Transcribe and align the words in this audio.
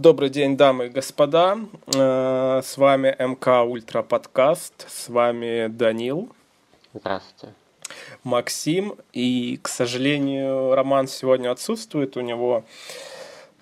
Добрый 0.00 0.30
день, 0.30 0.56
дамы 0.56 0.86
и 0.86 0.88
господа. 0.88 1.58
Э, 1.94 2.62
С 2.64 2.78
вами 2.78 3.14
МК 3.18 3.64
Ультра 3.64 4.00
Подкаст. 4.00 4.86
С 4.88 5.10
вами 5.10 5.66
Данил, 5.66 6.34
Здравствуйте. 6.94 7.54
Максим. 8.24 8.94
И, 9.12 9.58
к 9.60 9.68
сожалению, 9.68 10.74
Роман 10.74 11.06
сегодня 11.06 11.50
отсутствует. 11.50 12.16
У 12.16 12.22
него 12.22 12.64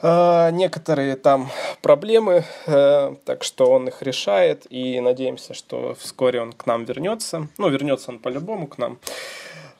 э, 0.01 0.51
некоторые 0.53 1.17
там 1.17 1.51
проблемы, 1.83 2.45
э, 2.67 3.17
так 3.25 3.43
что 3.43 3.69
он 3.73 3.89
их 3.89 4.01
решает. 4.03 4.65
И 4.71 5.01
надеемся, 5.01 5.55
что 5.55 5.97
вскоре 5.99 6.41
он 6.41 6.53
к 6.53 6.67
нам 6.67 6.85
вернется. 6.85 7.49
Ну, 7.59 7.69
вернется 7.69 8.13
он 8.13 8.21
по-любому 8.21 8.69
к 8.69 8.79
нам. 8.79 9.01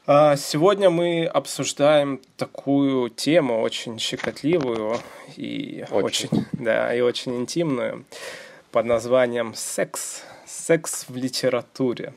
Сегодня 0.09 0.89
мы 0.89 1.27
обсуждаем 1.27 2.23
такую 2.39 3.11
тему 3.11 3.61
очень 3.61 3.99
щекотливую 3.99 4.97
и 5.37 5.85
очень, 5.91 6.29
Очень. 6.33 6.47
да, 6.53 6.95
и 6.95 7.03
очень 7.03 7.37
интимную 7.37 8.07
под 8.73 8.87
названием 8.87 9.53
секс. 9.55 10.23
Секс 10.47 11.05
в 11.09 11.15
литературе. 11.17 12.15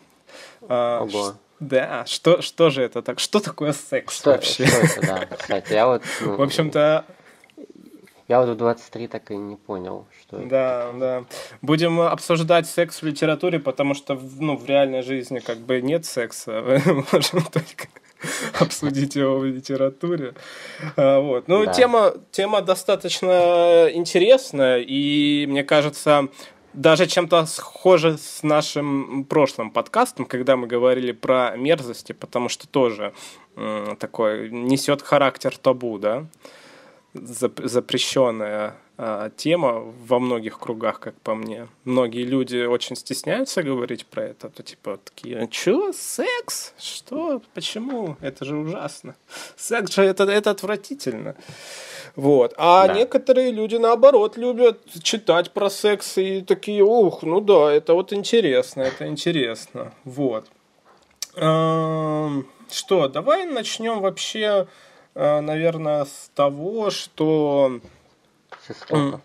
А, 0.62 1.02
Ого. 1.04 1.34
Да, 1.60 2.06
что, 2.08 2.42
что 2.42 2.70
же 2.70 2.82
это 2.82 3.02
так? 3.02 3.20
Что 3.20 3.42
такое 3.42 3.74
секс 3.74 4.16
Что, 4.20 4.32
вообще? 4.32 4.66
что 4.68 4.78
это, 4.78 5.02
да, 5.02 5.36
кстати, 5.38 5.74
я 5.74 5.86
вот, 5.86 6.02
ну, 6.22 6.38
В 6.38 6.42
общем-то, 6.42 7.04
я 8.32 8.40
вот 8.40 8.50
в 8.50 8.56
23 8.56 9.08
так 9.08 9.30
и 9.32 9.36
не 9.36 9.58
понял, 9.58 10.06
что 10.22 10.38
это. 10.38 10.48
Да, 10.50 10.92
да. 11.00 11.24
Будем 11.62 12.00
обсуждать 12.00 12.66
секс 12.66 13.02
в 13.02 13.06
литературе, 13.06 13.60
потому 13.60 13.94
что 13.94 14.16
в- 14.16 14.42
ну, 14.42 14.56
в 14.56 14.66
реальной 14.66 15.02
жизни 15.02 15.40
как 15.40 15.58
бы 15.58 15.82
нет 15.82 16.06
секса. 16.06 16.52
Мы 16.86 17.06
можем 17.12 17.42
только 17.44 17.88
обсудить 18.60 19.16
его 19.18 19.38
в 19.40 19.46
литературе. 19.46 20.34
А, 20.96 21.20
Вот. 21.20 21.48
Ну, 21.50 21.66
Да. 21.66 21.74
тема, 21.74 22.14
тема 22.32 22.62
достаточно 22.62 23.90
интересная, 23.94 24.80
и 24.80 25.46
мне 25.50 25.64
кажется, 25.64 26.28
даже 26.74 27.08
чем-то 27.08 27.46
схоже 27.48 28.18
с 28.18 28.44
нашим 28.44 29.26
прошлым 29.26 29.72
подкастом, 29.72 30.26
когда 30.26 30.56
мы 30.56 30.68
говорили 30.68 31.12
про 31.12 31.54
мерзости, 31.58 32.14
потому 32.14 32.48
что 32.50 32.66
тоже 32.68 33.12
такой 34.00 34.50
несет 34.50 35.02
характер 35.02 35.58
табу, 35.58 35.98
да? 35.98 36.26
Зап- 37.14 37.68
запрещенная 37.68 38.76
а, 38.98 39.30
тема 39.32 39.80
во 40.08 40.20
многих 40.20 40.60
кругах, 40.60 41.00
как 41.00 41.16
по 41.22 41.34
мне. 41.36 41.68
Многие 41.86 42.24
люди 42.24 42.66
очень 42.66 42.96
стесняются 42.96 43.64
говорить 43.64 44.06
про 44.06 44.26
это, 44.26 44.50
то 44.50 44.62
типа 44.64 45.00
такие, 45.04 45.48
чё, 45.50 45.92
секс? 45.94 46.74
Что? 46.78 47.42
Почему? 47.56 48.16
Это 48.22 48.46
же 48.46 48.56
ужасно. 48.56 49.16
Секс 49.58 49.96
же 49.96 50.04
это, 50.04 50.24
это 50.26 50.52
отвратительно. 50.52 51.36
Вот. 52.16 52.54
А 52.58 52.88
Да. 52.88 52.94
некоторые 52.94 53.52
люди, 53.52 53.78
наоборот, 53.78 54.38
любят 54.38 54.80
читать 55.02 55.52
про 55.52 55.70
секс 55.70 56.18
и 56.18 56.42
такие, 56.42 56.84
ух, 56.84 57.24
ну 57.24 57.42
да, 57.42 57.72
это 57.72 57.94
вот 57.94 58.14
интересно, 58.14 58.82
это 58.84 59.08
интересно. 59.08 59.94
Вот. 60.04 60.46
Что, 61.34 63.08
давай 63.08 63.46
начнем 63.46 64.00
вообще, 64.02 64.68
наверное, 65.16 66.06
с 66.06 66.32
того, 66.36 66.90
что... 66.90 67.80
С 68.68 68.72
истоков. 68.72 69.22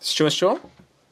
С 0.00 0.08
чего, 0.10 0.30
с 0.30 0.32
чего? 0.34 0.58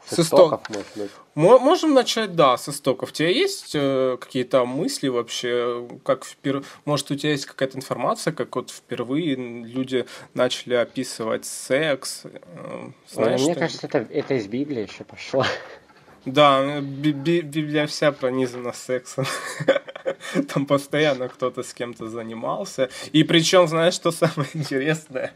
С 0.06 0.16
С 0.16 0.20
истоков. 0.20 0.62
истоков, 0.62 0.70
может 0.70 0.96
быть. 0.96 1.10
Мо- 1.34 1.58
Можем 1.60 1.94
начать, 1.94 2.34
да, 2.34 2.56
с 2.58 2.68
истоков. 2.68 3.10
У 3.10 3.12
тебя 3.12 3.28
есть 3.28 3.70
э, 3.74 4.18
какие-то 4.20 4.64
мысли 4.66 5.08
вообще, 5.08 5.88
как 6.04 6.24
впер... 6.24 6.62
может 6.84 7.10
у 7.10 7.14
тебя 7.16 7.30
есть 7.30 7.46
какая-то 7.46 7.78
информация, 7.78 8.32
как 8.32 8.54
вот 8.56 8.70
впервые 8.70 9.34
люди 9.36 10.04
начали 10.34 10.74
описывать 10.74 11.46
секс? 11.46 12.22
э, 12.24 12.90
Знаешь, 13.10 13.40
Мне 13.42 13.54
кажется, 13.54 13.86
это, 13.86 13.98
это 13.98 14.34
из 14.34 14.46
Библии 14.48 14.82
еще 14.90 15.04
пошло. 15.04 15.44
Да, 16.24 16.80
би- 16.80 17.12
би- 17.12 17.40
Библия 17.42 17.86
вся 17.86 18.12
пронизана 18.12 18.72
сексом. 18.72 19.24
Там 20.54 20.66
постоянно 20.66 21.28
кто-то 21.28 21.62
с 21.62 21.74
кем-то 21.74 22.08
занимался. 22.08 22.88
И 23.12 23.24
причем, 23.24 23.66
знаешь, 23.66 23.94
что 23.94 24.12
самое 24.12 24.48
интересное? 24.54 25.32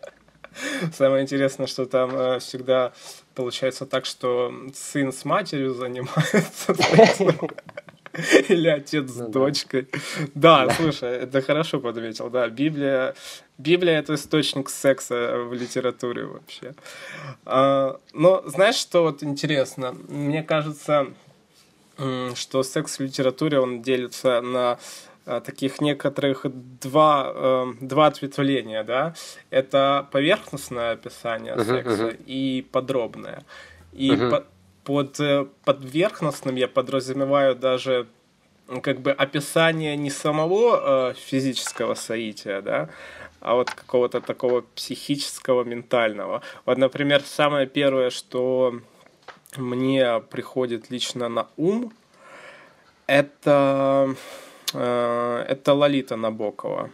Самое 0.92 1.22
интересное, 1.22 1.66
что 1.66 1.84
там 1.84 2.10
э, 2.16 2.38
всегда 2.38 2.92
получается 3.34 3.84
так, 3.84 4.06
что 4.06 4.54
сын 4.74 5.12
с 5.12 5.24
матерью 5.24 5.74
занимается. 5.74 6.74
Или 8.48 8.68
отец 8.68 9.10
с 9.10 9.16
Ну 9.16 9.28
дочкой. 9.28 9.88
Да, 10.34 10.70
слушай, 10.70 11.10
это 11.10 11.42
хорошо 11.42 11.80
подметил. 11.80 12.30
Да, 12.30 12.48
Библия, 12.48 13.14
Библия 13.58 13.98
это 13.98 14.14
источник 14.14 14.70
секса 14.70 15.36
в 15.36 15.52
литературе 15.52 16.24
вообще. 16.24 16.74
Но 18.16 18.42
знаешь, 18.46 18.76
что 18.76 19.02
вот 19.02 19.22
интересно? 19.22 19.94
Мне 20.08 20.42
кажется, 20.42 21.08
что 22.34 22.62
секс 22.62 22.98
в 22.98 23.02
литературе 23.02 23.60
он 23.60 23.82
делится 23.82 24.40
на 24.40 24.78
а, 25.26 25.40
таких 25.40 25.80
некоторых 25.80 26.46
два, 26.80 27.32
э, 27.34 27.66
два 27.80 28.06
ответвления, 28.06 28.84
да? 28.84 29.14
Это 29.50 30.06
поверхностное 30.12 30.92
описание 30.92 31.56
Мгм, 31.56 31.64
секса 31.64 32.04
мгм. 32.04 32.16
и 32.26 32.66
подробное. 32.72 33.42
И 33.92 34.12
Мгм. 34.12 34.30
по- 34.30 34.44
под 34.84 35.20
э, 35.20 35.46
поверхностным 35.64 36.54
я 36.56 36.68
подразумеваю 36.68 37.54
даже 37.56 38.06
как 38.82 39.00
бы 39.00 39.10
описание 39.10 39.96
не 39.96 40.10
самого 40.10 41.10
э, 41.10 41.14
физического 41.14 41.94
соития, 41.94 42.62
да, 42.62 42.88
а 43.46 43.54
вот 43.54 43.70
какого-то 43.70 44.20
такого 44.20 44.62
психического, 44.74 45.62
ментального. 45.62 46.42
Вот, 46.64 46.78
например, 46.78 47.22
самое 47.22 47.68
первое, 47.68 48.10
что 48.10 48.80
мне 49.56 50.18
приходит 50.18 50.90
лично 50.90 51.28
на 51.28 51.46
ум, 51.56 51.92
это, 53.06 54.16
э, 54.74 55.44
это 55.48 55.74
Лолита 55.74 56.16
Набокова. 56.16 56.90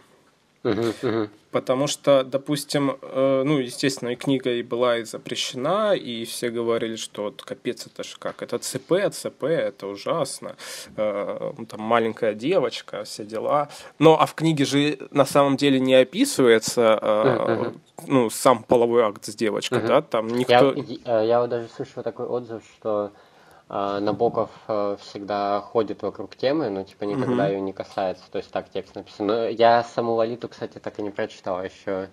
Мгм, 0.63 0.93
мгм. 1.01 1.29
Потому 1.53 1.87
что, 1.87 2.23
допустим, 2.23 2.97
э, 3.01 3.43
ну, 3.45 3.59
естественно, 3.59 4.09
и 4.09 4.15
книга 4.15 4.49
и 4.51 4.63
была 4.63 4.97
и 4.97 5.03
запрещена, 5.03 5.93
и 5.93 6.25
все 6.25 6.49
говорили, 6.49 6.95
что 6.95 7.23
вот 7.23 7.43
капец, 7.43 7.85
это 7.85 8.03
ж 8.03 8.15
как, 8.19 8.41
это 8.41 8.57
ЦП, 8.57 8.93
ЦП, 9.11 9.43
это 9.43 9.87
ужасно, 9.87 10.55
Э, 10.97 11.51
там 11.69 11.81
маленькая 11.81 12.33
девочка, 12.33 13.03
все 13.03 13.23
дела. 13.23 13.69
Но, 13.99 14.19
а 14.19 14.25
в 14.25 14.33
книге 14.33 14.65
же 14.65 14.97
на 15.11 15.25
самом 15.25 15.55
деле 15.57 15.79
не 15.79 15.93
описывается, 15.95 16.99
э, 17.01 17.71
ну, 18.07 18.29
сам 18.29 18.63
половой 18.63 19.03
акт 19.03 19.25
с 19.25 19.35
девочкой, 19.35 19.81
да, 19.87 20.01
там 20.01 20.27
Я, 20.27 20.35
никто... 20.35 20.71
и- 20.71 20.99
э, 21.05 21.25
я 21.27 21.39
вот 21.39 21.49
даже 21.49 21.67
слышал 21.75 22.03
такой 22.03 22.25
отзыв, 22.25 22.63
что 22.77 23.11
Набоков 23.69 24.49
э, 24.67 24.97
всегда 25.01 25.61
ходит 25.61 26.01
вокруг 26.03 26.35
темы, 26.35 26.69
но 26.69 26.83
типа 26.83 27.05
никогда 27.05 27.47
ее 27.47 27.61
не 27.61 27.73
касается. 27.73 28.23
То 28.31 28.37
есть 28.37 28.51
так 28.51 28.69
текст 28.69 28.95
написан. 28.95 29.27
Но 29.27 29.47
я 29.47 29.83
саму 29.83 30.13
Лолиту, 30.13 30.47
кстати, 30.49 30.77
так 30.79 30.99
и 30.99 31.01
не 31.01 31.09
прочитал 31.09 31.63
еще. 31.63 32.09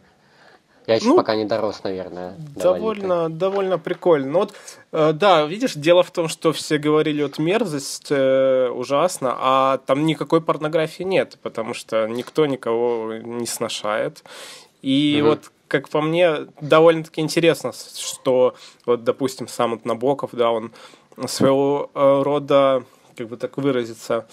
Я 0.87 0.94
еще 0.97 1.09
Ну, 1.09 1.16
пока 1.16 1.37
не 1.37 1.44
дорос, 1.44 1.83
наверное. 1.84 2.34
до 2.56 2.71
Лолиты. 2.71 3.00
Довольно, 3.03 3.28
довольно 3.31 3.78
прикольно. 3.78 4.31
Ну 4.33 4.39
вот, 4.41 4.55
э, 4.93 5.12
да, 5.12 5.44
видишь, 5.44 5.75
дело 5.75 6.03
в 6.03 6.10
том, 6.10 6.28
что 6.28 6.53
все 6.53 6.78
говорили, 6.78 7.22
вот 7.22 7.39
мерзость 7.39 8.06
э, 8.10 8.69
ужасно, 8.71 9.37
а 9.39 9.78
там 9.87 10.06
никакой 10.06 10.41
порнографии 10.41 11.03
нет, 11.03 11.37
потому 11.43 11.75
что 11.75 12.06
никто 12.09 12.47
никого 12.47 13.12
не 13.15 13.47
сношает. 13.47 14.25
И 14.83 15.19
Мгм. 15.21 15.28
вот, 15.28 15.53
как 15.69 15.91
по 15.91 16.01
мне, 16.01 16.47
довольно-таки 16.63 17.21
интересно, 17.21 17.72
что 17.72 18.54
вот, 18.86 19.04
допустим, 19.04 19.47
сам 19.47 19.72
вот 19.72 19.84
Набоков, 19.84 20.30
да, 20.33 20.51
он 20.51 20.72
своего 21.27 21.91
э, 21.95 22.22
рода, 22.22 22.84
как 23.16 23.28
бы 23.28 23.36
так 23.36 23.57
выразиться, 23.59 24.27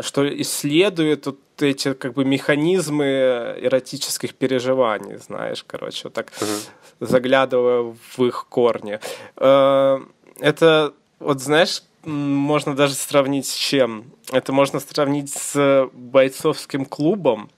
что 0.00 0.26
исследует 0.42 1.26
вот 1.26 1.38
эти 1.58 1.94
как 1.94 2.12
бы 2.14 2.24
механизмы 2.24 3.56
эротических 3.60 4.34
переживаний, 4.34 5.16
знаешь, 5.16 5.64
короче, 5.66 6.02
вот 6.04 6.12
так 6.14 6.32
Мгм. 6.40 7.08
заглядывая 7.08 7.94
в 8.16 8.24
их 8.24 8.46
корни. 8.48 8.98
Э, 9.36 10.00
Это, 10.40 10.94
вот 11.18 11.40
знаешь, 11.40 11.82
можно 12.04 12.74
даже 12.74 12.94
сравнить 12.94 13.46
с 13.46 13.54
чем? 13.54 14.04
Это 14.32 14.52
можно 14.54 14.80
сравнить 14.80 15.30
с 15.34 15.86
бойцовским 15.92 16.86
клубом, 16.86 17.50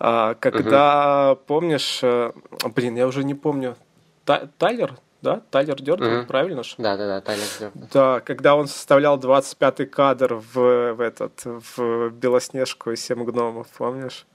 а, 0.00 0.34
когда, 0.34 1.36
помнишь, 1.46 2.00
э, 2.02 2.32
блин, 2.74 2.96
я 2.96 3.06
уже 3.06 3.22
не 3.22 3.34
помню, 3.34 3.76
Та- 4.24 4.48
Тайлер, 4.58 4.96
да? 5.24 5.40
Тайлер 5.50 5.80
Дёрден, 5.82 6.18
Мгм. 6.18 6.26
правильно 6.26 6.62
ж? 6.62 6.74
Да, 6.78 6.96
да, 6.96 7.06
да, 7.06 7.20
Тайлер 7.20 7.46
Дёрден. 7.60 7.88
Да, 7.92 8.20
когда 8.20 8.54
он 8.54 8.68
составлял 8.68 9.18
25-й 9.18 9.86
кадр 9.86 10.34
в, 10.34 10.92
в 10.94 11.00
этот 11.00 11.44
в 11.44 12.10
Белоснежку 12.10 12.92
и 12.92 12.96
семь 12.96 13.24
гномов, 13.24 13.66
помнишь? 13.76 14.26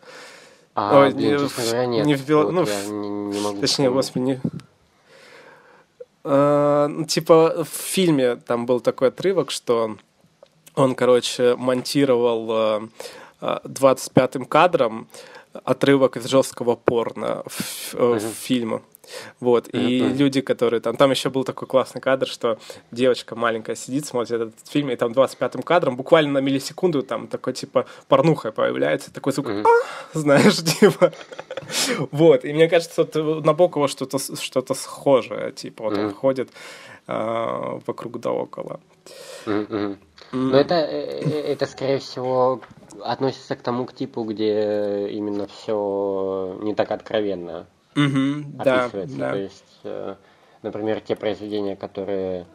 А, 0.75 0.99
Ой, 1.01 1.13
блин, 1.13 1.33
не 1.33 1.39
честно 1.39 1.63
в- 1.63 1.67
говоря, 1.67 1.85
нет. 1.85 2.05
не 2.05 2.15
в 2.15 2.25
Бел- 2.27 2.43
Вот 2.43 2.51
ну, 2.51 2.65
я 2.65 2.85
не, 2.85 3.09
не 3.09 3.39
могу 3.39 3.61
Точнее, 3.61 3.89
господи, 3.91 4.23
не- 4.23 4.41
Э, 6.23 6.87
ну, 6.89 7.05
типа 7.05 7.63
в 7.63 7.69
фильме 7.69 8.35
там 8.35 8.65
был 8.65 8.81
такой 8.81 9.07
отрывок, 9.07 9.51
что 9.51 9.95
он, 10.75 10.95
короче, 10.95 11.55
монтировал 11.55 12.47
э, 12.51 12.81
э, 13.41 13.57
25-м 13.63 14.45
кадром 14.45 15.07
отрывок 15.63 16.17
из 16.17 16.25
жесткого 16.25 16.75
порно 16.75 17.43
в, 17.47 17.93
uh-huh. 17.95 18.19
в 18.19 18.33
фильме. 18.33 18.81
Вот, 19.39 19.69
и 19.73 19.99
люди, 19.99 20.41
которые 20.41 20.79
там... 20.81 20.95
Там 20.97 21.11
еще 21.11 21.29
был 21.29 21.43
такой 21.43 21.67
классный 21.67 22.01
кадр, 22.01 22.27
что 22.27 22.57
девочка 22.91 23.35
маленькая 23.35 23.75
сидит, 23.75 24.05
смотрит 24.05 24.41
этот 24.41 24.67
фильм, 24.67 24.89
и 24.91 24.95
там 24.95 25.11
25-м 25.11 25.63
кадром 25.63 25.95
буквально 25.95 26.33
на 26.33 26.37
миллисекунду 26.39 27.03
там 27.03 27.27
такой, 27.27 27.53
типа, 27.53 27.85
порнуха 28.07 28.51
появляется, 28.51 29.13
такой 29.13 29.33
звук, 29.33 29.47
uh-huh. 29.47 29.65
знаешь, 30.13 30.57
типа... 30.79 31.11
Вот, 32.11 32.45
и 32.45 32.53
мне 32.53 32.67
кажется, 32.67 33.03
вот 33.03 33.45
Набокова 33.45 33.87
что-то 33.87 34.19
что 34.19 34.73
схожее, 34.73 35.51
типа, 35.51 35.83
вот 35.85 35.93
uh-huh. 35.93 36.05
он 36.07 36.13
ходит 36.13 36.49
э, 37.07 37.79
вокруг 37.85 38.19
да 38.19 38.31
около. 38.31 38.79
Uh-huh. 39.45 39.97
Но 40.31 40.57
это, 40.57 40.75
э, 40.75 41.21
э, 41.21 41.53
это, 41.53 41.65
скорее 41.65 41.99
всего, 41.99 42.61
относится 43.01 43.55
к 43.55 43.61
тому 43.61 43.85
к 43.85 43.93
типу, 43.93 44.23
где 44.23 45.07
именно 45.09 45.47
все 45.47 46.57
не 46.61 46.75
так 46.75 46.91
откровенно 46.91 47.67
угу, 47.95 48.59
описывается. 48.59 49.17
Да, 49.17 49.25
да. 49.25 49.31
То 49.31 49.37
есть, 49.37 49.79
э, 49.83 50.15
например, 50.61 51.01
те 51.01 51.15
произведения, 51.15 51.75
которые 51.75 52.45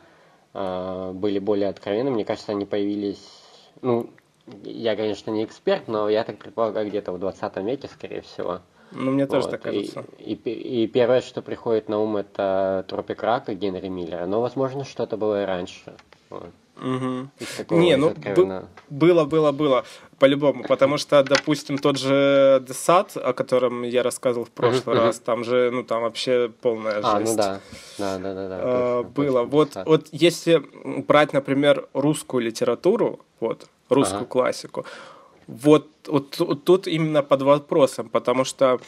были 0.52 1.40
более 1.40 1.68
откровенны, 1.68 2.12
мне 2.12 2.24
кажется, 2.24 2.52
они 2.52 2.64
появились, 2.64 3.42
ну, 3.82 4.08
я, 4.62 4.94
конечно, 4.94 5.30
не 5.30 5.44
эксперт, 5.44 5.88
но 5.88 6.08
я 6.08 6.22
так 6.22 6.38
предполагаю, 6.38 6.88
где-то 6.88 7.10
в 7.10 7.18
20 7.18 7.56
веке, 7.56 7.88
скорее 7.88 8.20
всего. 8.20 8.60
Ну, 8.92 9.10
мне 9.10 9.26
тоже 9.26 9.42
вот. 9.42 9.50
так 9.50 9.62
кажется. 9.62 10.04
И, 10.18 10.34
и, 10.34 10.84
и 10.84 10.86
первое, 10.86 11.20
что 11.22 11.42
приходит 11.42 11.88
на 11.88 11.98
ум, 11.98 12.16
это 12.16 12.84
Тропик 12.88 13.22
Рака 13.22 13.54
Генри 13.54 13.88
Миллера, 13.88 14.26
но, 14.26 14.40
возможно, 14.40 14.84
что-то 14.84 15.16
было 15.16 15.42
и 15.42 15.46
раньше. 15.46 15.94
Вот. 16.30 16.50
Угу. 16.76 17.76
Не, 17.76 17.96
ну 17.96 18.08
откровенно... 18.08 18.68
было, 18.90 19.24
было, 19.24 19.52
было, 19.52 19.84
по-любому, 20.18 20.64
потому 20.64 20.98
что, 20.98 21.22
допустим, 21.22 21.78
тот 21.78 21.98
же 21.98 22.62
Десад, 22.66 23.16
о 23.16 23.32
котором 23.32 23.82
я 23.82 24.02
рассказывал 24.02 24.46
в 24.46 24.50
прошлый 24.50 24.96
раз, 24.96 25.18
там 25.18 25.44
же, 25.44 25.70
ну 25.70 25.82
там 25.84 26.02
вообще 26.02 26.50
полная 26.60 26.94
жесть. 26.94 27.06
А, 27.06 27.20
ну 27.20 27.36
да, 27.36 27.60
да, 27.98 28.18
да, 28.18 28.34
да, 28.34 28.48
да. 28.48 28.60
А, 28.60 29.04
точно, 29.04 29.22
было. 29.22 29.46
Точно, 29.46 29.84
вот, 29.84 29.86
вот 29.86 30.08
если 30.12 30.62
брать, 31.02 31.32
например, 31.32 31.88
русскую 31.92 32.42
литературу, 32.42 33.20
вот 33.40 33.66
русскую 33.88 34.22
ага. 34.22 34.30
классику, 34.30 34.84
вот, 35.46 35.88
вот, 36.06 36.38
вот 36.38 36.64
тут 36.64 36.86
именно 36.86 37.22
под 37.22 37.42
вопросом, 37.42 38.08
потому 38.08 38.44
что 38.44 38.80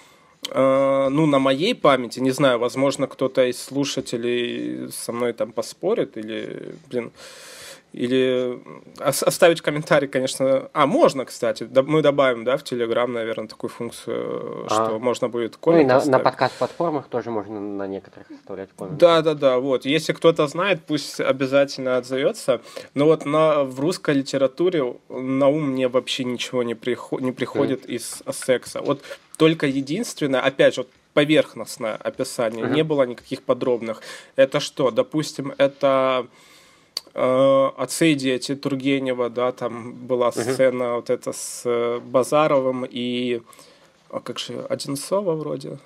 э, 0.50 1.08
ну, 1.10 1.26
на 1.26 1.38
моей 1.38 1.74
памяти, 1.74 2.20
не 2.20 2.30
знаю, 2.30 2.58
возможно, 2.58 3.06
кто-то 3.06 3.44
из 3.44 3.62
слушателей 3.62 4.90
со 4.90 5.12
мной 5.12 5.32
там 5.32 5.52
поспорит, 5.52 6.16
или, 6.16 6.74
блин, 6.88 7.12
или 7.96 8.60
оставить 8.98 9.62
комментарий, 9.62 10.06
конечно. 10.06 10.68
А, 10.74 10.86
можно, 10.86 11.24
кстати. 11.24 11.66
Мы 11.86 12.02
добавим, 12.02 12.44
да, 12.44 12.58
в 12.58 12.62
Телеграм, 12.62 13.10
наверное, 13.10 13.48
такую 13.48 13.70
функцию, 13.70 14.66
а. 14.66 14.68
что 14.68 14.98
можно 14.98 15.28
будет 15.28 15.56
коммент 15.56 15.88
Ну 15.88 15.96
и 15.96 16.04
на, 16.04 16.04
на 16.04 16.18
подкаст-платформах 16.18 17.08
тоже 17.08 17.30
можно 17.30 17.58
на 17.58 17.86
некоторых 17.86 18.30
оставлять 18.30 18.68
комменты. 18.76 19.00
Да, 19.00 19.22
да, 19.22 19.32
да. 19.32 19.58
Вот. 19.58 19.86
Если 19.86 20.12
кто-то 20.12 20.46
знает, 20.46 20.82
пусть 20.86 21.20
обязательно 21.20 21.96
отзовется. 21.96 22.60
Но 22.92 23.06
вот 23.06 23.24
на, 23.24 23.64
в 23.64 23.80
русской 23.80 24.14
литературе 24.14 24.94
на 25.08 25.48
ум 25.48 25.70
мне 25.70 25.88
вообще 25.88 26.24
ничего 26.24 26.62
не, 26.62 26.74
приход, 26.74 27.22
не 27.22 27.32
приходит 27.32 27.86
mm. 27.86 27.94
из 27.94 28.22
секса. 28.30 28.82
Вот 28.82 29.00
только 29.38 29.66
единственное, 29.66 30.40
опять 30.40 30.74
же, 30.74 30.86
поверхностное 31.14 31.94
описание, 31.94 32.66
mm-hmm. 32.66 32.74
не 32.74 32.84
было 32.84 33.04
никаких 33.04 33.42
подробных. 33.42 34.02
Это 34.36 34.60
что? 34.60 34.90
Допустим, 34.90 35.54
это 35.56 36.26
э, 37.16 38.06
и 38.06 38.14
дети 38.14 38.54
Тургенева, 38.54 39.30
да, 39.30 39.52
там 39.52 39.94
была 39.94 40.32
сцена 40.32 40.82
uh-huh. 40.82 40.96
вот 40.96 41.10
эта 41.10 41.32
с 41.32 41.62
э, 41.64 42.00
Базаровым 42.00 42.86
и, 42.88 43.42
а 44.10 44.20
как 44.20 44.38
же, 44.38 44.60
Одинцова 44.68 45.34
вроде, 45.34 45.78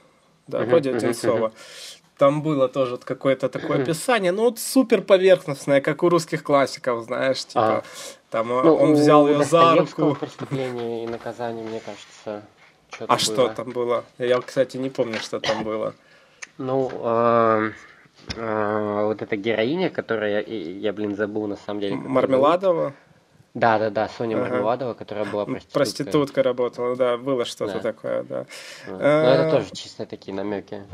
да, 0.46 0.60
uh-huh. 0.60 0.66
вроде 0.66 0.94
Одинцова. 0.94 1.48
Uh-huh. 1.48 2.00
Там 2.18 2.42
было 2.42 2.68
тоже 2.68 2.98
какое-то 2.98 3.48
такое 3.48 3.82
описание, 3.82 4.32
ну 4.32 4.42
вот 4.42 4.58
супер 4.58 5.00
поверхностное, 5.00 5.80
как 5.80 6.02
у 6.02 6.10
русских 6.10 6.42
классиков, 6.42 7.04
знаешь, 7.04 7.46
типа, 7.46 7.78
а. 7.78 7.82
там 8.30 8.48
ну, 8.48 8.74
он 8.74 8.92
взял 8.92 9.26
ее 9.26 9.42
за 9.42 9.74
руку. 9.74 10.14
преступление 10.20 11.04
и 11.04 11.06
наказание, 11.06 11.64
мне 11.64 11.80
кажется, 11.80 12.42
что-то 12.90 13.04
А 13.04 13.16
было. 13.16 13.18
что 13.18 13.48
там 13.48 13.70
было? 13.70 14.04
Я, 14.18 14.38
кстати, 14.40 14.76
не 14.76 14.90
помню, 14.90 15.18
что 15.18 15.40
там 15.40 15.64
было. 15.64 15.94
Ну, 16.58 16.90
э, 16.92 17.72
а, 18.36 19.06
вот 19.06 19.22
эта 19.22 19.36
героиня, 19.36 19.90
которая, 19.90 20.42
я, 20.42 20.92
блин, 20.92 21.16
забыл 21.16 21.46
на 21.46 21.56
самом 21.56 21.80
деле. 21.80 21.96
Мармеладова? 21.96 22.94
Да, 23.54 23.78
да, 23.78 23.90
да, 23.90 24.08
Соня 24.08 24.36
ага. 24.36 24.48
Мармеладова, 24.48 24.94
которая 24.94 25.24
была 25.24 25.44
проституткой. 25.44 25.74
Проститутка 25.74 26.42
работала, 26.42 26.96
да, 26.96 27.16
было 27.16 27.44
что-то 27.44 27.74
да. 27.74 27.80
такое, 27.80 28.22
да. 28.22 28.46
Ну, 28.86 28.98
а... 29.00 29.34
это 29.34 29.50
тоже 29.56 29.70
чисто 29.72 30.06
такие 30.06 30.34
намеки. 30.34 30.84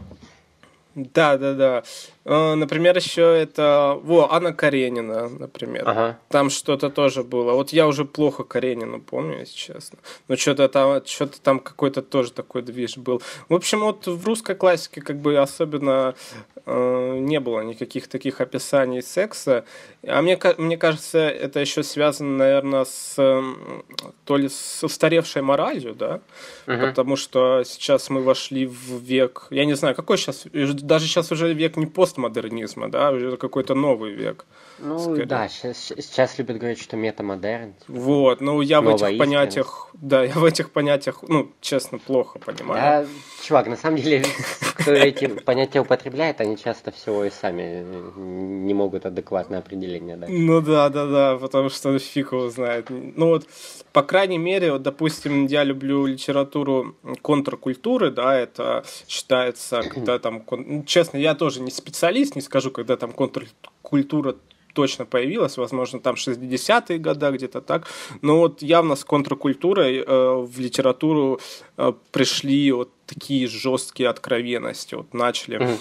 Да, 0.94 1.36
да, 1.36 1.52
да. 1.52 1.82
Э, 2.26 2.54
например, 2.54 2.96
еще 2.96 3.22
это... 3.22 3.98
Во, 4.02 4.32
Анна 4.32 4.52
Каренина, 4.52 5.28
например. 5.28 5.88
Ага. 5.88 6.18
Там 6.28 6.50
что-то 6.50 6.90
тоже 6.90 7.22
было. 7.22 7.52
Вот 7.52 7.70
я 7.70 7.86
уже 7.86 8.04
плохо 8.04 8.42
Каренину 8.42 9.00
помню, 9.00 9.38
если 9.40 9.54
честно. 9.54 9.98
Но 10.26 10.36
что-то 10.36 10.68
там, 10.68 11.06
что-то 11.06 11.40
там 11.40 11.60
какой-то 11.60 12.02
тоже 12.02 12.32
такой 12.32 12.62
движ 12.62 12.96
был. 12.96 13.22
В 13.48 13.54
общем, 13.54 13.80
вот 13.80 14.08
в 14.08 14.26
русской 14.26 14.56
классике 14.56 15.00
как 15.00 15.18
бы 15.18 15.38
особенно 15.38 16.16
э, 16.66 17.18
не 17.20 17.38
было 17.38 17.60
никаких 17.60 18.08
таких 18.08 18.40
описаний 18.40 19.02
секса. 19.02 19.64
А 20.04 20.20
мне, 20.20 20.36
мне 20.58 20.76
кажется, 20.76 21.18
это 21.18 21.60
еще 21.60 21.84
связано, 21.84 22.38
наверное, 22.38 22.84
с 22.86 23.14
то 24.24 24.36
ли 24.36 24.48
с 24.48 24.82
устаревшей 24.82 25.42
моралью, 25.42 25.94
да? 25.94 26.20
Угу. 26.66 26.80
Потому 26.80 27.14
что 27.14 27.62
сейчас 27.64 28.10
мы 28.10 28.20
вошли 28.22 28.66
в 28.66 29.00
век... 29.00 29.46
Я 29.50 29.64
не 29.64 29.74
знаю, 29.74 29.94
какой 29.94 30.18
сейчас... 30.18 30.44
Даже 30.52 31.06
сейчас 31.06 31.30
уже 31.30 31.54
век 31.54 31.76
не 31.76 31.86
пост 31.86 32.15
постмодернизма, 32.16 32.90
да, 32.90 33.10
уже 33.10 33.36
какой-то 33.36 33.74
новый 33.74 34.12
век. 34.12 34.46
Ну 34.78 34.98
скорее. 34.98 35.26
да, 35.26 35.48
сейчас, 35.48 35.76
сейчас 35.76 36.38
любят 36.38 36.58
говорить, 36.58 36.80
что 36.80 36.96
метамодерн. 36.96 37.74
Вот, 37.88 38.40
ну 38.40 38.60
я 38.60 38.80
в 38.80 38.88
этих 38.88 39.18
понятиях, 39.18 39.90
да, 39.94 40.24
я 40.24 40.32
в 40.32 40.44
этих 40.44 40.70
понятиях, 40.70 41.22
ну, 41.28 41.52
честно, 41.60 41.98
плохо 41.98 42.38
понимаю. 42.38 42.82
Я, 42.82 43.06
чувак, 43.42 43.66
на 43.66 43.76
самом 43.76 43.98
деле, 43.98 44.24
кто 44.78 44.92
эти 44.92 45.26
понятия 45.26 45.80
употребляет, 45.80 46.40
они 46.40 46.56
часто 46.56 46.90
всего 46.90 47.24
и 47.24 47.30
сами 47.30 47.84
не 48.16 48.74
могут 48.74 49.06
адекватное 49.06 49.58
определение 49.58 50.16
дать. 50.16 50.28
Ну 50.30 50.60
да, 50.60 50.88
да, 50.88 51.06
да, 51.06 51.36
потому 51.38 51.68
что 51.68 51.98
фиг 51.98 52.32
его 52.32 52.50
знает. 52.50 52.86
Ну 52.90 53.28
вот, 53.28 53.46
по 53.92 54.02
крайней 54.02 54.38
мере, 54.38 54.72
вот, 54.72 54.82
допустим, 54.82 55.46
я 55.46 55.64
люблю 55.64 56.06
литературу 56.06 56.96
контркультуры, 57.22 58.10
да, 58.10 58.36
это 58.36 58.84
считается, 59.08 59.82
когда 59.82 60.18
там, 60.18 60.44
ну, 60.50 60.84
честно, 60.84 61.18
я 61.18 61.34
тоже 61.34 61.60
не 61.60 61.70
специалист, 61.70 62.36
не 62.36 62.42
скажу, 62.42 62.70
когда 62.70 62.96
там 62.96 63.12
контркультура 63.12 64.36
точно 64.76 65.06
появилась, 65.06 65.56
возможно, 65.56 66.00
там 66.00 66.14
60-е 66.16 66.98
годы, 66.98 67.30
где-то 67.30 67.60
так. 67.60 67.88
Но 68.22 68.38
вот 68.38 68.62
явно 68.62 68.94
с 68.94 69.04
контркультурой 69.04 70.04
э, 70.06 70.46
в 70.46 70.60
литературу 70.60 71.40
э, 71.78 71.92
пришли 72.12 72.72
вот 72.72 72.90
такие 73.06 73.48
жесткие 73.48 74.10
откровенности. 74.10 74.94
Вот 74.94 75.14
начали 75.14 75.58
mm-hmm 75.58 75.78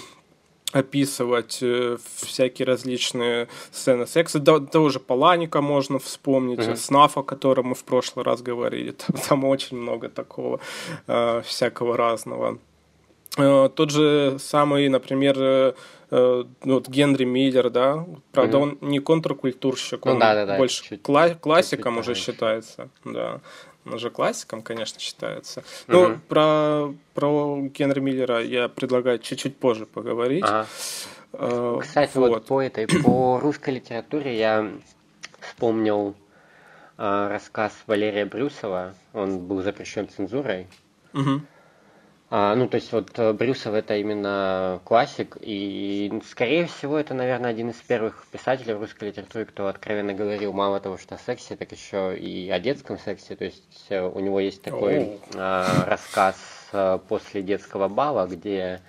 описывать 0.72 1.58
э, 1.62 1.96
всякие 2.22 2.66
различные 2.66 3.46
сцены 3.72 4.06
секса. 4.06 4.38
Да, 4.38 4.58
того 4.58 4.88
же 4.90 4.98
Паланика 4.98 5.60
можно 5.60 5.98
вспомнить, 5.98 6.58
mm-hmm. 6.58 6.76
Снафа, 6.76 7.20
о 7.20 7.22
котором 7.22 7.66
мы 7.66 7.74
в 7.74 7.84
прошлый 7.84 8.24
раз 8.24 8.42
говорили. 8.42 8.90
Там, 8.90 9.16
там 9.28 9.44
очень 9.44 9.76
много 9.76 10.08
такого 10.08 10.58
э, 11.06 11.42
всякого 11.44 11.96
разного. 11.96 12.58
Э, 13.36 13.68
тот 13.74 13.90
же 13.90 14.38
самый, 14.38 14.88
например, 14.88 15.36
э, 15.38 15.74
э, 16.10 16.44
вот 16.62 16.88
Генри 16.88 17.24
Миллер, 17.24 17.70
да, 17.70 18.06
правда, 18.32 18.58
mm-hmm. 18.58 18.62
он 18.62 18.78
не 18.80 18.98
контркультурщик, 18.98 20.04
ну, 20.04 20.12
он 20.12 20.18
да, 20.18 20.34
да, 20.34 20.46
да, 20.46 20.56
больше 20.56 20.84
чуть, 20.84 21.00
кла- 21.02 21.34
классиком 21.34 21.94
чуть 21.94 22.00
уже 22.00 22.10
раньше. 22.12 22.22
считается, 22.22 22.88
да. 23.04 23.40
Он 23.84 23.94
уже 23.94 24.10
классиком, 24.10 24.62
конечно, 24.62 24.98
считается. 24.98 25.60
Mm-hmm. 25.60 25.84
Ну, 25.88 26.18
про, 26.28 26.94
про 27.14 27.60
Генри 27.72 28.00
Миллера 28.00 28.42
я 28.42 28.68
предлагаю 28.68 29.18
чуть-чуть 29.18 29.56
позже 29.56 29.86
поговорить. 29.86 30.44
Ага. 30.44 30.66
Uh, 31.32 31.80
Кстати, 31.82 32.16
вот. 32.16 32.30
вот 32.30 32.46
по 32.46 32.62
этой, 32.62 32.86
по 32.86 33.38
русской 33.38 33.74
литературе 33.74 34.38
я 34.38 34.72
вспомнил 35.40 36.14
uh, 36.96 37.28
рассказ 37.28 37.72
Валерия 37.86 38.24
Брюсова. 38.24 38.94
Он 39.12 39.38
был 39.38 39.62
запрещен 39.62 40.08
цензурой. 40.08 40.66
Угу. 41.12 41.42
А, 42.28 42.56
ну, 42.56 42.68
то 42.68 42.74
есть 42.76 42.92
вот 42.92 43.16
э, 43.18 43.32
Брюсов 43.32 43.74
это 43.74 43.96
именно 43.96 44.80
классик, 44.84 45.36
и 45.40 46.12
скорее 46.28 46.66
всего 46.66 46.98
это, 46.98 47.14
наверное, 47.14 47.50
один 47.50 47.70
из 47.70 47.76
первых 47.76 48.26
писателей 48.32 48.74
в 48.74 48.80
русской 48.80 49.08
литературе, 49.08 49.44
кто 49.44 49.68
откровенно 49.68 50.12
говорил 50.12 50.52
мало 50.52 50.80
того, 50.80 50.98
что 50.98 51.14
о 51.14 51.18
сексе, 51.18 51.54
так 51.54 51.70
еще 51.70 52.18
и 52.18 52.50
о 52.50 52.58
детском 52.58 52.98
сексе. 52.98 53.36
То 53.36 53.44
есть 53.44 53.86
э, 53.90 54.00
у 54.00 54.18
него 54.18 54.40
есть 54.40 54.60
такой 54.62 55.20
а, 55.36 55.84
рассказ 55.86 56.36
э, 56.72 56.98
после 57.08 57.42
детского 57.42 57.86
бала, 57.86 58.26
где 58.26 58.80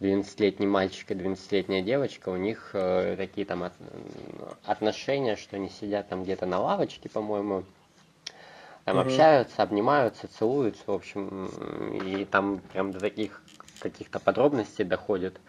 12-летний 0.00 0.66
мальчик 0.66 1.10
и 1.10 1.14
12-летняя 1.14 1.80
девочка, 1.80 2.28
у 2.28 2.36
них 2.36 2.70
э, 2.74 3.14
такие 3.16 3.46
там 3.46 3.62
от, 3.62 3.72
отношения, 4.64 5.36
что 5.36 5.56
они 5.56 5.70
сидят 5.70 6.10
там 6.10 6.24
где-то 6.24 6.44
на 6.44 6.60
лавочке, 6.60 7.08
по-моему, 7.08 7.64
Там 8.84 8.98
угу. 8.98 9.06
общаются, 9.06 9.62
обнимаются, 9.62 10.28
целуются, 10.28 10.82
в 10.86 10.92
общем, 10.92 11.46
и 12.04 12.24
там 12.24 12.60
прям 12.72 12.92
до 12.92 13.00
таких 13.00 13.42
каких-то 13.80 14.18
подробностей 14.18 14.84
доходит. 14.84 15.40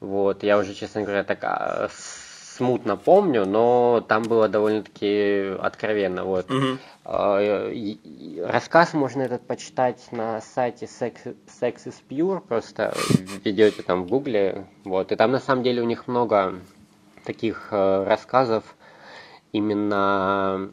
Вот, 0.00 0.42
я 0.42 0.58
уже, 0.58 0.74
честно 0.74 1.02
говоря, 1.02 1.24
так 1.24 1.38
а, 1.42 1.88
смутно 2.56 2.96
помню, 2.96 3.46
но 3.46 4.04
там 4.06 4.22
было 4.22 4.48
довольно-таки 4.48 5.56
откровенно. 5.60 6.24
Вот. 6.24 6.50
Угу. 6.50 6.78
Рассказ 8.46 8.94
можно 8.94 9.22
этот 9.22 9.46
почитать 9.46 10.06
на 10.12 10.40
сайте 10.40 10.86
Sex, 10.86 11.36
Sex 11.60 11.86
is 11.86 11.96
Pure, 12.08 12.40
просто 12.40 12.94
ведете 13.44 13.82
там 13.82 14.04
в 14.04 14.08
гугле. 14.08 14.66
Вот. 14.84 15.10
И 15.10 15.16
там 15.16 15.32
на 15.32 15.40
самом 15.40 15.64
деле 15.64 15.82
у 15.82 15.86
них 15.86 16.06
много 16.06 16.54
таких 17.24 17.68
э, 17.70 18.04
рассказов 18.04 18.64
именно 19.54 20.68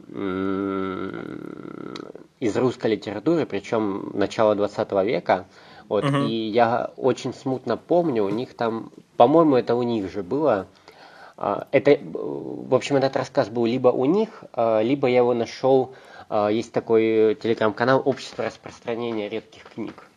из 2.39 2.57
русской 2.57 2.91
литературы, 2.91 3.45
причем 3.45 4.09
начала 4.15 4.55
20 4.55 4.91
века. 5.03 5.45
Вот, 5.87 6.03
угу. 6.03 6.17
И 6.23 6.33
я 6.33 6.91
очень 6.97 7.33
смутно 7.33 7.77
помню, 7.77 8.23
у 8.23 8.29
них 8.29 8.55
там, 8.55 8.91
по-моему, 9.17 9.55
это 9.55 9.75
у 9.75 9.83
них 9.83 10.11
же 10.11 10.23
было. 10.23 10.65
А, 11.37 11.67
это, 11.71 11.99
в 12.01 12.73
общем, 12.73 12.95
этот 12.95 13.15
рассказ 13.17 13.49
был 13.49 13.65
либо 13.65 13.89
у 13.89 14.05
них, 14.05 14.43
а, 14.53 14.81
либо 14.81 15.07
я 15.07 15.17
его 15.17 15.35
нашел, 15.35 15.93
а, 16.29 16.49
есть 16.49 16.71
такой 16.71 17.35
телеграм-канал 17.35 18.01
«Общество 18.03 18.45
распространения 18.45 19.29
редких 19.29 19.63
книг». 19.75 20.07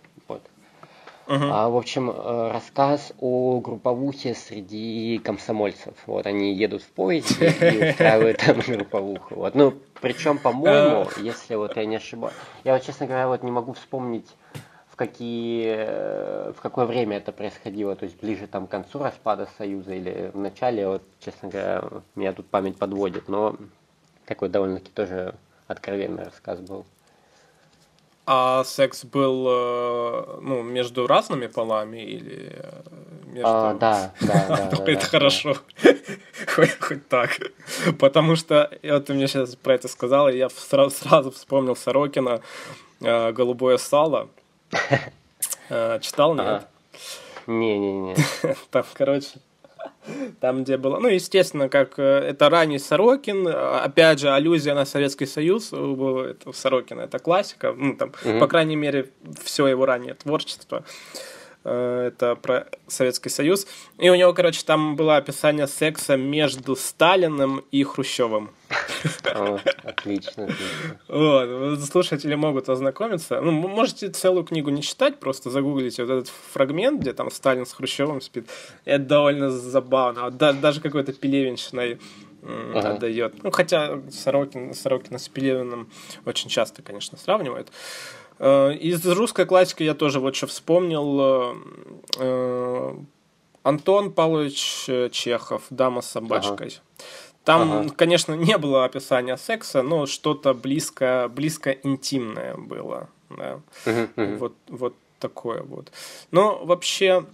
Uh-huh. 1.26 1.50
А, 1.50 1.68
в 1.70 1.76
общем, 1.76 2.10
э, 2.10 2.50
рассказ 2.52 3.12
о 3.18 3.60
групповухе 3.60 4.34
среди 4.34 5.18
комсомольцев. 5.24 5.94
Вот 6.06 6.26
они 6.26 6.54
едут 6.54 6.82
в 6.82 6.88
поезде 6.88 7.48
и 7.48 7.88
устраивают 7.90 8.38
там 8.38 8.60
групповуху. 8.60 9.34
Вот. 9.36 9.54
Ну, 9.54 9.74
причем, 10.00 10.38
по-моему, 10.38 11.08
если 11.16 11.54
вот 11.54 11.76
я 11.76 11.86
не 11.86 11.96
ошибаюсь, 11.96 12.34
я 12.64 12.74
вот, 12.74 12.82
честно 12.82 13.06
говоря, 13.06 13.28
вот 13.28 13.42
не 13.42 13.50
могу 13.50 13.72
вспомнить 13.72 14.28
в 14.90 14.96
какие 14.96 16.52
в 16.52 16.60
какое 16.62 16.84
время 16.84 17.16
это 17.16 17.32
происходило, 17.32 17.96
то 17.96 18.04
есть 18.04 18.20
ближе 18.20 18.46
там 18.46 18.68
к 18.68 18.70
концу 18.70 19.00
распада 19.00 19.48
Союза 19.58 19.92
или 19.92 20.30
в 20.32 20.38
начале, 20.38 20.86
вот, 20.86 21.02
честно 21.18 21.48
говоря, 21.48 21.82
меня 22.14 22.32
тут 22.32 22.46
память 22.46 22.78
подводит, 22.78 23.28
но 23.28 23.56
такой 24.24 24.50
довольно-таки 24.50 24.92
тоже 24.92 25.34
откровенный 25.66 26.24
рассказ 26.24 26.60
был. 26.60 26.84
А 28.26 28.64
секс 28.64 29.04
был 29.04 29.46
э, 29.48 30.38
ну, 30.40 30.62
между 30.62 31.06
разными 31.06 31.46
полами 31.46 31.98
или 31.98 32.52
э, 32.54 32.82
между... 33.26 33.48
А, 33.48 33.74
да, 33.74 34.14
да, 34.20 34.70
да. 34.70 34.84
Это 34.86 35.04
хорошо. 35.04 35.56
Хоть, 36.54 36.78
хоть 36.80 37.08
так. 37.08 37.30
Потому 37.98 38.36
что, 38.36 38.70
вот 38.82 39.06
ты 39.06 39.14
мне 39.14 39.26
сейчас 39.28 39.56
про 39.56 39.74
это 39.74 39.88
сказала, 39.88 40.28
я 40.28 40.48
сразу, 40.48 40.90
сразу 40.90 41.30
вспомнил 41.32 41.74
Сорокина 41.74 42.40
э, 43.00 43.32
«Голубое 43.32 43.76
сало». 43.76 44.28
Читал, 46.00 46.34
нет? 46.34 46.66
Не-не-не. 47.46 48.16
Там, 48.70 48.84
короче, 48.94 49.28
там, 50.40 50.64
где 50.64 50.76
было... 50.76 50.98
Ну, 50.98 51.08
естественно, 51.08 51.68
как 51.68 51.98
э, 51.98 52.02
это 52.02 52.48
ранний 52.50 52.78
Сорокин, 52.78 53.46
опять 53.46 54.20
же, 54.20 54.30
аллюзия 54.30 54.74
на 54.74 54.84
Советский 54.84 55.26
Союз 55.26 55.72
у 55.72 56.20
этого 56.20 56.52
Сорокина, 56.52 57.02
это 57.02 57.18
классика, 57.18 57.74
ну, 57.76 57.96
там, 57.96 58.12
угу. 58.24 58.38
по 58.38 58.46
крайней 58.46 58.76
мере, 58.76 59.10
все 59.42 59.66
его 59.66 59.86
раннее 59.86 60.14
творчество. 60.14 60.84
Э, 61.64 62.08
это 62.08 62.36
про 62.36 62.66
Советский 62.86 63.30
Союз. 63.30 63.66
И 63.98 64.10
у 64.10 64.14
него, 64.14 64.32
короче, 64.34 64.62
там 64.64 64.96
было 64.96 65.16
описание 65.16 65.66
секса 65.66 66.16
между 66.16 66.76
Сталиным 66.76 67.64
и 67.70 67.82
Хрущевым. 67.84 68.50
О, 69.34 69.58
отлично, 69.82 70.44
отлично. 70.44 71.00
Вот, 71.08 71.80
слушатели 71.80 72.34
могут 72.34 72.68
ознакомиться. 72.68 73.40
Ну, 73.40 73.50
можете 73.50 74.10
целую 74.10 74.44
книгу 74.44 74.70
не 74.70 74.82
читать, 74.82 75.18
просто 75.20 75.50
загуглите 75.50 76.04
вот 76.04 76.12
этот 76.12 76.32
фрагмент, 76.52 77.00
где 77.00 77.12
там 77.12 77.30
Сталин 77.30 77.64
с 77.64 77.72
Хрущевым 77.72 78.20
спит. 78.20 78.48
Это 78.84 79.04
довольно 79.04 79.50
забавно. 79.50 80.30
Да, 80.30 80.52
даже 80.52 80.80
какой-то 80.80 81.12
Пелевинщиной 81.14 81.98
ага. 82.44 82.94
отдает. 82.94 83.42
Ну, 83.42 83.50
хотя 83.50 84.00
Сорокин, 84.10 84.74
Сорокина 84.74 85.18
с 85.18 85.28
Пелевиным 85.28 85.88
очень 86.24 86.50
часто, 86.50 86.82
конечно, 86.82 87.16
сравнивают. 87.18 87.70
Э, 88.38 88.72
из 88.74 89.06
русской 89.06 89.46
классики 89.46 89.82
я 89.82 89.94
тоже 89.94 90.20
вот 90.20 90.34
что 90.34 90.46
вспомнил. 90.46 91.20
Э, 91.20 91.54
э, 92.18 92.94
Антон 93.62 94.12
Павлович 94.12 94.90
Чехов 95.12 95.62
«Дама 95.70 96.02
с 96.02 96.10
собачкой». 96.10 96.66
Ага. 96.66 97.06
Там, 97.44 97.72
ага. 97.72 97.90
конечно, 97.96 98.34
не 98.34 98.58
было 98.58 98.84
описания 98.84 99.36
секса, 99.36 99.82
но 99.82 100.06
что-то 100.06 100.52
близко, 100.54 101.30
близко 101.34 101.70
интимное 101.70 102.56
было. 102.56 103.08
Да. 103.30 103.60
Вот, 104.16 104.54
вот 104.68 104.94
такое 105.18 105.62
вот. 105.62 105.90
Но 106.30 106.62
вообще, 106.64 107.24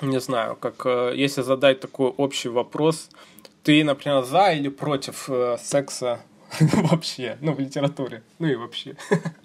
не 0.00 0.18
знаю, 0.20 0.56
как 0.56 0.84
если 1.14 1.42
задать 1.42 1.80
такой 1.80 2.08
общий 2.08 2.48
вопрос, 2.48 3.08
ты, 3.62 3.84
например, 3.84 4.24
за 4.24 4.52
или 4.52 4.68
против 4.68 5.28
секса 5.60 6.20
вообще, 6.60 7.38
ну, 7.40 7.52
в 7.52 7.60
литературе, 7.60 8.22
ну 8.40 8.48
и 8.48 8.56
вообще. 8.56 8.96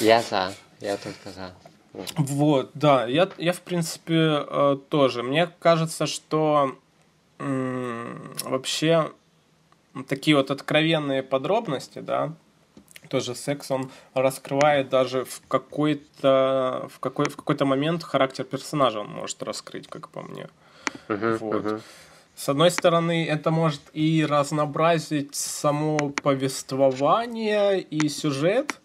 Я 0.00 0.22
за, 0.22 0.54
я 0.80 0.96
только 0.96 1.30
за. 1.30 1.54
Вот, 2.16 2.70
да, 2.74 3.06
я, 3.06 3.28
я 3.38 3.52
в 3.52 3.60
принципе 3.60 4.44
э, 4.46 4.76
тоже. 4.88 5.22
Мне 5.22 5.48
кажется, 5.60 6.06
что 6.06 6.76
вообще 7.38 9.12
такие 10.08 10.36
вот 10.36 10.50
откровенные 10.50 11.22
подробности, 11.22 12.00
да, 12.00 12.32
тоже 13.08 13.34
секс, 13.34 13.70
он 13.70 13.90
раскрывает 14.14 14.88
даже 14.88 15.24
в 15.24 15.42
какой-то 15.46 16.88
в 16.90 16.98
какой 17.00 17.28
в 17.28 17.36
какой-то 17.36 17.64
момент 17.64 18.02
характер 18.02 18.44
персонажа 18.44 19.00
он 19.00 19.08
может 19.08 19.42
раскрыть, 19.42 19.88
как 19.88 20.08
по 20.08 20.22
мне. 20.22 20.48
Uh-huh, 21.08 21.38
вот. 21.38 21.54
Uh-huh. 21.54 21.80
С 22.34 22.48
одной 22.48 22.70
стороны, 22.70 23.26
это 23.26 23.50
может 23.50 23.82
и 23.92 24.26
разнообразить 24.28 25.34
само 25.36 25.98
повествование 26.22 27.80
и 27.80 28.08
сюжет, 28.08 28.80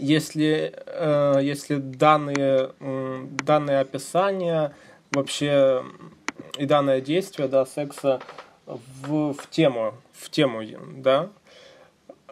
если, 0.00 0.72
э, 0.86 1.40
если 1.42 1.76
данные, 1.76 2.70
э, 2.80 3.26
данные 3.44 3.80
описания 3.80 4.74
вообще 5.12 5.84
и 6.56 6.66
данное 6.66 7.00
действие 7.00 7.48
да, 7.48 7.66
секса 7.66 8.20
в, 8.66 9.34
в 9.34 9.50
тему, 9.50 9.94
в 10.12 10.30
тему, 10.30 10.62
да, 10.96 11.28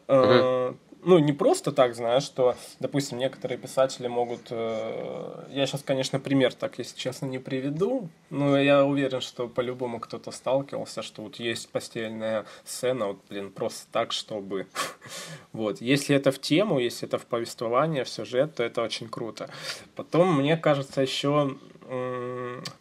uh-huh 0.06 0.76
ну, 1.02 1.18
не 1.18 1.32
просто 1.32 1.72
так, 1.72 1.94
знаешь, 1.94 2.24
что, 2.24 2.56
допустим, 2.80 3.18
некоторые 3.18 3.58
писатели 3.58 4.08
могут... 4.08 4.48
Э, 4.50 5.44
я 5.50 5.66
сейчас, 5.66 5.82
конечно, 5.82 6.18
пример 6.18 6.52
так, 6.54 6.78
если 6.78 6.96
честно, 6.96 7.26
не 7.26 7.38
приведу, 7.38 8.08
но 8.30 8.58
я 8.58 8.84
уверен, 8.84 9.20
что 9.20 9.48
по-любому 9.48 10.00
кто-то 10.00 10.30
сталкивался, 10.30 11.02
что 11.02 11.22
вот 11.22 11.36
есть 11.36 11.68
постельная 11.70 12.44
сцена, 12.64 13.06
вот, 13.06 13.18
блин, 13.28 13.50
просто 13.50 13.86
так, 13.92 14.12
чтобы... 14.12 14.66
вот. 15.52 15.80
Если 15.80 16.16
это 16.16 16.32
в 16.32 16.40
тему, 16.40 16.78
если 16.78 17.06
это 17.06 17.18
в 17.18 17.26
повествование, 17.26 18.04
в 18.04 18.08
сюжет, 18.08 18.56
то 18.56 18.64
это 18.64 18.82
очень 18.82 19.08
круто. 19.08 19.48
Потом, 19.94 20.36
мне 20.36 20.56
кажется, 20.56 21.00
еще 21.00 21.56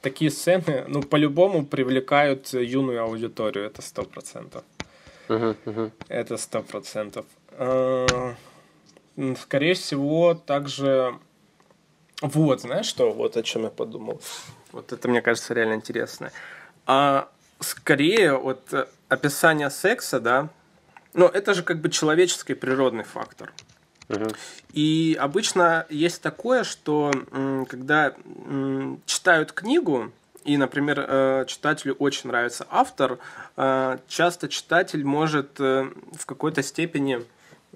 такие 0.01 0.31
сцены, 0.31 0.83
ну, 0.87 1.01
по-любому 1.01 1.65
привлекают 1.65 2.53
юную 2.53 3.03
аудиторию, 3.03 3.65
это 3.65 3.81
сто 3.81 4.03
процентов. 4.03 4.63
Uh-huh, 5.29 5.55
uh-huh. 5.65 5.91
Это 6.07 6.37
сто 6.37 6.61
процентов. 6.61 7.25
Э, 7.57 8.33
скорее 9.41 9.73
всего, 9.73 10.35
также... 10.35 11.17
Вот, 12.21 12.61
знаешь 12.61 12.85
что? 12.85 13.11
Вот 13.11 13.35
о 13.35 13.43
чем 13.43 13.63
я 13.63 13.69
подумал. 13.69 14.21
Вот 14.71 14.93
это, 14.93 15.07
мне 15.07 15.21
кажется, 15.21 15.53
реально 15.53 15.73
интересно. 15.73 16.31
А 16.85 17.29
скорее, 17.59 18.37
вот 18.37 18.61
э, 18.73 18.85
описание 19.09 19.69
секса, 19.69 20.19
да, 20.19 20.49
ну, 21.13 21.25
это 21.25 21.55
же 21.55 21.63
как 21.63 21.81
бы 21.81 21.89
человеческий 21.89 22.53
природный 22.53 23.03
фактор. 23.03 23.51
Uh-huh. 24.07 24.35
И 24.73 25.17
обычно 25.19 25.85
есть 25.89 26.21
такое, 26.21 26.63
что 26.63 27.11
когда 27.67 28.13
читают 29.05 29.51
книгу, 29.51 30.11
и, 30.45 30.57
например, 30.57 31.05
э, 31.05 31.45
читателю 31.47 31.95
очень 31.95 32.29
нравится 32.29 32.67
автор, 32.69 33.17
часто 34.07 34.47
читатель 34.47 35.03
может 35.03 35.59
в 35.59 36.25
какой-то 36.25 36.63
степени 36.63 37.25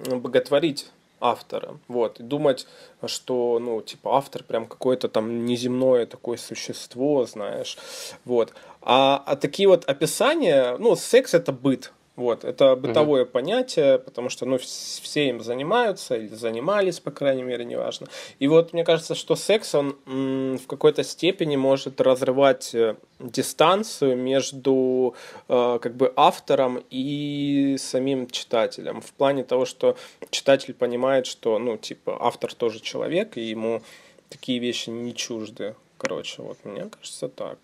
боготворить 0.10 0.88
автора, 1.22 1.78
вот, 1.88 2.20
и 2.20 2.24
думать, 2.24 2.68
что, 3.06 3.60
ну, 3.60 3.82
типа, 3.82 4.18
автор 4.18 4.44
прям 4.44 4.66
какое-то 4.66 5.08
там 5.08 5.46
неземное 5.46 6.06
такое 6.06 6.38
существо, 6.38 7.26
знаешь, 7.26 7.78
вот. 8.26 8.54
А, 8.82 9.24
а 9.26 9.36
такие 9.36 9.70
вот 9.70 9.86
описания, 9.86 10.76
ну, 10.78 10.96
секс 10.96 11.34
это 11.34 11.52
быт, 11.52 11.94
Вот, 12.22 12.44
это 12.44 12.76
бытовое 12.76 13.24
угу. 13.24 13.32
понятие, 13.32 13.98
потому 13.98 14.30
что, 14.30 14.46
ну, 14.46 14.60
все 14.60 15.30
им 15.30 15.42
занимаются 15.42 16.16
или 16.16 16.28
занимались, 16.28 17.00
по 17.00 17.10
крайней 17.10 17.42
мере, 17.42 17.66
неважно. 17.66 18.06
И 18.38 18.48
вот 18.48 18.74
мне 18.74 18.84
кажется, 18.84 19.16
что 19.16 19.36
секс, 19.36 19.74
он 19.74 19.98
м, 20.06 20.60
в 20.60 20.68
какой-то 20.68 21.04
степени 21.04 21.56
может 21.56 22.00
разрывать 22.00 22.76
э, 22.76 22.96
дистанцию 23.20 24.18
между 24.18 25.16
э, 25.50 25.80
как 25.82 25.96
бы 25.96 26.14
автором 26.16 26.84
и 26.92 27.78
самим 27.80 28.30
читателем. 28.30 29.02
В 29.02 29.12
плане 29.14 29.44
того, 29.44 29.66
что 29.66 29.98
читатель 30.30 30.76
понимает, 30.76 31.26
что, 31.26 31.58
ну, 31.58 31.76
типа, 31.76 32.20
автор 32.22 32.54
тоже 32.54 32.82
человек, 32.82 33.36
и 33.36 33.42
ему 33.42 33.82
такие 34.30 34.60
вещи 34.60 34.92
не 34.92 35.16
чужды. 35.16 35.74
Короче, 35.98 36.44
вот 36.44 36.60
мне 36.66 36.88
кажется 36.88 37.30
так. 37.30 37.58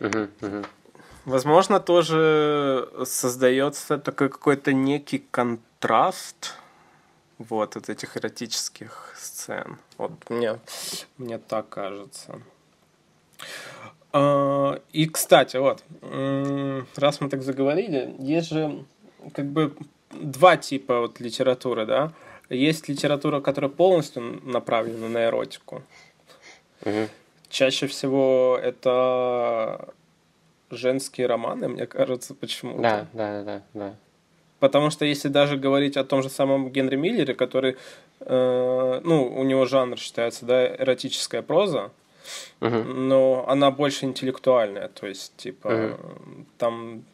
Угу, 0.00 0.28
угу. 0.42 0.64
Возможно, 1.24 1.80
тоже 1.80 2.88
создается 3.04 3.98
такой 3.98 4.28
какой-то 4.28 4.72
некий 4.72 5.18
контраст 5.30 6.54
вот 7.38 7.76
от 7.76 7.88
этих 7.88 8.16
эротических 8.16 9.14
сцен. 9.16 9.78
Вот 9.96 10.12
мне, 10.28 10.58
мне 11.16 11.38
так 11.38 11.68
кажется. 11.68 12.40
А, 14.12 14.80
и, 14.92 15.06
кстати, 15.06 15.56
вот, 15.56 15.82
раз 16.96 17.20
мы 17.20 17.28
так 17.28 17.42
заговорили, 17.42 18.14
есть 18.18 18.50
же 18.50 18.84
как 19.32 19.46
бы 19.46 19.74
два 20.12 20.56
типа 20.56 21.00
вот 21.00 21.20
литературы, 21.20 21.86
да? 21.86 22.12
Есть 22.50 22.88
литература, 22.88 23.40
которая 23.40 23.70
полностью 23.70 24.22
направлена 24.44 25.08
на 25.08 25.24
эротику. 25.24 25.82
Угу. 26.84 27.08
Чаще 27.48 27.86
всего 27.86 28.58
это 28.62 29.88
женские 30.70 31.26
романы, 31.26 31.68
мне 31.68 31.86
кажется, 31.86 32.34
почему-то. 32.34 32.82
Да, 32.82 33.06
да, 33.12 33.42
да, 33.42 33.62
да. 33.74 33.94
Потому 34.60 34.90
что 34.90 35.04
если 35.04 35.28
даже 35.28 35.56
говорить 35.56 35.96
о 35.96 36.04
том 36.04 36.22
же 36.22 36.30
самом 36.30 36.70
Генри 36.70 36.96
Миллере, 36.96 37.34
который, 37.34 37.76
э, 38.20 39.00
ну, 39.04 39.26
у 39.26 39.42
него 39.44 39.66
жанр 39.66 39.98
считается, 39.98 40.46
да, 40.46 40.74
эротическая 40.76 41.42
проза, 41.42 41.90
угу. 42.60 42.76
но 42.76 43.44
она 43.48 43.70
больше 43.70 44.06
интеллектуальная, 44.06 44.88
то 44.88 45.06
есть, 45.06 45.36
типа, 45.36 45.68
угу. 45.68 46.46
там 46.56 47.04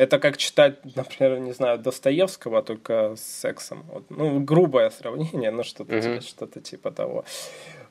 это 0.00 0.18
как 0.18 0.36
читать, 0.36 0.78
например, 0.96 1.38
не 1.38 1.52
знаю, 1.52 1.78
Достоевского, 1.78 2.62
только 2.62 3.14
с 3.16 3.20
сексом. 3.20 3.84
Вот. 3.92 4.04
Ну, 4.08 4.40
грубое 4.40 4.90
сравнение, 4.90 5.50
но 5.50 5.62
что-то 5.62 6.00
типа, 6.00 6.20
что-то 6.22 6.60
типа 6.60 6.90
того. 6.90 7.24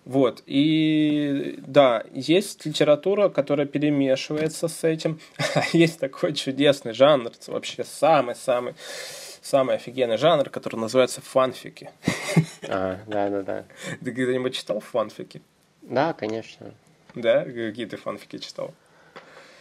Вот. 0.09 0.41
И 0.47 1.59
да, 1.67 2.03
есть 2.11 2.65
литература, 2.65 3.29
которая 3.29 3.67
перемешивается 3.67 4.67
с 4.67 4.83
этим. 4.83 5.19
есть 5.71 5.99
такой 5.99 6.33
чудесный 6.33 6.93
жанр, 6.93 7.31
вообще 7.45 7.83
самый-самый 7.83 8.73
самый 9.43 9.75
офигенный 9.75 10.17
жанр, 10.17 10.49
который 10.49 10.77
называется 10.77 11.21
фанфики. 11.21 11.91
а, 12.67 12.97
да, 13.05 13.29
да, 13.29 13.43
да. 13.43 13.65
Ты 14.03 14.11
когда-нибудь 14.11 14.55
читал 14.55 14.79
фанфики? 14.79 15.43
Да, 15.83 16.13
конечно. 16.13 16.73
Да? 17.13 17.43
Какие 17.43 17.85
ты 17.85 17.95
фанфики 17.95 18.39
читал? 18.39 18.73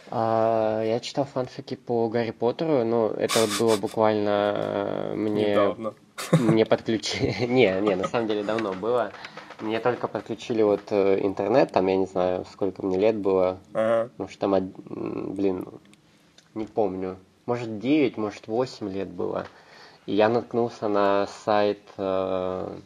А, 0.09 0.81
я 0.83 0.99
читал 0.99 1.25
фанфики 1.25 1.75
по 1.75 2.09
Гарри 2.09 2.31
Поттеру, 2.31 2.83
но 2.85 3.11
это 3.11 3.41
вот 3.41 3.51
было 3.59 3.77
буквально 3.77 4.53
э, 4.55 5.13
мне... 5.13 5.51
Недавно. 5.51 5.93
Мне 6.31 6.65
подключили... 6.65 7.35
Не, 7.45 7.79
не, 7.81 7.95
на 7.95 8.07
самом 8.07 8.27
деле 8.27 8.43
давно 8.43 8.73
было. 8.73 9.11
Мне 9.61 9.79
только 9.79 10.07
подключили 10.07 10.61
вот 10.61 10.81
э, 10.91 11.19
интернет, 11.25 11.71
там 11.71 11.87
я 11.87 11.97
не 11.97 12.05
знаю, 12.05 12.45
сколько 12.51 12.85
мне 12.85 12.97
лет 12.97 13.17
было. 13.17 13.59
Ага. 13.73 14.09
Потому 14.09 14.29
что 14.29 14.39
там, 14.39 14.71
блин, 15.33 15.67
не 16.55 16.65
помню. 16.65 17.17
Может 17.45 17.79
9, 17.79 18.17
может 18.17 18.47
8 18.47 18.89
лет 18.89 19.09
было. 19.09 19.45
И 20.05 20.13
я 20.13 20.29
наткнулся 20.29 20.87
на 20.87 21.27
сайт, 21.27 21.81
э, 21.97 22.79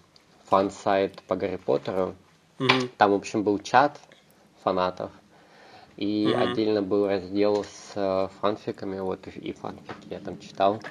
фан-сайт 0.46 1.22
по 1.27 1.36
Гарри 1.36 1.58
Поттеру. 1.58 2.15
Угу. 2.60 2.89
Там, 2.98 3.12
в 3.12 3.15
общем, 3.15 3.44
был 3.44 3.60
чат 3.60 4.00
фанатов. 4.63 5.12
И 5.96 6.27
угу. 6.27 6.42
отдельно 6.42 6.82
был 6.82 7.07
раздел 7.07 7.64
с 7.64 7.92
э, 7.96 8.27
фанфиками, 8.42 9.00
вот 9.00 9.27
и, 9.27 9.29
и 9.40 9.53
фанфики 9.53 10.07
я 10.09 10.20
там 10.20 10.40
читал. 10.40 10.81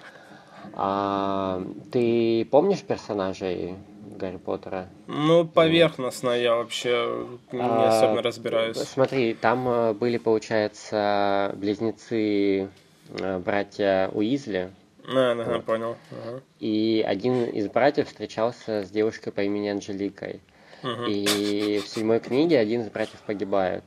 А, 0.75 1.61
ты 1.90 2.45
помнишь 2.45 2.83
персонажей 2.83 3.77
Гарри 4.05 4.37
Поттера? 4.37 4.88
Ну, 5.07 5.47
поверхностно 5.47 6.31
я 6.31 6.57
вообще 6.57 7.27
не 7.53 7.61
а, 7.61 7.88
особенно 7.88 8.23
разбираюсь. 8.23 8.77
Смотри, 8.77 9.35
там 9.35 9.69
э, 9.69 9.93
были, 9.95 10.19
получается, 10.19 11.53
близнецы 11.57 12.69
э, 13.11 13.38
братья 13.38 14.11
Уизли. 14.12 14.71
А, 15.09 15.33
ага, 15.33 15.55
вот. 15.55 15.65
понял. 15.65 15.97
Ага. 16.11 16.41
И 16.59 17.05
один 17.07 17.45
из 17.45 17.69
братьев 17.69 18.09
встречался 18.09 18.85
с 18.85 18.91
девушкой 18.91 19.33
по 19.33 19.41
имени 19.41 19.69
Анжеликой. 19.69 20.41
Угу. 20.83 21.05
И 21.09 21.79
в 21.79 21.88
седьмой 21.88 22.21
книге 22.21 22.59
один 22.59 22.83
из 22.83 22.91
братьев 22.91 23.21
погибает. 23.27 23.85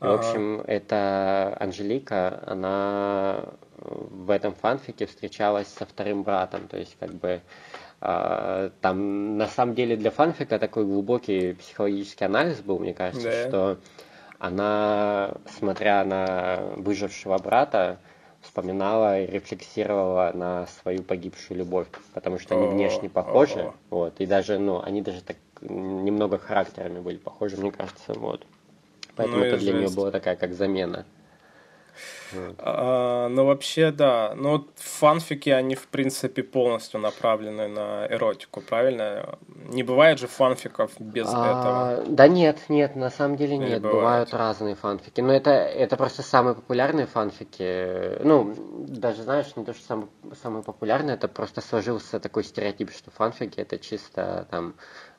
И, 0.00 0.04
ага. 0.04 0.10
в 0.10 0.14
общем, 0.18 0.60
эта 0.66 1.56
Анжелика, 1.58 2.42
она 2.46 3.44
в 3.78 4.30
этом 4.30 4.54
фанфике 4.54 5.06
встречалась 5.06 5.68
со 5.68 5.86
вторым 5.86 6.22
братом. 6.22 6.68
То 6.68 6.78
есть, 6.78 6.96
как 6.98 7.14
бы, 7.14 7.40
там 8.80 9.38
на 9.38 9.46
самом 9.46 9.74
деле 9.74 9.96
для 9.96 10.10
фанфика 10.10 10.58
такой 10.58 10.84
глубокий 10.84 11.54
психологический 11.54 12.26
анализ 12.26 12.60
был, 12.60 12.78
мне 12.78 12.92
кажется, 12.92 13.30
да. 13.30 13.48
что 13.48 13.78
она, 14.38 15.32
смотря 15.58 16.04
на 16.04 16.60
выжившего 16.76 17.38
брата, 17.38 17.98
вспоминала 18.42 19.20
и 19.20 19.26
рефлексировала 19.26 20.32
на 20.34 20.66
свою 20.66 21.02
погибшую 21.02 21.58
любовь, 21.60 21.86
потому 22.12 22.38
что 22.38 22.54
они 22.56 22.66
внешне 22.66 23.08
похожи, 23.08 23.72
вот, 23.88 24.20
и 24.20 24.26
даже, 24.26 24.58
ну, 24.58 24.82
они 24.82 25.00
даже 25.00 25.22
так 25.22 25.38
немного 25.62 26.36
характерами 26.36 27.00
были 27.00 27.16
похожи, 27.16 27.56
мне 27.56 27.72
кажется, 27.72 28.12
вот. 28.12 28.44
Поэтому 29.16 29.38
ну, 29.38 29.44
это 29.44 29.56
для 29.56 29.72
нее 29.72 29.88
была 29.88 30.10
такая 30.10 30.36
как 30.36 30.52
замена. 30.52 31.06
А, 32.58 33.28
ну, 33.28 33.44
вообще, 33.46 33.90
да. 33.90 34.32
Ну, 34.36 34.50
вот 34.52 34.70
фанфики, 34.76 35.50
они, 35.50 35.74
в 35.74 35.88
принципе, 35.88 36.42
полностью 36.42 37.00
направлены 37.00 37.68
на 37.68 38.06
эротику, 38.10 38.60
правильно? 38.60 39.38
Не 39.68 39.82
бывает 39.82 40.18
же 40.18 40.26
фанфиков 40.26 40.92
без 40.98 41.28
а, 41.32 41.96
этого? 41.98 42.04
Да 42.08 42.28
нет, 42.28 42.58
нет, 42.68 42.96
на 42.96 43.10
самом 43.10 43.36
деле 43.36 43.56
нет. 43.56 43.82
бывает. 43.82 43.94
Бывают 44.04 44.34
разные 44.34 44.74
фанфики. 44.74 45.20
Но 45.20 45.32
это, 45.32 45.50
это 45.50 45.96
просто 45.96 46.22
самые 46.22 46.54
популярные 46.54 47.06
фанфики. 47.06 48.22
Ну, 48.22 48.54
даже, 48.88 49.22
знаешь, 49.22 49.54
не 49.56 49.64
то, 49.64 49.72
что 49.72 49.84
самые, 49.84 50.08
самые 50.40 50.62
популярные, 50.62 51.14
это 51.14 51.28
просто 51.28 51.60
сложился 51.60 52.20
такой 52.20 52.44
стереотип, 52.44 52.90
что 52.90 53.10
фанфики 53.10 53.60
это 53.60 53.78
чисто 53.78 54.46
там 54.50 54.74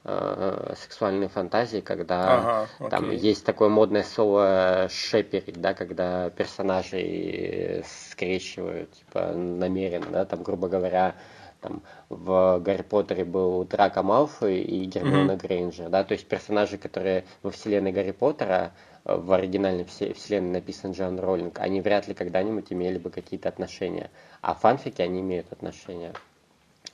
э, 0.06 0.74
сексуальные 0.78 1.30
фантазии, 1.30 1.82
когда 1.82 2.68
ага, 2.80 2.90
там 2.90 3.12
есть 3.12 3.46
такое 3.46 3.70
модное 3.70 4.04
слово 4.04 4.88
шеперить, 4.90 5.60
да, 5.60 5.74
когда 5.74 6.30
персонажей 6.30 7.84
скрещивают, 8.10 8.92
типа, 8.92 9.34
намеренно, 9.34 10.08
да, 10.12 10.26
там, 10.26 10.44
грубо 10.44 10.70
говоря, 10.70 11.16
там, 11.62 11.82
в 12.10 12.60
Гарри 12.60 12.84
Поттере 12.84 13.26
был 13.26 13.66
Драко 13.66 14.04
Малфой 14.04 14.62
и 14.62 14.86
Гермиона 14.86 15.32
mm-hmm. 15.32 15.42
Грейнджер, 15.42 15.90
да, 15.90 16.04
то 16.04 16.14
есть 16.14 16.28
персонажи, 16.28 16.78
которые 16.78 17.26
во 17.42 17.52
вселенной 17.52 17.92
Гарри 17.92 18.12
Поттера, 18.12 18.72
в 19.06 19.34
оригинальной 19.34 19.86
вселенной 19.86 20.52
написан 20.52 20.92
Джон 20.92 21.20
Роллинг, 21.20 21.60
они 21.60 21.80
вряд 21.82 22.08
ли 22.08 22.16
когда-нибудь 22.16 22.74
имели 22.74 22.98
бы 22.98 23.12
какие-то 23.12 23.50
отношения, 23.50 24.10
а 24.42 24.56
фанфики, 24.56 25.02
они 25.02 25.22
имеют 25.22 25.52
отношения. 25.52 26.14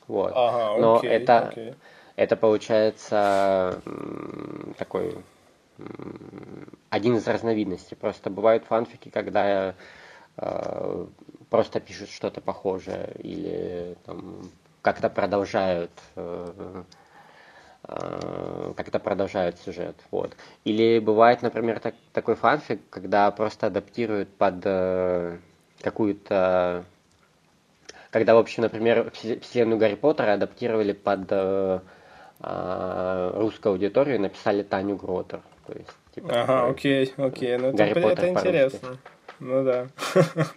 Вот. 0.08 0.34
Ага, 0.36 0.82
Но 0.82 0.98
окей, 0.98 1.10
это, 1.10 1.48
окей. 1.48 1.74
Это 2.16 2.36
получается 2.36 3.82
такой 4.78 5.18
один 6.90 7.16
из 7.16 7.28
разновидностей. 7.28 7.98
Просто 7.98 8.30
бывают 8.30 8.66
фанфики, 8.66 9.10
когда 9.10 9.76
э, 10.38 11.06
просто 11.50 11.80
пишут 11.80 12.10
что-то 12.10 12.42
похожее 12.42 13.14
или 13.20 13.98
там, 14.06 14.50
как-то 14.82 15.10
продолжают 15.10 15.92
э, 16.16 16.84
э, 17.88 18.74
как-то 18.76 19.00
продолжают 19.00 19.58
сюжет. 19.60 19.96
Вот. 20.12 20.36
Или 20.64 21.00
бывает, 21.00 21.42
например, 21.42 21.80
так, 21.80 21.96
такой 22.14 22.36
фанфик, 22.36 22.82
когда 22.90 23.32
просто 23.32 23.68
адаптируют 23.68 24.34
под 24.36 24.62
э, 24.66 25.38
какую-то 25.82 26.86
когда, 28.12 28.36
в 28.36 28.40
общем, 28.40 28.64
например, 28.64 29.10
вселенную 29.12 29.80
Гарри 29.80 29.96
Поттера 29.96 30.34
адаптировали 30.34 30.92
под 30.92 31.28
э, 31.30 31.80
а, 32.44 33.32
русскую 33.36 33.74
аудиторию 33.74 34.20
написали 34.20 34.64
Таню 34.64 34.96
Гротер. 34.96 35.42
То 35.68 35.74
есть, 35.74 35.90
типа, 36.16 36.42
ага, 36.42 36.68
окей, 36.68 37.14
окей. 37.18 37.58
Ну, 37.58 37.74
Гарри 37.74 37.92
это, 37.92 38.08
это 38.10 38.30
интересно. 38.30 38.98
Ну 39.40 39.64
да. 39.64 39.88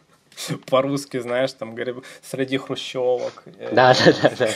По-русски, 0.70 1.20
знаешь, 1.20 1.52
там 1.52 1.74
Гарри... 1.74 1.94
среди 2.22 2.58
хрущевок. 2.58 3.44
Да, 3.72 3.94
да, 3.94 4.12
да, 4.22 4.32
да. 4.38 4.48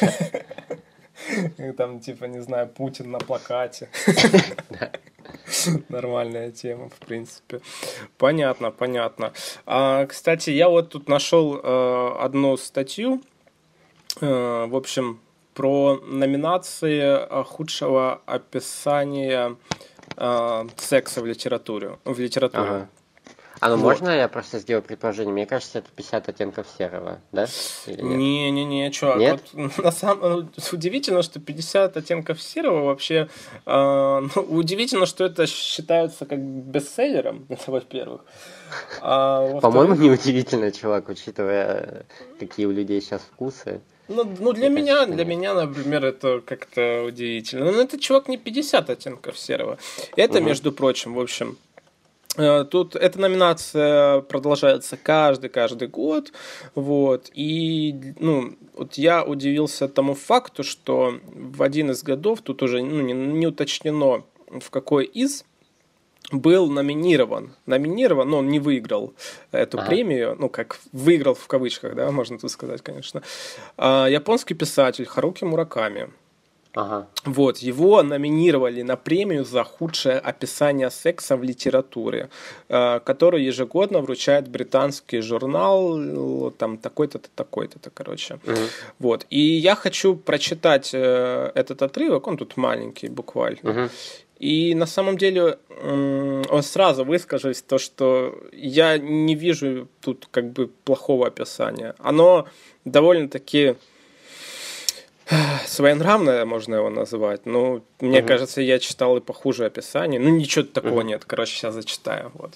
Там, 1.77 2.01
типа, 2.01 2.25
не 2.25 2.41
знаю, 2.41 2.69
Путин 2.69 3.11
на 3.11 3.19
плакате. 3.19 3.89
Нормальная 5.89 6.51
тема, 6.51 6.89
в 6.89 6.99
принципе. 7.07 7.61
Понятно, 8.17 8.71
понятно. 8.71 9.33
А, 9.67 10.07
кстати, 10.07 10.51
я 10.51 10.69
вот 10.69 10.91
тут 10.91 11.09
нашел 11.09 11.57
э, 11.57 12.17
одну 12.21 12.57
статью, 12.57 13.23
э, 14.21 14.67
в 14.67 14.77
общем, 14.77 15.21
про 15.59 16.01
номинации 16.07 17.43
худшего 17.43 18.23
описания 18.27 19.57
э, 20.17 20.67
секса 20.77 21.21
в 21.21 21.27
литературе. 21.27 21.99
В 22.05 22.21
литературе. 22.21 22.69
Ага. 22.69 22.89
А 23.59 23.69
ну 23.71 23.77
вот. 23.77 23.83
можно 23.83 24.11
я 24.11 24.29
просто 24.29 24.61
сделаю 24.61 24.85
предположение? 24.85 25.33
Мне 25.33 25.47
кажется, 25.47 25.81
это 25.81 25.89
50 25.97 26.29
оттенков 26.29 26.69
серого, 26.79 27.19
да? 27.33 27.49
Не-не-не, 27.89 28.93
чувак. 28.93 29.19
Нет? 29.19 29.43
Вот, 29.53 29.79
на 29.79 29.91
самом... 29.91 30.49
Удивительно, 30.71 31.23
что 31.23 31.41
50 31.41 31.97
оттенков 31.97 32.41
серого 32.41 32.85
вообще... 32.85 33.29
Э, 33.67 34.21
ну, 34.21 34.43
удивительно, 34.43 35.07
что 35.07 35.25
это 35.25 35.49
считается 35.49 36.25
как 36.25 36.39
бестселлером, 36.39 37.49
во-первых. 37.67 38.25
А, 39.01 39.59
По-моему, 39.59 39.97
не 39.97 40.09
удивительно, 40.09 40.71
чувак, 40.71 41.09
учитывая, 41.09 42.07
какие 42.39 42.67
у 42.67 42.71
людей 42.71 43.01
сейчас 43.01 43.23
вкусы. 43.23 43.81
Ну, 44.09 44.25
ну 44.39 44.53
для 44.53 44.71
Мне 44.71 44.83
меня, 44.83 44.95
кажется, 44.95 45.15
для 45.15 45.25
нет. 45.25 45.37
меня, 45.37 45.55
например, 45.55 46.05
это 46.05 46.41
как-то 46.41 47.05
удивительно. 47.07 47.71
Но 47.73 47.81
это 47.83 47.99
чувак 47.99 48.29
не 48.29 48.39
50 48.39 48.91
оттенков 48.91 49.39
серого. 49.39 49.79
Это, 50.17 50.39
угу. 50.39 50.47
между 50.47 50.73
прочим, 50.73 51.15
в 51.15 51.21
общем, 51.21 51.59
Э, 52.39 52.65
тут 52.65 52.95
эта 52.95 53.21
номинация 53.21 54.21
продолжается 54.21 54.97
каждый, 54.97 55.51
каждый 55.51 55.89
год, 55.89 56.33
вот, 56.75 57.31
и, 57.35 58.15
ну, 58.21 58.57
вот 58.75 58.95
я 58.95 59.25
удивился 59.25 59.89
тому 59.89 60.15
факту, 60.15 60.63
что 60.63 61.15
в 61.25 61.63
один 61.63 61.91
из 61.91 62.03
годов, 62.05 62.41
тут 62.43 62.63
уже 62.63 62.81
ну, 62.81 63.01
не, 63.01 63.13
не 63.13 63.47
уточнено, 63.49 64.23
в 64.47 64.71
какой 64.71 65.05
из, 65.05 65.45
был 66.31 66.71
номинирован. 66.71 67.55
Номинирован, 67.67 68.29
но 68.29 68.39
он 68.39 68.49
не 68.49 68.59
выиграл 68.59 69.15
эту 69.53 69.79
ага. 69.79 69.89
премию, 69.89 70.37
ну, 70.39 70.49
как 70.49 70.79
выиграл 70.93 71.35
в 71.35 71.47
кавычках, 71.47 71.95
да, 71.95 72.11
можно 72.11 72.39
тут 72.39 72.51
сказать, 72.51 72.83
конечно. 72.83 73.23
А, 73.77 74.07
японский 74.07 74.55
писатель 74.55 75.07
Харуки 75.07 75.45
Мураками. 75.45 76.11
Ага. 76.75 77.09
Вот, 77.25 77.59
его 77.59 78.03
номинировали 78.03 78.83
на 78.83 78.97
премию 78.97 79.45
за 79.45 79.65
худшее 79.65 80.19
описание 80.19 80.91
секса 80.91 81.37
в 81.37 81.43
литературе, 81.43 82.29
э, 82.69 83.01
которую 83.01 83.43
ежегодно 83.43 84.01
вручает 84.01 84.49
британский 84.49 85.21
журнал, 85.21 86.51
там 86.53 86.79
такой-то, 86.79 87.21
такой-то, 87.35 87.91
короче. 87.93 88.35
Угу. 88.35 88.61
Вот, 88.99 89.27
и 89.31 89.41
я 89.41 89.75
хочу 89.75 90.15
прочитать 90.15 90.91
э, 90.93 91.51
этот 91.55 91.83
отрывок, 91.83 92.27
он 92.27 92.37
тут 92.37 92.57
маленький 92.57 93.09
буквально. 93.09 93.71
Угу. 93.71 93.91
И 94.39 94.75
на 94.75 94.87
самом 94.87 95.19
деле 95.19 95.59
он 95.83 96.63
сразу 96.63 97.05
выскажусь, 97.05 97.63
то, 97.63 97.79
что 97.79 98.39
я 98.53 98.99
не 98.99 99.35
вижу 99.35 99.89
тут 100.01 100.29
как 100.31 100.53
бы 100.53 100.69
плохого 100.85 101.27
описания. 101.27 101.95
Оно 101.99 102.47
довольно-таки 102.85 103.77
своенравное 105.67 106.45
можно 106.45 106.77
его 106.77 106.91
называть. 106.91 107.47
Ну, 107.47 107.83
мне 108.01 108.21
угу. 108.21 108.29
кажется, 108.29 108.61
я 108.61 108.79
читал 108.79 109.17
и 109.17 109.21
похуже 109.21 109.67
описание. 109.67 110.21
Ну, 110.21 110.31
ничего 110.31 110.65
такого 110.65 111.01
угу. 111.01 111.09
нет. 111.09 111.25
Короче, 111.25 111.57
сейчас 111.57 111.75
зачитаю. 111.75 112.31
Вот. 112.35 112.55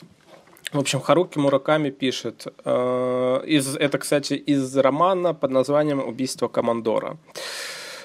В 0.72 0.78
общем, 0.78 1.00
Харуки 1.00 1.38
Мураками 1.38 1.90
пишет, 1.90 2.46
э, 2.64 3.42
из, 3.46 3.76
это, 3.76 3.98
кстати, 3.98 4.34
из 4.34 4.74
романа 4.76 5.34
под 5.34 5.50
названием 5.50 6.00
«Убийство 6.00 6.48
командора». 6.48 7.18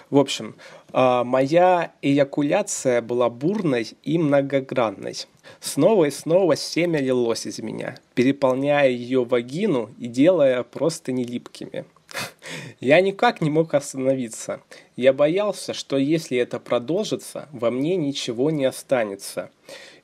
В 0.09 0.17
общем, 0.17 0.55
э, 0.93 1.23
моя 1.23 1.91
эякуляция 2.01 3.01
была 3.01 3.29
бурной 3.29 3.87
и 4.03 4.17
многогранной. 4.17 5.15
Снова 5.59 6.05
и 6.05 6.11
снова 6.11 6.55
семя 6.55 6.99
лилось 7.01 7.45
из 7.45 7.59
меня, 7.59 7.97
переполняя 8.15 8.89
ее 8.89 9.25
вагину 9.25 9.89
и 9.97 10.07
делая 10.07 10.63
просто 10.63 11.11
нелипкими. 11.11 11.85
Я 12.79 13.01
никак 13.01 13.41
не 13.41 13.49
мог 13.49 13.73
остановиться. 13.73 14.61
Я 14.95 15.11
боялся, 15.13 15.73
что 15.73 15.97
если 15.97 16.37
это 16.37 16.59
продолжится, 16.59 17.49
во 17.51 17.69
мне 17.69 17.95
ничего 17.97 18.49
не 18.49 18.65
останется. 18.65 19.51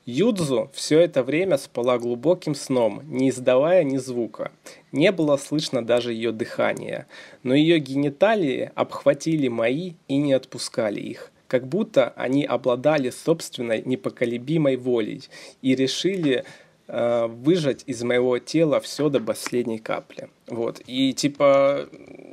Юдзу 0.06 0.70
все 0.74 1.00
это 1.00 1.22
время 1.22 1.56
спала 1.56 1.98
глубоким 1.98 2.54
сном, 2.54 3.02
не 3.04 3.30
издавая 3.30 3.84
ни 3.84 3.96
звука. 3.96 4.52
Не 4.92 5.12
было 5.12 5.36
слышно 5.38 5.84
даже 5.84 6.12
ее 6.12 6.30
дыхания, 6.30 7.06
но 7.42 7.54
ее 7.54 7.78
гениталии 7.78 8.70
обхватили 8.74 9.48
мои 9.48 9.94
и 10.08 10.16
не 10.18 10.32
отпускали 10.32 11.00
их 11.00 11.30
как 11.46 11.68
будто 11.68 12.12
они 12.16 12.44
обладали 12.44 13.10
собственной 13.10 13.80
непоколебимой 13.84 14.76
волей 14.76 15.22
и 15.62 15.76
решили 15.76 16.44
э, 16.88 17.26
выжать 17.26 17.84
из 17.86 18.02
моего 18.02 18.40
тела 18.40 18.80
все 18.80 19.08
до 19.08 19.20
последней 19.20 19.78
капли. 19.78 20.30
Вот. 20.46 20.80
И 20.86 21.12
типа 21.14 21.88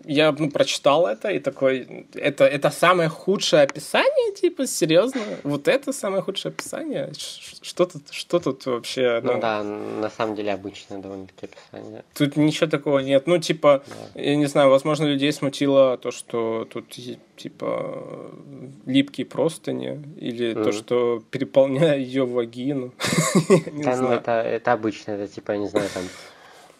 я 0.06 0.32
ну, 0.38 0.50
прочитал 0.50 1.08
это 1.08 1.30
и 1.30 1.40
такой, 1.40 2.08
это, 2.14 2.46
это 2.46 2.70
самое 2.70 3.10
худшее 3.10 3.64
описание, 3.64 4.34
типа, 4.34 4.68
серьезно? 4.68 5.22
Вот 5.44 5.68
это 5.68 5.94
самое 5.94 6.22
худшее 6.22 6.52
описание? 6.52 7.12
Что 7.62 7.86
тут, 7.86 8.04
что 8.12 8.40
тут 8.40 8.66
вообще? 8.66 9.22
Ну, 9.24 9.34
ну 9.34 9.40
да, 9.40 9.64
на 9.64 10.10
самом 10.10 10.36
деле 10.36 10.54
обычное 10.54 11.00
довольно-таки 11.00 11.48
описание. 11.48 12.04
Тут 12.14 12.36
ничего 12.36 12.70
такого 12.70 13.00
нет. 13.00 13.28
Ну, 13.28 13.38
типа, 13.38 13.84
да. 13.88 14.22
я 14.22 14.36
не 14.36 14.48
знаю, 14.48 14.70
возможно, 14.70 15.06
людей 15.06 15.32
смутило 15.32 15.98
то, 15.98 16.12
что 16.12 16.68
тут, 16.72 16.90
типа, 17.38 18.32
липкие 18.86 19.26
простыни, 19.26 20.02
или 20.18 20.52
mm. 20.54 20.64
то, 20.64 20.72
что 20.72 21.24
переполняя 21.32 21.98
ее 21.98 22.26
вагину. 22.26 22.94
Да, 23.84 23.96
ну, 23.98 24.10
это, 24.10 24.32
это 24.32 24.74
обычно, 24.74 25.12
это, 25.12 25.34
типа, 25.34 25.54
я 25.54 25.58
не 25.58 25.68
знаю, 25.68 25.88
там 25.94 26.04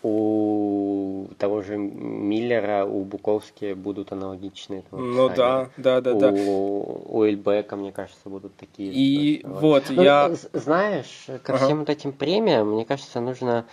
у 0.04 1.28
того 1.38 1.62
же 1.62 1.78
Миллера, 1.78 2.86
у 2.86 3.04
Буковски 3.04 3.74
будут 3.74 4.12
аналогичные. 4.12 4.84
Ну 4.92 5.30
да, 5.30 5.70
да, 5.78 6.02
да, 6.02 6.14
у, 6.14 6.20
да. 6.20 6.32
У 6.32 7.24
Эльбека, 7.24 7.76
мне 7.76 7.92
кажется, 7.92 8.30
будут 8.30 8.56
такие. 8.56 8.92
И 8.92 9.42
вот, 9.46 9.90
вот 9.90 10.04
я... 10.04 10.30
Ну, 10.30 10.36
знаешь, 10.54 11.26
ко 11.44 11.54
ага. 11.54 11.66
всем 11.66 11.80
вот 11.80 11.90
этим 11.90 12.12
премиям, 12.14 12.74
мне 12.74 12.86
кажется, 12.86 13.20
нужно 13.20 13.66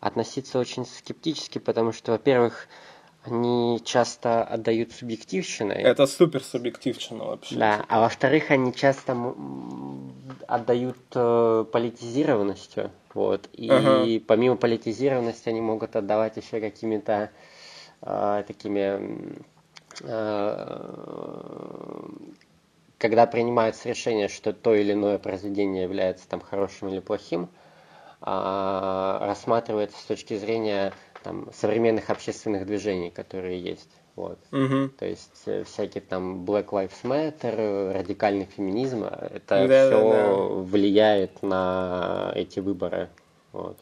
относиться 0.00 0.58
очень 0.58 0.84
скептически, 0.86 1.58
потому 1.58 1.92
что, 1.92 2.12
во-первых, 2.12 2.68
они 3.24 3.80
часто 3.84 4.44
отдают 4.44 4.92
субъективщиной. 4.92 5.76
Это 5.76 6.06
супер 6.06 6.42
субъективщина 6.42 7.24
вообще. 7.24 7.56
Да, 7.56 7.84
а 7.88 8.00
во-вторых, 8.00 8.50
они 8.50 8.74
часто 8.74 9.16
отдают 10.46 10.98
э, 11.14 11.64
политизированностью. 11.72 12.90
Вот. 13.14 13.48
И 13.54 13.70
ага. 13.70 14.04
помимо 14.26 14.56
политизированности 14.56 15.48
они 15.48 15.62
могут 15.62 15.96
отдавать 15.96 16.36
еще 16.36 16.60
какими-то 16.60 17.30
э, 18.02 18.44
такими... 18.46 19.38
Э, 20.02 20.88
когда 22.98 23.26
принимается 23.26 23.88
решение, 23.88 24.28
что 24.28 24.52
то 24.52 24.74
или 24.74 24.92
иное 24.92 25.18
произведение 25.18 25.82
является 25.82 26.28
там 26.28 26.40
хорошим 26.40 26.88
или 26.88 27.00
плохим, 27.00 27.48
э, 28.20 29.18
рассматривается 29.20 29.98
с 29.98 30.04
точки 30.04 30.36
зрения 30.36 30.92
там, 31.24 31.48
современных 31.52 32.10
общественных 32.10 32.66
движений, 32.66 33.10
которые 33.10 33.60
есть. 33.60 33.90
Вот. 34.14 34.38
Угу. 34.52 34.90
То 34.98 35.06
есть 35.06 35.42
э, 35.46 35.64
всякие 35.64 36.02
там 36.02 36.44
Black 36.44 36.66
Lives 36.66 37.02
Matter, 37.02 37.92
радикальный 37.92 38.44
феминизм, 38.44 39.04
это 39.04 39.66
да, 39.66 39.86
все 39.86 40.10
да, 40.10 40.26
да. 40.28 40.34
влияет 40.36 41.42
на 41.42 42.32
эти 42.36 42.60
выборы. 42.60 43.08
Вот. 43.52 43.76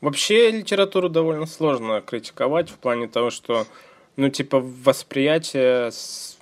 Вообще 0.00 0.50
литературу 0.50 1.08
довольно 1.08 1.46
сложно 1.46 2.00
критиковать 2.00 2.70
в 2.70 2.78
плане 2.78 3.06
того, 3.06 3.30
что 3.30 3.66
ну, 4.16 4.28
типа, 4.28 4.60
восприятие 4.60 5.90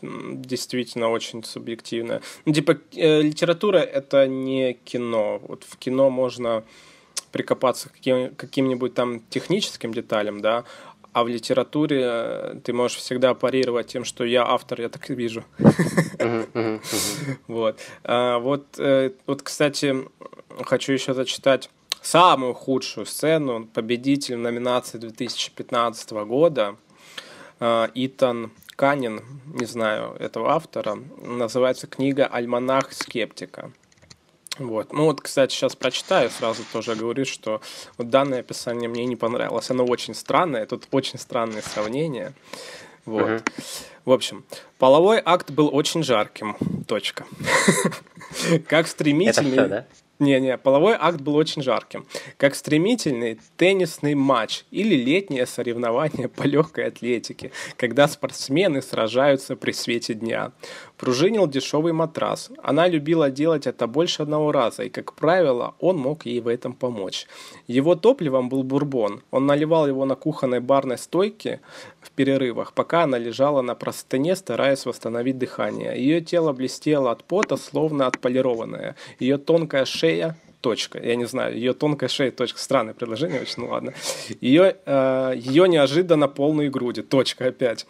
действительно 0.01 1.11
очень 1.11 1.45
субъективное. 1.45 2.23
Ну, 2.45 2.53
типа, 2.53 2.79
э, 2.97 3.21
литература— 3.23 3.79
это 3.79 4.27
не 4.27 4.73
кино. 4.73 5.41
Вот 5.47 5.65
в 5.65 5.77
кино 5.77 6.09
можно 6.11 6.65
прикопаться 7.33 7.89
к 7.89 7.93
каким, 7.93 8.35
каким-нибудь 8.35 8.95
там 8.95 9.21
техническим 9.31 9.93
деталям, 9.93 10.41
да, 10.41 10.65
а 11.13 11.25
в 11.25 11.29
литературе 11.29 12.03
э, 12.05 12.55
ты 12.63 12.73
можешь 12.73 12.99
всегда 12.99 13.35
парировать 13.35 13.89
тем, 13.89 14.05
что 14.05 14.25
я 14.25 14.47
автор, 14.47 14.81
я 14.81 14.89
так 14.89 15.11
и 15.11 15.15
вижу. 15.15 15.45
Вот. 17.47 17.81
А, 18.05 18.39
вот, 18.39 18.67
э, 18.79 19.11
вот, 19.27 19.43
кстати, 19.43 19.97
хочу 20.65 20.93
еще 20.93 21.15
зачитать 21.15 21.71
самую 22.03 22.55
худшую 22.55 23.07
сцену, 23.07 23.67
победитель 23.67 24.37
номинации 24.37 24.99
2015 24.99 26.11
года, 26.25 26.77
а, 27.61 27.91
Итан 27.95 28.53
Канин, 28.77 29.23
не 29.47 29.67
знаю 29.67 30.15
этого 30.21 30.53
автора, 30.53 30.99
называется 31.21 31.87
книга 31.87 32.27
«Альманах 32.27 32.93
скептика». 32.93 33.73
Вот. 34.59 34.93
Ну 34.93 35.05
вот, 35.05 35.21
кстати, 35.21 35.53
сейчас 35.53 35.77
прочитаю, 35.77 36.31
сразу 36.31 36.63
тоже 36.73 36.95
говорю, 36.95 37.25
что 37.25 37.61
вот 37.97 38.11
данное 38.11 38.41
описание 38.41 38.89
мне 38.89 39.05
не 39.07 39.17
понравилось. 39.17 39.71
Оно 39.71 39.85
очень 39.85 40.15
странное, 40.15 40.67
тут 40.67 40.89
очень 40.91 41.19
странные 41.19 41.63
сравнения. 41.63 42.33
Вот. 43.05 43.23
Угу. 43.31 43.43
В 44.05 44.13
общем, 44.13 44.45
половой 44.79 45.21
акт 45.25 45.51
был 45.51 45.75
очень 45.75 46.03
жарким. 46.03 46.57
Точка. 46.87 47.27
Как 48.69 48.87
стремительный... 48.87 49.53
Это 49.53 49.63
все, 49.63 49.69
да? 49.69 49.87
Не-не, 50.19 50.59
половой 50.59 50.97
акт 50.99 51.21
был 51.21 51.37
очень 51.37 51.63
жарким. 51.63 52.05
Как 52.39 52.57
стремительный 52.57 53.39
теннисный 53.57 54.15
матч 54.15 54.65
или 54.73 54.97
летнее 54.97 55.47
соревнование 55.47 56.29
по 56.29 56.43
легкой 56.43 56.87
атлетике, 56.87 57.53
когда 57.77 58.09
спортсмены 58.09 58.83
сражаются 58.83 59.55
при 59.55 59.71
свете 59.71 60.15
дня. 60.15 60.53
Пружинил 60.99 61.47
дешевый 61.47 61.93
матрас. 61.93 62.51
Она 62.63 62.89
любила 62.89 63.31
делать 63.31 63.69
это 63.69 63.87
больше 63.87 64.23
одного 64.23 64.51
раза, 64.51 64.83
и, 64.83 64.89
как 64.89 65.15
правило, 65.15 65.75
он 65.79 65.97
мог 65.97 66.27
ей 66.27 66.41
в 66.41 66.49
этом 66.49 66.73
помочь. 66.73 67.27
Его 67.69 67.95
топливом 67.95 68.49
был 68.49 68.65
бурбон. 68.65 69.23
Он 69.31 69.47
наливал 69.47 69.87
его 69.87 70.05
на 70.05 70.17
кухонной 70.17 70.59
барной 70.61 70.99
стойке 70.99 71.61
в 72.01 72.11
перерывах, 72.11 72.73
пока 72.73 73.05
она 73.05 73.17
лежала 73.17 73.63
на 73.63 73.77
простыне, 73.77 74.35
стараясь 74.35 74.87
восстановить 74.87 75.39
дыхание. 75.39 75.97
Ее 75.97 76.21
тело 76.21 76.53
блестело 76.53 77.13
от 77.13 77.23
пота, 77.23 77.57
словно 77.57 78.09
отполированное. 78.09 78.97
Ее 79.21 79.39
тонкая 79.39 79.85
шея 79.85 80.37
точка. 80.61 80.99
Я 80.99 81.15
не 81.15 81.27
знаю, 81.27 81.55
ее 81.55 81.73
тонкая 81.73 82.09
шея, 82.09 82.33
точка. 82.33 82.59
Странное 82.59 82.95
предложение, 82.95 83.41
очень, 83.41 83.63
ну 83.63 83.69
ладно. 83.69 83.95
Ее, 84.41 84.77
э, 84.85 85.35
ее 85.37 85.69
неожиданно 85.69 86.27
полные 86.27 86.71
груди, 86.71 87.03
точка 87.03 87.47
опять 87.47 87.87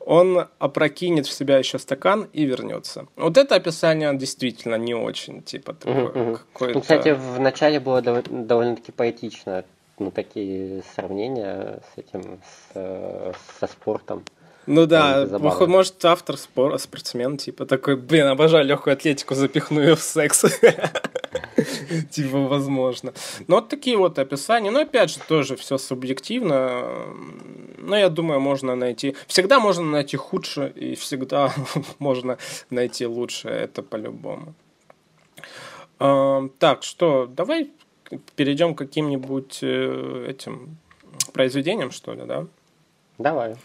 он 0.00 0.48
опрокинет 0.58 1.26
в 1.26 1.32
себя 1.32 1.58
еще 1.58 1.78
стакан 1.78 2.28
и 2.32 2.44
вернется. 2.44 3.06
Вот 3.16 3.36
это 3.36 3.54
описание 3.54 4.12
действительно 4.16 4.76
не 4.76 4.94
очень, 4.94 5.42
типа, 5.42 5.74
такое 5.74 6.08
угу, 6.08 6.20
угу. 6.20 6.38
Ну, 6.60 6.80
кстати, 6.80 7.10
в 7.10 7.38
начале 7.38 7.80
было 7.80 8.00
дов- 8.00 8.26
довольно-таки 8.28 8.92
поэтично, 8.92 9.64
ну, 9.98 10.10
такие 10.10 10.82
сравнения 10.94 11.80
с 11.94 11.98
этим, 11.98 12.40
с, 12.72 13.34
со 13.60 13.66
спортом. 13.66 14.24
Ну 14.70 14.86
да, 14.86 15.26
может 15.66 16.04
автор 16.04 16.36
спор, 16.36 16.78
спортсмен, 16.78 17.36
типа 17.38 17.66
такой, 17.66 17.96
блин, 17.96 18.28
обожаю 18.28 18.64
легкую 18.64 18.94
атлетику, 18.94 19.34
запихну 19.34 19.80
ее 19.80 19.96
в 19.96 20.00
секс. 20.00 20.44
Типа, 22.10 22.38
возможно. 22.38 23.12
Но 23.48 23.56
вот 23.56 23.68
такие 23.68 23.96
вот 23.96 24.20
описания. 24.20 24.70
Но 24.70 24.82
опять 24.82 25.10
же, 25.10 25.18
тоже 25.26 25.56
все 25.56 25.76
субъективно. 25.76 26.84
Но 27.78 27.96
я 27.96 28.08
думаю, 28.08 28.38
можно 28.38 28.76
найти... 28.76 29.16
Всегда 29.26 29.58
можно 29.58 29.84
найти 29.84 30.16
худшее, 30.16 30.70
и 30.70 30.94
всегда 30.94 31.52
можно 31.98 32.38
найти 32.70 33.06
лучшее. 33.06 33.54
Это 33.56 33.82
по-любому. 33.82 34.54
Так, 35.98 36.82
что, 36.82 37.26
давай 37.26 37.72
перейдем 38.36 38.76
к 38.76 38.78
каким-нибудь 38.78 39.58
э, 39.62 40.26
этим 40.28 40.76
произведениям, 41.32 41.90
что 41.90 42.14
ли, 42.14 42.22
да? 42.24 42.46
Давай. 43.18 43.56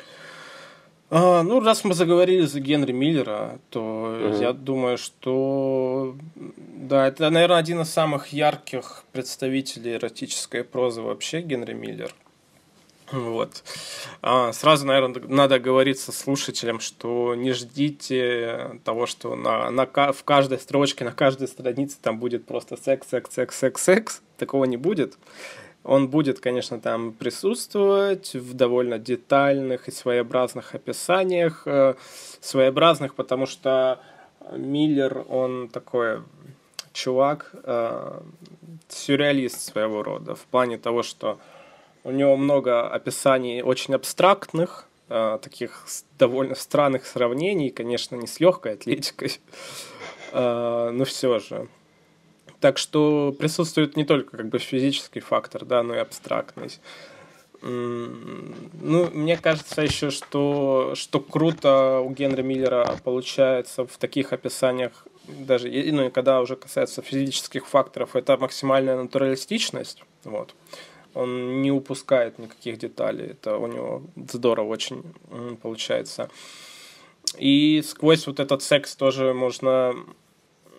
А, 1.09 1.43
ну, 1.43 1.59
раз 1.59 1.83
мы 1.83 1.93
заговорили 1.93 2.45
за 2.45 2.59
Генри 2.59 2.91
Миллера, 2.91 3.59
то 3.69 4.17
угу. 4.31 4.41
я 4.41 4.53
думаю, 4.53 4.97
что 4.97 6.15
да, 6.35 7.07
это, 7.07 7.29
наверное, 7.29 7.57
один 7.57 7.81
из 7.81 7.89
самых 7.89 8.27
ярких 8.27 9.03
представителей 9.11 9.93
эротической 9.93 10.63
прозы 10.63 11.01
вообще 11.01 11.41
Генри 11.41 11.73
Миллер. 11.73 12.11
Вот. 13.11 13.63
А, 14.23 14.51
сразу, 14.51 14.87
наверное, 14.87 15.21
надо 15.27 15.59
говорить 15.59 15.99
со 15.99 16.11
слушателям, 16.11 16.79
что 16.79 17.35
не 17.35 17.53
ждите 17.53 18.79
того, 18.83 19.05
что 19.05 19.35
на, 19.35 19.69
на, 19.69 19.85
в 19.85 20.23
каждой 20.23 20.57
строчке, 20.57 21.05
на 21.05 21.11
каждой 21.11 21.47
странице 21.47 21.97
там 22.01 22.19
будет 22.19 22.45
просто 22.45 22.77
секс, 22.77 23.07
секс, 23.07 23.31
секс, 23.31 23.57
секс, 23.57 23.83
секс. 23.83 24.21
Такого 24.37 24.65
не 24.65 24.77
будет. 24.77 25.17
Он 25.85 26.07
будет, 26.07 26.39
конечно, 26.39 26.79
там 26.81 27.13
присутствовать 27.13 28.33
в 28.33 28.55
довольно 28.55 28.97
детальных 28.97 29.87
и 29.87 29.91
своеобразных 29.91 30.73
описаниях. 30.73 31.61
Э, 31.67 31.93
своеобразных, 32.41 33.13
потому 33.13 33.45
что 33.45 33.99
Миллер, 34.51 35.23
он 35.29 35.69
такой 35.69 36.23
чувак, 36.91 37.51
э, 37.63 38.19
сюрреалист 38.89 39.61
своего 39.61 40.01
рода, 40.01 40.33
в 40.33 40.45
плане 40.45 40.79
того, 40.79 41.03
что 41.03 41.37
у 42.03 42.11
него 42.11 42.35
много 42.35 42.87
описаний 42.87 43.61
очень 43.61 43.93
абстрактных, 43.93 44.87
э, 45.09 45.37
таких 45.39 45.85
довольно 46.17 46.55
странных 46.55 47.05
сравнений, 47.05 47.69
конечно, 47.69 48.15
не 48.15 48.27
с 48.27 48.39
легкой 48.39 48.73
атлетикой, 48.73 49.39
но 50.33 51.03
все 51.05 51.37
же. 51.37 51.67
Так 52.65 52.80
что 52.80 53.32
присутствует 53.38 53.95
не 53.95 54.06
только 54.06 54.38
как 54.38 54.49
бы 54.49 54.58
физический 54.58 55.19
фактор, 55.19 55.65
да, 55.65 55.84
но 55.84 55.93
и 55.93 55.99
абстрактность. 55.99 56.82
Ну, 57.62 59.12
мне 59.13 59.38
кажется 59.38 59.84
еще, 59.84 60.10
что, 60.10 60.93
что 60.95 61.19
круто 61.19 61.99
у 61.99 62.10
Генри 62.10 62.41
Миллера 62.41 62.97
получается 63.04 63.86
в 63.86 63.95
таких 63.99 64.34
описаниях, 64.34 65.06
даже 65.28 65.69
ну, 65.69 66.10
когда 66.10 66.41
уже 66.41 66.56
касается 66.56 67.04
физических 67.04 67.67
факторов, 67.67 68.15
это 68.15 68.36
максимальная 68.36 68.97
натуралистичность. 68.97 70.04
Вот. 70.23 70.56
Он 71.13 71.62
не 71.62 71.69
упускает 71.69 72.39
никаких 72.39 72.80
деталей. 72.80 73.28
Это 73.28 73.58
у 73.60 73.67
него 73.67 74.01
здорово 74.32 74.69
очень 74.69 75.04
получается. 75.62 76.32
И 77.38 77.84
сквозь 77.86 78.25
вот 78.25 78.39
этот 78.39 78.63
секс 78.63 78.95
тоже 78.95 79.36
можно 79.36 79.93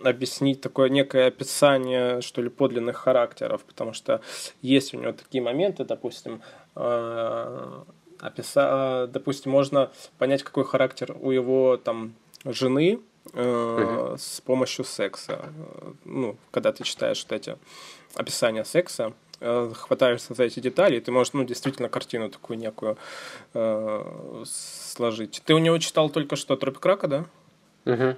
объяснить 0.04 0.61
такое 0.61 0.88
некое 0.88 1.26
описание, 1.28 2.20
что 2.20 2.42
ли, 2.42 2.48
подлинных 2.48 2.96
характеров, 2.96 3.64
потому 3.64 3.92
что 3.92 4.20
есть 4.62 4.94
у 4.94 4.98
него 4.98 5.12
такие 5.12 5.42
моменты, 5.42 5.85
допустим, 5.85 6.42
э, 6.74 7.82
описа... 8.20 9.09
допустим, 9.12 9.52
можно 9.52 9.90
понять, 10.18 10.42
какой 10.42 10.64
характер 10.64 11.16
у 11.20 11.30
его 11.30 11.76
там 11.76 12.14
жены 12.44 13.00
э, 13.32 14.09
угу. 14.11 14.18
с 14.18 14.40
помощью 14.40 14.85
секса. 14.85 15.46
Ну, 16.04 16.37
когда 16.50 16.72
ты 16.72 16.85
читаешь 16.85 17.24
вот 17.28 17.32
эти 17.32 17.56
описания 18.14 18.64
секса, 18.64 19.12
э, 19.40 19.72
хватаешься 19.74 20.35
за 20.35 20.44
эти 20.44 20.61
детали, 20.61 20.96
и 20.96 21.00
ты 21.00 21.11
можешь, 21.11 21.32
ну, 21.32 21.44
действительно 21.44 21.88
картину 21.88 22.30
такую 22.30 22.59
некую 22.59 22.96
э, 23.54 24.44
сложить. 24.44 25.42
Ты 25.44 25.54
у 25.54 25.59
него 25.59 25.78
читал 25.78 26.11
только 26.11 26.37
что 26.37 26.56
Тропик 26.56 26.85
Рака, 26.85 27.09
да? 27.09 27.24
Угу. 27.85 28.16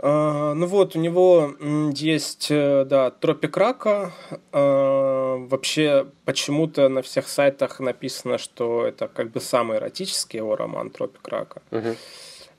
А, 0.00 0.54
ну 0.54 0.66
вот, 0.66 0.94
у 0.94 0.98
него 0.98 1.54
есть, 1.94 2.48
э, 2.50 2.84
да, 2.84 3.10
Тропик 3.10 3.56
Рака. 3.56 4.12
А, 4.52 5.36
вообще, 5.36 6.06
почему-то 6.24 6.88
на 6.88 7.02
всех 7.02 7.28
сайтах 7.28 7.80
написано, 7.80 8.38
что 8.38 8.86
это 8.86 9.08
как 9.08 9.30
бы 9.30 9.40
самый 9.40 9.78
эротический 9.78 10.38
его 10.38 10.56
роман 10.56 10.90
Тропик 10.90 11.26
Рака. 11.26 11.62
Угу. 11.72 11.96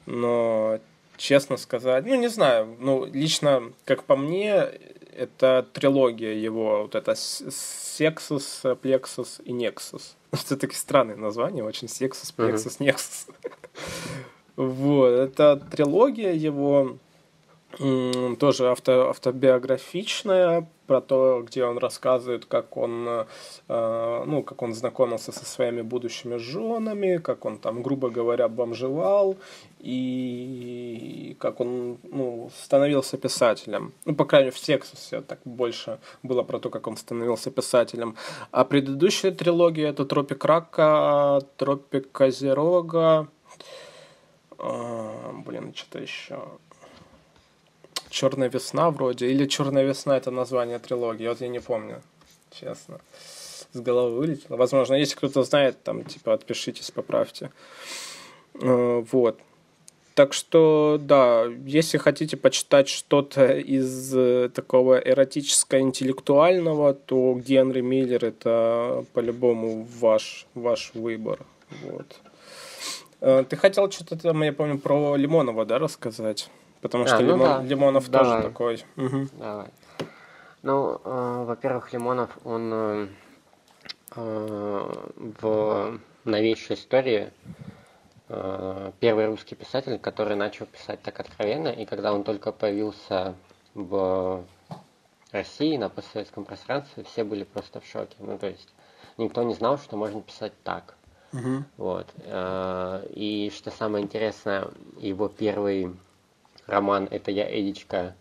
Но, 0.08 0.80
честно 1.17 1.58
сказать, 1.58 2.06
ну, 2.06 2.15
не 2.15 2.30
знаю, 2.30 2.75
ну, 2.80 3.06
лично, 3.06 3.71
как 3.86 4.04
по 4.04 4.17
мне, 4.17 4.67
это 5.15 5.65
трилогия 5.73 6.34
его, 6.34 6.84
вот 6.84 6.95
это 6.95 7.15
Сексус, 7.15 8.63
Плексус 8.82 9.39
и 9.43 9.52
Нексус. 9.52 10.15
Это 10.32 10.58
такие 10.58 10.78
странные 10.78 11.17
названия, 11.17 11.63
очень 11.63 11.88
Сексус, 11.88 12.32
Плексус, 12.32 12.80
Нексус. 12.80 13.28
Вот, 14.56 15.08
это 15.08 15.56
трилогия 15.56 16.34
его 16.34 16.97
тоже 17.77 18.71
авто, 18.71 19.10
автобиографичная 19.10 20.67
про 20.88 21.01
то, 21.01 21.43
где 21.45 21.65
он 21.65 21.77
рассказывает, 21.77 22.45
как 22.45 22.75
он, 22.77 23.08
э, 23.67 24.23
ну, 24.25 24.41
как 24.41 24.63
он 24.63 24.73
знакомился 24.73 25.32
со 25.32 25.45
своими 25.45 25.84
будущими 25.84 26.38
женами, 26.38 27.17
как 27.17 27.45
он 27.45 27.60
там, 27.60 27.84
грубо 27.84 28.10
говоря, 28.10 28.47
бомжевал 28.47 29.38
и 29.79 31.38
как 31.39 31.60
он, 31.60 31.99
ну, 32.03 32.49
становился 32.60 33.17
писателем. 33.17 33.93
Ну, 34.05 34.15
по 34.15 34.25
крайней 34.25 34.45
мере, 34.45 34.55
в 34.55 34.60
Сексусе 34.60 35.21
так 35.21 35.39
больше 35.45 35.99
было 36.23 36.41
про 36.41 36.58
то, 36.60 36.71
как 36.71 36.88
он 36.88 36.97
становился 36.97 37.51
писателем. 37.51 38.15
А 38.49 38.65
предыдущая 38.65 39.32
трилогия 39.32 39.89
это 39.89 40.05
Тропик 40.05 40.43
Рака, 40.43 41.39
Тропик 41.58 42.12
Козерога, 42.12 43.27
э, 44.58 45.32
блин, 45.45 45.75
что-то 45.75 45.99
еще 45.99 46.41
Черная 48.10 48.50
весна 48.50 48.89
вроде, 48.89 49.28
или 49.28 49.45
Черная 49.45 49.84
весна 49.84 50.17
это 50.17 50.32
название 50.32 50.80
трилогии, 50.80 51.28
вот 51.28 51.41
я 51.41 51.48
не 51.48 51.60
помню, 51.60 52.02
честно. 52.52 53.00
С 53.72 53.80
головы 53.80 54.17
вылетело. 54.17 54.58
Возможно, 54.58 54.95
если 54.95 55.15
кто-то 55.15 55.43
знает, 55.43 55.84
там, 55.84 56.04
типа, 56.04 56.34
отпишитесь, 56.34 56.89
поправьте. 56.89 57.52
Э, 58.56 59.04
вот. 59.12 59.39
Так 60.15 60.34
что, 60.34 61.00
да, 61.00 61.45
если 61.65 61.98
хотите 61.98 62.36
почитать 62.36 62.89
что-то 62.89 63.54
из 63.58 64.13
э, 64.13 64.50
такого 64.54 65.00
эротическо-интеллектуального, 65.00 66.93
то 66.93 67.39
Генри 67.39 67.82
Миллер 67.82 68.26
это 68.26 69.06
по-любому 69.13 69.88
ваш, 70.00 70.45
ваш 70.56 70.91
выбор. 70.93 71.39
Вот. 71.84 72.19
Э, 73.22 73.45
ты 73.48 73.56
хотел 73.56 73.89
что-то 73.91 74.17
там, 74.17 74.43
я 74.43 74.52
помню, 74.52 74.78
про 74.78 75.15
Лимонова, 75.15 75.65
да, 75.65 75.80
рассказать? 75.80 76.50
Потому 76.82 77.04
а, 77.04 77.08
что 77.08 77.20
ну 77.20 77.34
Лимон, 77.34 77.39
да. 77.39 77.63
Лимонов 77.63 78.10
Давай. 78.10 78.30
тоже 78.30 78.44
такой. 78.50 78.86
Угу. 78.98 79.28
Давай. 79.38 79.68
Ну, 80.62 81.02
э, 81.04 81.44
во-первых, 81.46 81.94
Лимонов, 81.94 82.38
он 82.44 82.72
э, 82.74 83.08
э, 84.15 84.94
в 85.42 86.00
новейшей 86.26 86.76
истории 86.76 87.32
э, 88.28 88.92
первый 89.00 89.28
русский 89.28 89.56
писатель, 89.56 90.00
который 90.00 90.36
начал 90.36 90.65
писать 90.65 91.02
так 91.02 91.20
откровенно, 91.20 91.70
и 91.70 91.86
когда 91.86 92.13
он 92.13 92.24
только 92.24 92.52
появился 92.52 93.36
в 93.74 94.44
России, 95.32 95.78
на 95.78 95.89
постсоветском 95.89 96.44
пространстве, 96.44 97.04
все 97.04 97.24
были 97.24 97.44
просто 97.44 97.80
в 97.80 97.86
шоке. 97.86 98.15
Ну, 98.20 98.38
то 98.38 98.48
есть 98.48 98.74
никто 99.18 99.44
не 99.44 99.54
знал, 99.54 99.78
что 99.78 99.96
можно 99.96 100.22
писать 100.22 100.54
так. 100.63 100.96
Угу. 101.34 101.63
Вот. 101.78 102.08
Э, 102.24 103.06
и 103.12 103.52
что 103.56 103.72
самое 103.72 104.04
интересное, 104.04 104.68
его 104.98 105.28
первый 105.28 105.96
роман 106.69 107.08
«Это 107.10 107.32
я, 107.32 107.47
Эдичка», 107.49 108.15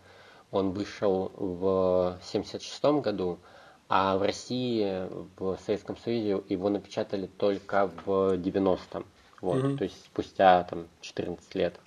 он 0.51 0.71
вышел 0.71 1.31
в 1.35 2.19
76 2.23 2.83
году, 3.01 3.39
а 3.87 4.17
в 4.17 4.23
России, 4.23 5.07
в 5.37 5.57
Советском 5.65 5.97
Союзе 5.97 6.41
его 6.49 6.69
напечатали 6.69 7.27
только 7.27 7.91
в 8.05 8.35
90-м. 8.35 9.05
Вот, 9.41 9.63
угу. 9.63 9.77
то 9.77 9.83
есть 9.83 10.03
спустя 10.05 10.63
там 10.63 10.87
14 11.01 11.55
лет. 11.55 11.79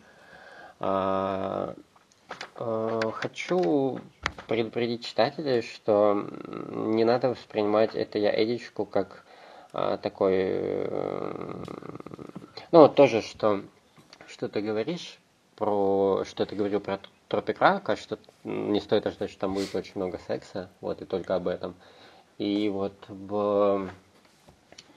А, 0.80 1.74
а, 2.56 3.00
хочу 3.12 4.00
предупредить 4.48 5.04
читателей, 5.04 5.62
что 5.62 6.28
не 6.70 7.04
надо 7.04 7.30
воспринимать 7.30 7.94
это 7.94 8.18
я 8.18 8.32
Эдичку 8.42 8.86
как 8.86 9.24
а, 9.72 9.96
такой, 9.98 10.34
э, 10.34 11.64
ну 12.72 12.80
вот 12.80 12.94
тоже, 12.94 13.22
что 13.22 13.62
что 14.26 14.48
ты 14.48 14.60
говоришь 14.60 15.18
про, 15.56 16.24
что 16.24 16.46
ты 16.46 16.56
говорил 16.56 16.80
про 16.80 17.00
Тропикрака, 17.28 17.96
что 17.96 18.18
не 18.44 18.80
стоит 18.80 19.06
ожидать, 19.06 19.30
что 19.30 19.40
там 19.40 19.54
будет 19.54 19.74
очень 19.74 19.92
много 19.96 20.18
секса, 20.26 20.70
вот, 20.80 21.02
и 21.02 21.04
только 21.04 21.34
об 21.34 21.48
этом. 21.48 21.74
И 22.38 22.68
вот 22.68 22.94
в 23.08 23.88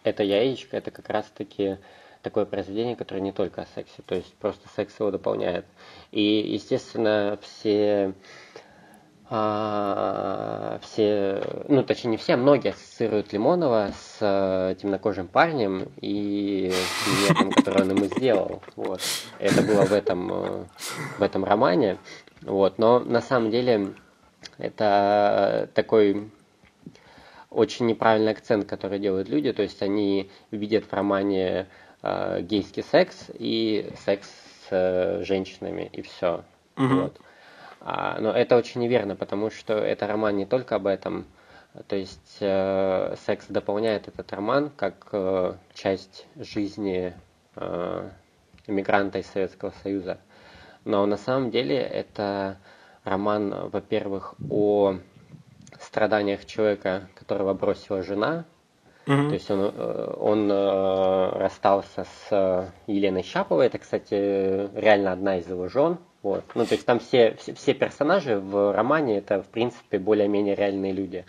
это 0.04 0.24
яичко, 0.24 0.78
это 0.78 0.92
как 0.92 1.10
раз-таки 1.10 1.78
такое 2.22 2.46
произведение, 2.46 2.96
которое 2.96 3.22
не 3.22 3.32
только 3.32 3.62
о 3.62 3.68
сексе, 3.68 4.02
то 4.06 4.16
есть 4.16 4.34
просто 4.36 4.68
секс 4.76 5.00
его 5.00 5.12
дополняет. 5.12 5.66
И, 6.12 6.22
естественно, 6.22 7.38
все 7.42 8.14
все, 9.28 11.42
ну 11.68 11.84
точнее 11.84 12.12
не 12.12 12.18
все, 12.18 12.36
а 12.36 12.38
многие 12.38 12.70
ассоциируют 12.70 13.34
Лимонова 13.34 13.92
с 13.92 14.18
а, 14.22 14.76
темнокожим 14.76 15.28
парнем 15.28 15.88
и 16.00 16.72
минетом, 17.08 17.52
который 17.52 17.84
он 17.84 17.98
ему 17.98 18.06
сделал. 18.06 18.62
Вот. 18.76 19.02
Это 19.40 19.64
было 19.64 19.86
в 19.86 19.94
этом, 19.94 20.32
э, 20.32 20.66
в 21.18 21.24
этом 21.24 21.44
романе. 21.44 21.98
Вот. 22.44 22.78
Но 22.78 23.00
на 23.00 23.22
самом 23.22 23.50
деле 23.50 23.96
это 24.60 25.70
такой 25.74 26.30
очень 27.50 27.88
неправильный 27.88 28.32
акцент, 28.32 28.68
который 28.68 29.00
делают 29.00 29.28
люди. 29.28 29.52
То 29.54 29.64
есть 29.64 29.82
они 29.82 30.30
видят 30.52 30.86
в 30.86 30.94
романе 30.94 31.68
э, 32.04 32.42
гейский 32.42 32.84
секс 32.84 33.32
и 33.34 33.92
секс 34.06 34.28
с 34.28 34.68
э, 34.70 35.24
женщинами, 35.24 35.90
и 35.92 36.02
все. 36.02 36.44
Угу. 36.78 36.88
Вот. 36.88 37.20
А, 37.88 38.20
но 38.20 38.32
это 38.32 38.58
очень 38.58 38.82
неверно, 38.82 39.16
потому 39.16 39.52
что 39.52 39.74
это 39.74 40.08
роман 40.08 40.36
не 40.36 40.48
только 40.48 40.76
об 40.76 40.88
этом. 40.88 41.28
То 41.88 41.96
есть 41.96 42.38
э, 42.40 43.16
секс 43.28 43.46
дополняет 43.48 44.08
этот 44.08 44.34
роман 44.34 44.72
как 44.76 45.08
э, 45.12 45.54
часть 45.76 46.26
жизни 46.36 47.14
э, 47.56 48.10
иммигранта 48.66 49.20
из 49.20 49.28
Советского 49.28 49.72
Союза. 49.84 50.18
Но 50.84 51.06
на 51.06 51.18
самом 51.18 51.52
деле 51.52 51.78
это 51.78 52.58
роман, 53.04 53.70
во-первых, 53.70 54.34
о 54.50 54.96
страданиях 55.80 56.46
человека, 56.46 57.08
которого 57.14 57.54
бросила 57.54 58.02
жена. 58.02 58.46
Mm-hmm. 59.06 59.28
То 59.28 59.34
есть 59.36 59.52
он, 59.52 59.60
э, 59.76 60.14
он 60.18 60.52
э, 60.52 61.30
расстался 61.38 62.06
с 62.06 62.72
Еленой 62.88 63.22
Щаповой. 63.22 63.68
Это, 63.68 63.78
кстати, 63.78 64.76
реально 64.76 65.12
одна 65.12 65.38
из 65.38 65.48
его 65.48 65.68
жен. 65.68 66.00
Вот. 66.26 66.44
Ну, 66.56 66.66
то 66.66 66.74
есть 66.74 66.88
там 66.88 66.98
все, 66.98 67.36
все, 67.36 67.54
все 67.54 67.76
персонажи 67.76 68.40
в 68.40 68.74
романе 68.74 69.20
это, 69.20 69.44
в 69.44 69.48
принципе, 69.48 70.00
более-менее 70.00 70.56
реальные 70.56 70.92
люди. 70.92 71.24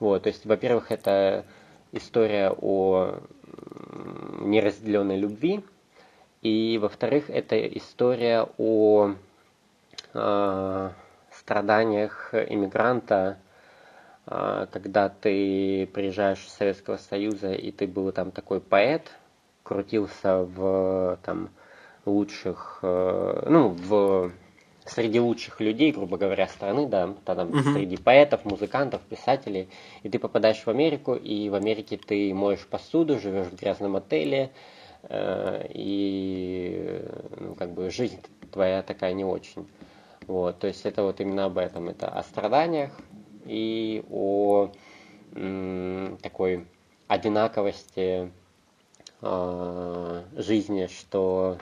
Вот. 0.00 0.22
То 0.22 0.28
есть, 0.28 0.46
во-первых, 0.46 0.90
это 0.90 1.44
история 1.92 2.50
о 2.50 3.18
неразделенной 4.40 5.18
любви. 5.18 5.62
И, 6.40 6.78
во-вторых, 6.80 7.28
это 7.28 7.58
история 7.76 8.48
о 8.56 9.10
э, 10.14 10.90
страданиях 11.30 12.30
иммигранта, 12.32 13.36
э, 14.26 14.66
когда 14.72 15.10
ты 15.10 15.86
приезжаешь 15.92 16.46
из 16.46 16.52
Советского 16.54 16.96
Союза, 16.96 17.52
и 17.52 17.70
ты 17.72 17.86
был 17.86 18.10
там 18.10 18.30
такой 18.30 18.62
поэт, 18.62 19.02
крутился 19.64 20.38
в 20.38 21.18
там, 21.24 21.50
лучших, 22.06 22.78
э, 22.82 23.46
ну, 23.48 23.68
в 23.68 24.32
среди 24.86 25.18
лучших 25.18 25.60
людей, 25.60 25.92
грубо 25.92 26.18
говоря, 26.18 26.46
страны, 26.46 26.86
да, 26.86 27.14
там, 27.24 27.48
uh-huh. 27.48 27.72
среди 27.72 27.96
поэтов, 27.96 28.44
музыкантов, 28.44 29.00
писателей, 29.02 29.68
и 30.02 30.08
ты 30.08 30.18
попадаешь 30.18 30.62
в 30.62 30.68
Америку, 30.68 31.14
и 31.14 31.48
в 31.48 31.54
Америке 31.54 31.96
ты 31.96 32.34
моешь 32.34 32.66
посуду, 32.66 33.18
живешь 33.18 33.46
в 33.46 33.56
грязном 33.56 33.96
отеле, 33.96 34.50
э, 35.04 35.66
и, 35.72 37.02
ну, 37.40 37.54
как 37.54 37.70
бы, 37.70 37.90
жизнь 37.90 38.20
твоя 38.52 38.82
такая 38.82 39.14
не 39.14 39.24
очень. 39.24 39.66
Вот, 40.26 40.58
то 40.58 40.66
есть 40.66 40.86
это 40.86 41.02
вот 41.02 41.20
именно 41.20 41.46
об 41.46 41.58
этом, 41.58 41.88
это 41.88 42.08
о 42.08 42.22
страданиях 42.22 42.90
и 43.44 44.02
о 44.10 44.70
м, 45.34 46.18
такой 46.22 46.66
одинаковости 47.08 48.30
э, 49.20 50.22
жизни, 50.36 50.86
что 50.86 51.58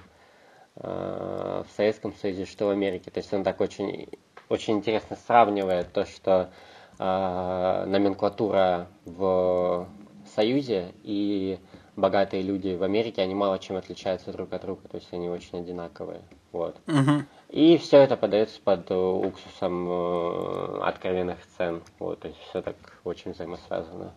в 0.74 1.66
Советском 1.76 2.14
Союзе, 2.14 2.46
что 2.46 2.66
в 2.66 2.70
Америке. 2.70 3.11
То 3.11 3.18
есть 3.18 3.32
он 3.32 3.44
так 3.44 3.61
очень, 3.61 4.08
очень 4.48 4.74
интересно 4.74 5.16
сравнивает 5.26 5.92
то, 5.92 6.06
что 6.06 6.50
э, 6.98 7.85
номенклатура 7.87 8.88
в 9.04 9.87
Союзе 10.35 10.94
и 11.02 11.58
богатые 11.96 12.42
люди 12.42 12.74
в 12.74 12.82
Америке, 12.82 13.22
они 13.22 13.35
мало 13.35 13.58
чем 13.58 13.76
отличаются 13.76 14.32
друг 14.32 14.52
от 14.52 14.62
друга, 14.62 14.88
то 14.88 14.96
есть 14.96 15.12
они 15.12 15.28
очень 15.28 15.58
одинаковые. 15.58 16.22
Вот. 16.52 16.76
Угу. 16.87 17.24
И 17.50 17.76
все 17.78 17.98
это 17.98 18.16
подается 18.16 18.61
под 18.62 18.90
уксусом 18.90 19.88
э, 19.90 20.80
откровенных 20.82 21.38
сцен. 21.44 21.82
Вот, 21.98 22.20
то 22.20 22.28
есть 22.28 22.40
все 22.48 22.62
так 22.62 22.76
очень 23.04 23.32
взаимосвязано. 23.32 24.12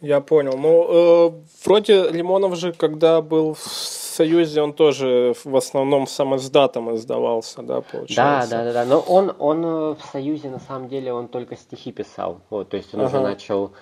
Я 0.00 0.20
понял. 0.20 0.56
Ну, 0.56 1.28
э, 1.28 1.42
вроде 1.64 2.10
Лимонов 2.10 2.56
же, 2.56 2.72
когда 2.72 3.20
был 3.22 3.54
в 3.54 4.03
Союзе, 4.14 4.62
он 4.62 4.72
тоже 4.72 5.34
в 5.44 5.56
основном 5.56 6.06
сам 6.06 6.36
издатом 6.36 6.94
издавался, 6.94 7.62
да, 7.62 7.80
получается? 7.80 8.50
Да, 8.50 8.64
да, 8.64 8.64
да, 8.64 8.72
да. 8.72 8.84
Но 8.84 9.00
он, 9.00 9.34
он 9.38 9.64
э, 9.64 9.94
в 9.94 10.00
Союзе, 10.12 10.50
на 10.50 10.60
самом 10.60 10.88
деле, 10.88 11.12
он 11.12 11.28
только 11.28 11.56
стихи 11.56 11.92
писал. 11.92 12.40
Вот, 12.50 12.70
то 12.70 12.76
есть 12.76 12.94
он 12.94 13.00
ага. 13.00 13.08
уже 13.08 13.20
начал 13.20 13.72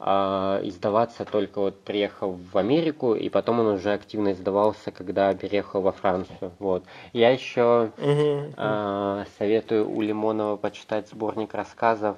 э, 0.00 0.60
издаваться 0.64 1.24
только 1.24 1.60
вот 1.60 1.80
приехав 1.84 2.34
в 2.52 2.58
Америку, 2.58 3.14
и 3.14 3.28
потом 3.28 3.60
он 3.60 3.66
уже 3.66 3.92
активно 3.92 4.32
издавался, 4.32 4.90
когда 4.90 5.32
переехал 5.34 5.80
во 5.82 5.92
Францию. 5.92 6.52
Вот. 6.58 6.84
Я 7.12 7.30
еще 7.30 7.90
угу. 7.98 8.54
э, 8.56 9.24
советую 9.38 9.90
у 9.90 10.00
Лимонова 10.00 10.56
почитать 10.56 11.08
сборник 11.08 11.54
рассказов 11.54 12.16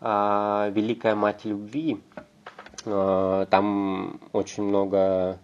э, 0.00 0.70
«Великая 0.74 1.14
мать 1.14 1.44
любви». 1.44 2.00
Э, 2.84 3.46
там 3.50 4.20
очень 4.32 4.64
много 4.64 5.38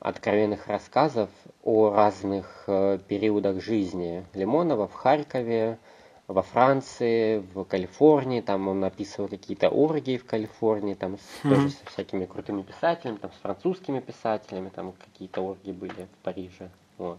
откровенных 0.00 0.66
рассказов 0.66 1.30
о 1.62 1.90
разных 1.90 2.64
э, 2.66 2.98
периодах 3.08 3.62
жизни 3.62 4.26
Лимонова 4.34 4.88
в 4.88 4.92
Харькове, 4.92 5.78
во 6.26 6.42
Франции, 6.42 7.38
в 7.54 7.64
Калифорнии, 7.64 8.42
там 8.42 8.68
он 8.68 8.84
описывал 8.84 9.28
какие-то 9.28 9.70
оргии 9.70 10.18
в 10.18 10.26
Калифорнии, 10.26 10.92
там 10.94 11.16
с, 11.16 11.20
mm-hmm. 11.20 11.48
тоже 11.48 11.70
со 11.70 11.86
всякими 11.86 12.26
крутыми 12.26 12.60
писателями, 12.62 13.16
там 13.16 13.32
с 13.32 13.36
французскими 13.36 14.00
писателями, 14.00 14.68
там 14.68 14.92
какие-то 14.92 15.40
оргии 15.40 15.72
были 15.72 15.92
в 16.04 16.24
Париже. 16.24 16.68
Вот 16.98 17.18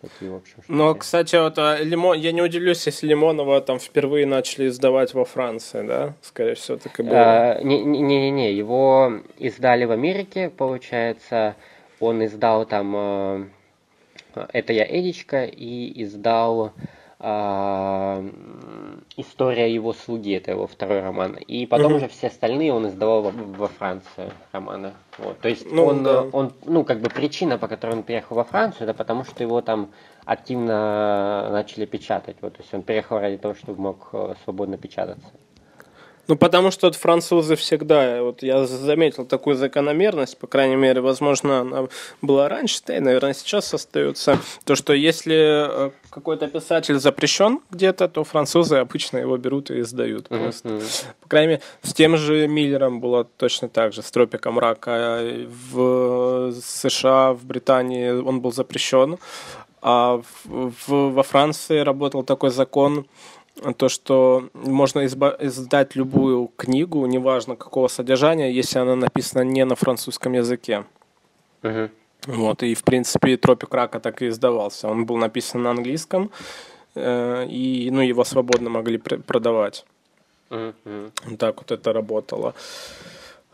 такие, 0.00 0.30
в 0.30 0.36
общем. 0.36 0.56
Но, 0.68 0.94
кстати, 0.94 1.36
вот 1.36 1.58
а, 1.58 1.78
Лимон, 1.82 2.18
я 2.18 2.32
не 2.32 2.42
удивлюсь, 2.42 2.86
если 2.86 3.06
Лимонова 3.06 3.60
там 3.60 3.78
впервые 3.78 4.26
начали 4.26 4.68
издавать 4.68 5.14
во 5.14 5.24
Франции, 5.24 5.86
да? 5.86 6.14
Скорее 6.22 6.54
всего, 6.54 6.76
так 6.76 6.98
и 6.98 7.02
было. 7.02 7.62
Не-не-не, 7.62 8.52
его 8.52 9.20
издали 9.38 9.84
в 9.84 9.90
Америке, 9.90 10.50
получается. 10.50 11.56
Он 11.98 12.24
издал 12.24 12.66
там 12.66 12.94
э, 12.96 13.44
«Это 14.52 14.72
я, 14.72 14.84
Эдичка» 14.84 15.44
и 15.44 16.02
издал 16.02 16.66
а, 16.66 16.72
история 19.16 19.72
его 19.72 19.94
слуги, 19.94 20.32
это 20.32 20.50
его 20.50 20.66
второй 20.66 21.00
роман. 21.00 21.34
И 21.34 21.64
потом 21.64 21.92
mm-hmm. 21.92 21.96
уже 21.96 22.08
все 22.08 22.26
остальные 22.26 22.74
он 22.74 22.88
издавал 22.88 23.22
во, 23.22 23.30
во 23.30 23.68
Франции 23.68 24.30
романы. 24.52 24.92
Вот. 25.16 25.38
То 25.40 25.48
есть 25.48 25.70
ну, 25.70 25.86
он, 25.86 26.02
да. 26.02 26.20
он, 26.20 26.52
ну, 26.66 26.84
как 26.84 27.00
бы 27.00 27.08
причина, 27.08 27.56
по 27.56 27.68
которой 27.68 27.96
он 27.96 28.02
приехал 28.02 28.36
во 28.36 28.44
Францию, 28.44 28.82
это 28.82 28.92
потому 28.92 29.24
что 29.24 29.42
его 29.42 29.62
там 29.62 29.92
активно 30.26 31.48
начали 31.50 31.86
печатать. 31.86 32.36
Вот, 32.42 32.54
то 32.54 32.62
есть 32.62 32.74
он 32.74 32.82
приехал 32.82 33.18
ради 33.18 33.38
того, 33.38 33.54
чтобы 33.54 33.80
мог 33.80 34.10
э, 34.12 34.34
свободно 34.44 34.76
печататься. 34.76 35.30
Ну, 36.28 36.36
потому 36.36 36.70
что 36.70 36.88
вот 36.88 36.96
французы 36.96 37.54
всегда, 37.56 38.22
вот 38.22 38.42
я 38.42 38.66
заметил 38.66 39.24
такую 39.24 39.56
закономерность, 39.56 40.38
по 40.38 40.46
крайней 40.46 40.76
мере, 40.76 41.00
возможно, 41.00 41.60
она 41.60 41.88
была 42.20 42.48
раньше, 42.48 42.80
да 42.86 42.96
и, 42.96 43.00
наверное, 43.00 43.34
сейчас 43.34 43.72
остается, 43.72 44.38
то, 44.64 44.74
что 44.74 44.92
если 44.92 45.88
э, 45.88 45.90
какой-то 46.10 46.48
писатель 46.48 46.98
запрещен 46.98 47.60
где-то, 47.70 48.08
то 48.08 48.24
французы 48.24 48.76
обычно 48.76 49.18
его 49.18 49.36
берут 49.36 49.70
и 49.70 49.80
издают 49.80 50.28
просто. 50.28 50.68
Mm-hmm. 50.68 51.04
По 51.22 51.28
крайней 51.28 51.48
мере, 51.48 51.62
с 51.82 51.92
тем 51.92 52.16
же 52.16 52.48
Миллером 52.48 53.00
было 53.00 53.24
точно 53.24 53.68
так 53.68 53.92
же, 53.92 54.02
с 54.02 54.10
«Тропиком 54.10 54.58
рака». 54.58 55.20
В 55.72 56.52
США, 56.52 57.32
в 57.32 57.44
Британии 57.44 58.10
он 58.10 58.40
был 58.40 58.52
запрещен, 58.52 59.18
а 59.82 60.22
в, 60.44 60.72
в, 60.86 61.12
во 61.12 61.22
Франции 61.22 61.78
работал 61.78 62.24
такой 62.24 62.50
закон, 62.50 63.06
то, 63.76 63.88
что 63.88 64.48
можно 64.54 65.04
изба- 65.06 65.36
издать 65.40 65.96
любую 65.96 66.50
книгу, 66.56 67.06
неважно 67.06 67.56
какого 67.56 67.88
содержания, 67.88 68.50
если 68.50 68.78
она 68.78 68.96
написана 68.96 69.42
не 69.42 69.64
на 69.64 69.74
французском 69.74 70.32
языке. 70.32 70.84
Uh-huh. 71.62 71.90
Вот, 72.26 72.62
и 72.62 72.74
в 72.74 72.82
принципе 72.82 73.36
Тропик 73.36 73.72
Рака 73.72 74.00
так 74.00 74.22
и 74.22 74.28
издавался. 74.28 74.88
Он 74.88 75.06
был 75.06 75.16
написан 75.16 75.62
на 75.62 75.70
английском, 75.70 76.30
э, 76.94 77.46
и 77.48 77.90
ну, 77.90 78.02
его 78.02 78.24
свободно 78.24 78.70
могли 78.70 78.98
пр- 78.98 79.22
продавать. 79.22 79.84
Uh-huh. 80.50 81.10
Так 81.38 81.56
вот 81.56 81.70
это 81.70 81.92
работало. 81.92 82.54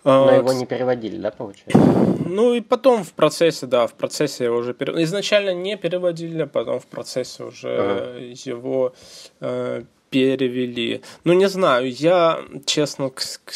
Но 0.04 0.28
а, 0.28 0.32
его 0.32 0.52
не 0.52 0.66
переводили, 0.66 1.16
да, 1.16 1.30
получается? 1.30 1.78
Ну 2.26 2.54
и 2.54 2.60
потом 2.60 3.04
в 3.04 3.12
процессе, 3.12 3.66
да, 3.66 3.86
в 3.86 3.94
процессе 3.94 4.44
его 4.44 4.56
уже 4.56 4.74
переводили. 4.74 5.04
Изначально 5.04 5.54
не 5.54 5.76
переводили, 5.76 6.42
а 6.42 6.46
потом 6.46 6.80
в 6.80 6.86
процессе 6.86 7.44
уже 7.44 7.68
ага. 7.68 8.18
его 8.18 8.94
э, 9.40 9.84
перевели. 10.12 11.02
Ну, 11.24 11.32
не 11.32 11.48
знаю, 11.48 11.90
я, 11.90 12.40
честно, 12.66 13.10
к, 13.10 13.22
к, 13.44 13.52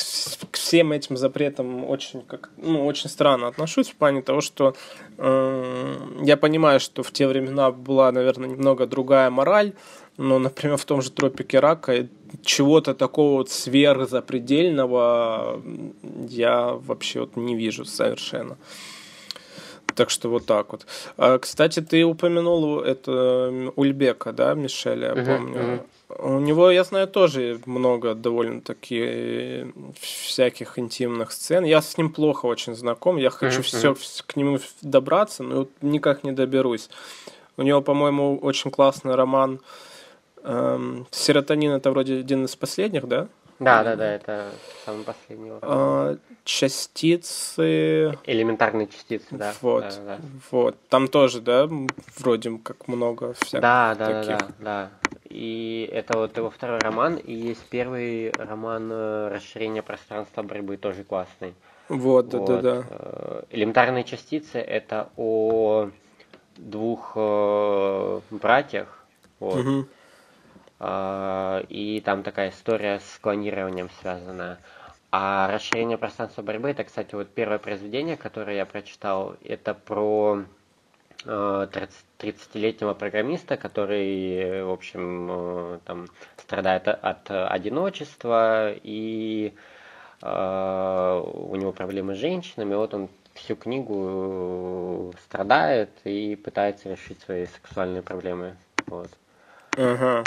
к 0.50 0.56
всем 0.56 0.92
этим 0.92 1.16
запретам 1.16 1.84
очень, 1.84 2.22
как, 2.22 2.50
ну, 2.56 2.86
очень 2.86 3.10
странно 3.10 3.48
отношусь 3.48 3.90
в 3.90 3.96
плане 3.96 4.22
того, 4.22 4.40
что 4.40 4.74
э, 5.18 5.94
я 6.22 6.36
понимаю, 6.36 6.80
что 6.80 7.02
в 7.02 7.12
те 7.12 7.26
времена 7.26 7.70
была, 7.70 8.10
наверное, 8.10 8.48
немного 8.48 8.86
другая 8.86 9.30
мораль, 9.30 9.74
но, 10.16 10.38
например, 10.38 10.78
в 10.78 10.84
том 10.86 11.02
же 11.02 11.10
тропике 11.10 11.60
рака 11.60 12.08
чего-то 12.44 12.94
такого 12.94 13.38
вот 13.38 13.50
сверхзапредельного 13.50 15.62
я 16.28 16.72
вообще 16.72 17.20
вот 17.20 17.36
не 17.36 17.54
вижу 17.54 17.84
совершенно. 17.84 18.56
Так 19.94 20.10
что 20.10 20.28
вот 20.28 20.46
так 20.46 20.72
вот. 20.72 20.86
А, 21.16 21.38
кстати, 21.38 21.80
ты 21.80 22.04
упомянул 22.04 22.80
это 22.80 23.72
Ульбека, 23.76 24.32
да, 24.32 24.54
Мишеля, 24.54 25.14
я 25.14 25.24
помню. 25.24 25.56
Uh-huh, 25.56 25.80
uh-huh. 26.08 26.36
У 26.36 26.38
него, 26.38 26.70
я 26.70 26.84
знаю, 26.84 27.08
тоже 27.08 27.60
много 27.66 28.14
довольно-таки 28.14 29.66
всяких 29.98 30.78
интимных 30.78 31.32
сцен. 31.32 31.64
Я 31.64 31.80
с 31.80 31.96
ним 31.96 32.12
плохо 32.12 32.46
очень 32.46 32.74
знаком. 32.74 33.16
Я 33.16 33.30
хочу 33.30 33.60
uh-huh, 33.60 33.94
все 33.94 34.24
к 34.26 34.36
нему 34.36 34.58
добраться, 34.82 35.42
но 35.42 35.66
никак 35.80 36.24
не 36.24 36.32
доберусь. 36.32 36.90
У 37.56 37.62
него, 37.62 37.80
по-моему, 37.80 38.38
очень 38.38 38.70
классный 38.70 39.14
роман 39.14 39.60
Эм, 40.46 41.06
серотонин 41.10 41.72
это 41.72 41.90
вроде 41.90 42.20
один 42.20 42.44
из 42.44 42.54
последних, 42.54 43.08
да? 43.08 43.26
Да, 43.58 43.82
да, 43.82 43.96
да, 43.96 44.12
это 44.12 44.50
самый 44.84 45.02
последний. 45.02 45.50
А, 45.62 46.16
частицы. 46.44 48.16
Элементарные 48.24 48.86
частицы, 48.86 49.26
да. 49.30 49.54
Вот, 49.62 49.82
да, 49.82 50.04
да. 50.04 50.18
вот. 50.50 50.76
Там 50.88 51.08
тоже, 51.08 51.40
да, 51.40 51.68
вроде 52.18 52.58
как 52.62 52.86
много 52.86 53.32
всяких 53.32 53.60
да, 53.60 53.94
да, 53.98 54.06
таких. 54.06 54.38
Да, 54.38 54.38
да, 54.38 54.54
да. 54.60 54.90
И 55.28 55.90
это 55.92 56.18
вот 56.18 56.36
его 56.36 56.50
второй 56.50 56.78
роман, 56.78 57.16
и 57.16 57.32
есть 57.32 57.64
первый 57.68 58.30
роман 58.32 58.88
э, 58.92 59.28
«Расширение 59.34 59.82
пространства 59.82 60.42
борьбы», 60.42 60.76
тоже 60.76 61.02
классный. 61.02 61.54
Вот, 61.88 62.28
да, 62.28 62.38
вот. 62.38 62.46
да, 62.46 62.60
да. 62.60 62.84
Э, 62.90 63.42
элементарные 63.50 64.04
частицы 64.04 64.58
это 64.58 65.08
о 65.16 65.88
двух 66.56 67.12
э, 67.16 68.20
братьях, 68.30 69.04
вот, 69.40 69.56
угу. 69.56 69.86
А, 70.78 71.62
и 71.68 72.00
там 72.00 72.22
такая 72.22 72.50
история 72.50 73.00
с 73.00 73.18
клонированием 73.18 73.88
связана. 74.00 74.58
А 75.10 75.50
расширение 75.50 75.96
пространства 75.96 76.42
борьбы, 76.42 76.70
это, 76.70 76.84
кстати, 76.84 77.14
вот 77.14 77.28
первое 77.30 77.58
произведение, 77.58 78.16
которое 78.16 78.56
я 78.56 78.66
прочитал, 78.66 79.36
это 79.42 79.72
про 79.72 80.42
30-летнего 81.24 82.90
а, 82.90 82.94
программиста, 82.94 83.56
который, 83.56 84.64
в 84.64 84.70
общем, 84.70 85.28
а, 85.30 85.80
там 85.84 86.08
страдает 86.36 86.88
от 86.88 87.30
одиночества 87.30 88.72
и 88.72 89.54
у 90.22 91.56
него 91.56 91.72
проблемы 91.72 92.14
с 92.14 92.18
женщинами. 92.18 92.74
Вот 92.74 92.94
он 92.94 93.10
всю 93.34 93.54
книгу 93.54 95.12
страдает 95.24 95.90
и 96.04 96.36
пытается 96.36 96.88
решить 96.88 97.20
свои 97.20 97.44
сексуальные 97.46 98.02
проблемы. 98.02 98.56
Вот. 98.86 99.10
Ага. 99.76 100.24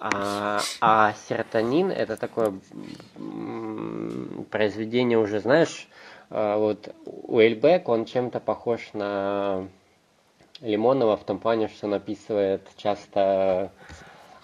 А, 0.00 0.60
а 0.80 1.14
серотонин 1.28 1.90
это 1.90 2.16
такое 2.16 2.54
произведение 4.50 5.18
уже, 5.18 5.40
знаешь, 5.40 5.88
а, 6.30 6.56
вот 6.56 6.94
Уэльбек, 7.04 7.88
он 7.88 8.04
чем-то 8.04 8.38
похож 8.38 8.90
на 8.92 9.68
Лимонова 10.60 11.16
в 11.16 11.24
том 11.24 11.38
плане, 11.38 11.68
что 11.68 11.86
он 11.86 11.94
описывает 11.94 12.62
часто 12.76 13.72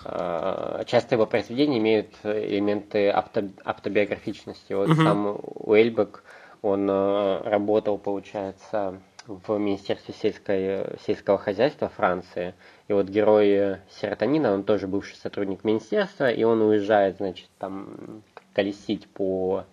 а, 0.05 0.84
часто 0.84 1.14
его 1.14 1.26
произведения 1.26 1.78
имеют 1.78 2.14
элементы 2.24 3.09
авто, 3.11 3.42
автобиографичности. 3.64 4.72
Вот 4.72 4.88
uh-huh. 4.88 5.02
сам 5.02 5.40
Уэльбек, 5.40 6.24
он 6.62 6.88
а, 6.90 7.42
работал, 7.44 7.96
получается, 7.96 9.00
в 9.26 9.57
Министерстве 9.57 10.14
сельской, 10.14 10.98
сельского 11.07 11.38
хозяйства 11.38 11.88
Франции. 11.88 12.55
И 12.89 12.93
вот 12.93 13.09
герой 13.09 13.78
Серотонина, 13.91 14.53
он 14.53 14.62
тоже 14.62 14.87
бывший 14.87 15.16
сотрудник 15.16 15.64
министерства, 15.64 16.30
и 16.30 16.43
он 16.45 16.61
уезжает, 16.61 17.16
значит, 17.16 17.49
там 17.59 18.22
колесить 18.53 19.09
по 19.09 19.64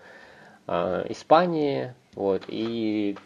э, 0.67 1.05
Испании, 1.09 1.93
вот, 2.15 2.43
и 2.47 3.17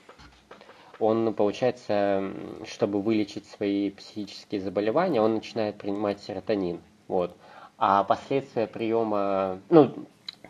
он, 0.99 1.33
получается, 1.33 2.31
чтобы 2.65 3.01
вылечить 3.01 3.45
свои 3.47 3.91
психические 3.91 4.61
заболевания, 4.61 5.21
он 5.21 5.35
начинает 5.35 5.75
принимать 5.75 6.19
серотонин, 6.21 6.79
вот. 7.07 7.35
А 7.77 8.03
последствия 8.03 8.67
приема, 8.67 9.59
ну, 9.69 9.93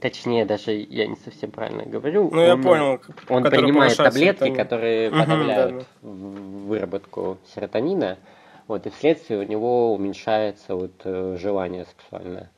Точнее, 0.01 0.45
даже 0.45 0.73
я 0.73 1.07
не 1.07 1.15
совсем 1.15 1.51
правильно 1.51 1.83
говорю. 1.83 2.29
Ну, 2.31 2.41
он, 2.41 2.45
я 2.45 2.57
понял. 2.57 3.01
Он 3.29 3.43
принимает 3.43 3.95
таблетки, 3.95 4.39
серотонин. 4.39 4.55
которые 4.55 5.09
угу, 5.09 5.19
подавляют 5.19 5.75
да, 5.77 5.79
да. 5.79 6.09
выработку 6.09 7.37
серотонина. 7.53 8.17
Вот, 8.67 8.87
и 8.87 8.89
вследствие 8.89 9.39
у 9.39 9.43
него 9.43 9.93
уменьшается 9.93 10.75
вот 10.75 10.93
э, 11.03 11.37
желание 11.39 11.85
сексуальное. 11.85 12.49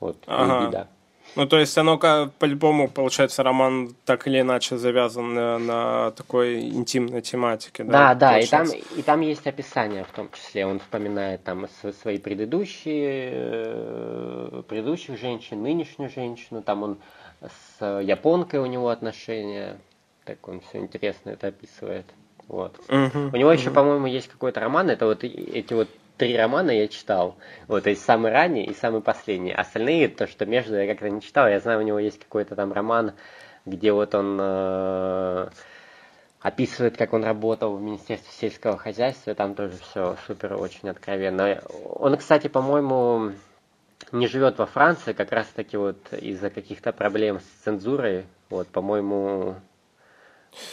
Вот, 0.00 0.16
ага. 0.26 0.60
либидо. 0.60 0.88
Ну, 1.34 1.46
то 1.46 1.58
есть 1.58 1.76
оно 1.78 1.98
по-любому, 1.98 2.88
получается, 2.88 3.42
роман 3.42 3.94
так 4.04 4.26
или 4.26 4.40
иначе 4.40 4.76
завязан 4.76 5.32
на, 5.32 5.58
на 5.58 6.10
такой 6.10 6.68
интимной 6.68 7.22
тематике. 7.22 7.84
Да, 7.84 8.14
да, 8.14 8.32
да 8.32 8.38
и 8.38 8.46
там, 8.46 8.66
и 8.68 9.02
там 9.02 9.20
есть 9.20 9.46
описание, 9.46 10.04
в 10.04 10.10
том 10.10 10.30
числе. 10.32 10.66
Он 10.66 10.78
вспоминает 10.80 11.42
там 11.44 11.66
свои 12.02 12.18
предыдущие, 12.18 13.30
э, 13.32 14.62
предыдущих 14.68 15.18
женщин, 15.18 15.62
нынешнюю 15.62 16.10
женщину. 16.10 16.62
Там 16.62 16.82
он 16.82 16.98
с 17.40 18.00
японкой 18.00 18.60
у 18.60 18.66
него 18.66 18.88
отношения. 18.88 19.78
Так 20.24 20.46
он 20.48 20.60
все 20.60 20.78
интересно 20.78 21.30
это 21.30 21.48
описывает. 21.48 22.06
Вот. 22.52 22.78
Uh-huh, 22.88 23.30
у 23.32 23.36
него 23.36 23.50
uh-huh. 23.50 23.56
еще, 23.56 23.70
по-моему, 23.70 24.06
есть 24.06 24.28
какой-то 24.28 24.60
роман. 24.60 24.90
Это 24.90 25.06
вот 25.06 25.24
эти 25.24 25.72
вот 25.72 25.88
три 26.18 26.36
романа 26.36 26.70
я 26.70 26.86
читал. 26.86 27.36
Вот, 27.66 27.84
то 27.84 27.90
есть 27.90 28.04
самый 28.04 28.30
ранний 28.30 28.64
и 28.64 28.74
самый 28.74 29.00
последний. 29.00 29.52
Остальные, 29.52 30.08
то, 30.08 30.26
что 30.26 30.44
между, 30.44 30.76
я 30.76 30.86
как-то 30.86 31.08
не 31.08 31.22
читал. 31.22 31.48
Я 31.48 31.60
знаю, 31.60 31.80
у 31.80 31.82
него 31.82 31.98
есть 31.98 32.20
какой-то 32.20 32.54
там 32.54 32.74
роман, 32.74 33.12
где 33.64 33.90
вот 33.90 34.14
он 34.14 34.38
э, 34.38 35.48
описывает, 36.40 36.98
как 36.98 37.14
он 37.14 37.24
работал 37.24 37.74
в 37.74 37.80
Министерстве 37.80 38.30
сельского 38.32 38.76
хозяйства. 38.76 39.34
Там 39.34 39.54
тоже 39.54 39.78
все 39.78 40.16
супер, 40.26 40.52
очень 40.52 40.90
откровенно. 40.90 41.58
Он, 41.94 42.18
кстати, 42.18 42.48
по-моему, 42.48 43.32
не 44.12 44.26
живет 44.26 44.58
во 44.58 44.66
Франции, 44.66 45.14
как 45.14 45.32
раз 45.32 45.46
таки 45.46 45.78
вот 45.78 46.12
из-за 46.12 46.50
каких-то 46.50 46.92
проблем 46.92 47.40
с 47.40 47.64
цензурой. 47.64 48.26
Вот, 48.50 48.68
по-моему, 48.68 49.56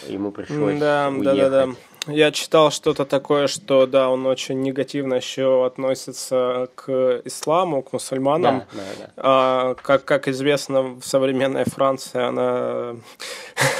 ему 0.08 0.32
пришлось 0.32 0.80
да, 0.80 1.10
уехать. 1.10 1.24
Да, 1.24 1.50
да, 1.50 1.66
да. 1.66 1.74
Я 2.08 2.32
читал 2.32 2.72
что-то 2.72 3.06
такое, 3.06 3.48
что 3.48 3.86
да, 3.86 4.10
он 4.10 4.26
очень 4.26 4.62
негативно 4.62 5.16
еще 5.16 5.66
относится 5.66 6.70
к 6.76 7.22
исламу, 7.26 7.82
к 7.84 7.94
мусульманам. 7.94 8.60
Да, 8.60 8.66
да, 8.74 8.82
да. 8.98 9.12
А, 9.18 9.76
как, 9.76 10.06
как 10.06 10.28
известно, 10.28 10.82
в 10.82 11.04
современной 11.04 11.66
Франции 11.66 12.22
она 12.22 12.96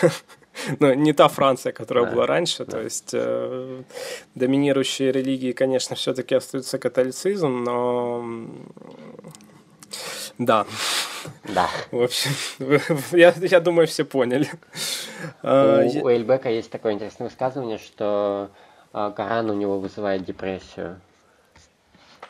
ну, 0.80 0.94
не 0.94 1.14
та 1.14 1.28
Франция, 1.28 1.72
которая 1.72 2.06
да, 2.06 2.12
была 2.12 2.28
раньше. 2.28 2.66
Да. 2.66 2.72
То 2.74 2.84
есть 2.84 3.12
э, 3.14 3.84
доминирующие 4.36 5.12
религии, 5.12 5.52
конечно, 5.54 5.96
все-таки 5.96 6.36
остаются 6.36 6.78
католицизм, 6.78 7.64
но 7.64 8.26
да. 10.38 10.66
Да. 11.44 11.70
В 11.92 12.04
общем, 12.04 12.32
я, 13.18 13.34
я 13.42 13.60
думаю, 13.60 13.88
все 13.88 14.06
поняли. 14.06 14.50
А, 15.42 15.84
у, 15.84 16.06
у 16.06 16.10
Эльбека 16.10 16.50
есть 16.50 16.72
такое 16.72 16.94
интересное 16.94 17.26
высказывание, 17.28 17.78
что 17.78 18.50
а, 18.94 19.12
Коран 19.12 19.50
у 19.50 19.54
него 19.54 19.80
вызывает 19.80 20.24
депрессию. 20.24 21.00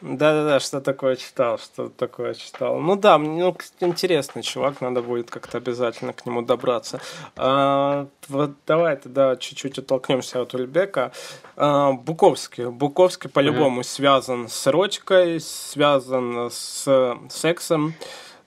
Да-да-да, 0.02 0.62
что 0.62 0.80
такое 0.80 1.18
читал, 1.18 1.58
что 1.58 1.90
такое 1.90 2.34
читал. 2.34 2.80
Ну 2.80 2.96
да, 2.96 3.18
ну, 3.18 3.56
интересный 3.82 4.44
чувак, 4.44 4.80
надо 4.80 5.02
будет 5.02 5.30
как-то 5.30 5.58
обязательно 5.58 6.14
к 6.14 6.26
нему 6.26 6.42
добраться. 6.42 7.02
А, 7.36 8.08
вот 8.30 8.52
давай 8.66 8.96
тогда 8.96 9.36
чуть-чуть 9.36 9.78
оттолкнемся 9.80 10.42
от 10.42 10.54
Ульбека. 10.54 11.12
А, 11.58 11.92
Буковский. 11.92 12.68
Буковский 12.68 13.30
по-любому 13.30 13.82
mm-hmm. 13.82 13.86
связан 13.86 14.48
с 14.48 14.68
эротикой, 14.68 15.42
связан 15.42 16.50
с 16.50 17.18
сексом. 17.30 17.94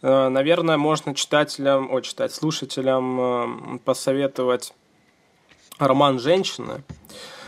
А, 0.02 0.28
наверное, 0.28 0.76
можно 0.76 1.14
читателям, 1.14 1.92
о, 1.92 2.00
читать, 2.00 2.32
слушателям 2.32 3.20
а, 3.20 3.78
посоветовать 3.84 4.74
роман 5.78 6.18
«Женщины». 6.18 6.82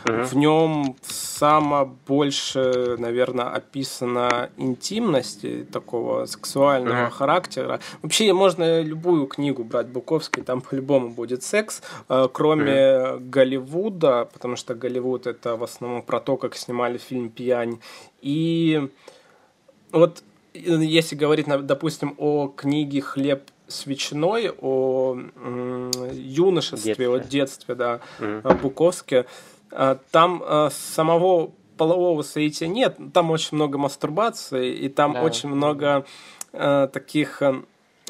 В 0.05 0.36
нем 0.36 0.96
самое 1.02 1.90
больше, 2.07 2.96
наверное, 2.98 3.46
описано 3.46 4.50
интимности 4.59 5.66
такого 5.72 6.26
сексуального 6.26 7.09
характера. 7.09 7.80
Вообще 8.02 8.30
можно 8.34 8.82
любую 8.82 9.26
книгу 9.26 9.64
брать 9.64 9.88
Буковский, 9.88 10.42
там 10.42 10.61
по-любому 10.61 11.09
будет 11.09 11.42
секс, 11.42 11.82
э, 12.11 12.28
кроме 12.30 13.16
Голливуда, 13.18 14.28
потому 14.30 14.57
что 14.57 14.74
Голливуд 14.74 15.26
это 15.26 15.57
в 15.57 15.64
основном 15.64 16.02
про 16.02 16.20
то, 16.20 16.36
как 16.36 16.55
снимали 16.55 16.98
фильм 16.98 17.30
«Пьянь». 17.30 17.80
И 18.20 18.90
вот 19.90 20.18
э, 20.18 20.34
если 20.55 21.16
говорить, 21.16 21.46
допустим, 21.62 22.14
о 22.18 22.48
книге 22.48 23.00
«Хлеб 23.00 23.50
с 23.66 23.86
ветчиной», 23.86 24.50
о 24.61 25.16
юношестве, 26.12 26.94
детстве. 26.94 27.09
о 27.09 27.18
детстве, 27.18 27.74
да, 27.74 28.00
mm-hmm. 28.20 28.61
Буковске, 28.61 29.26
а, 29.70 29.98
там 30.11 30.42
а, 30.46 30.70
самого 30.70 31.50
полового 31.76 32.22
соития 32.22 32.68
нет, 32.68 32.96
там 33.12 33.30
очень 33.30 33.57
много 33.57 33.78
мастурбации, 33.78 34.72
и 34.72 34.88
там 34.88 35.14
да. 35.14 35.22
очень 35.22 35.48
много 35.48 36.05
э, 36.52 36.88
таких 36.92 37.42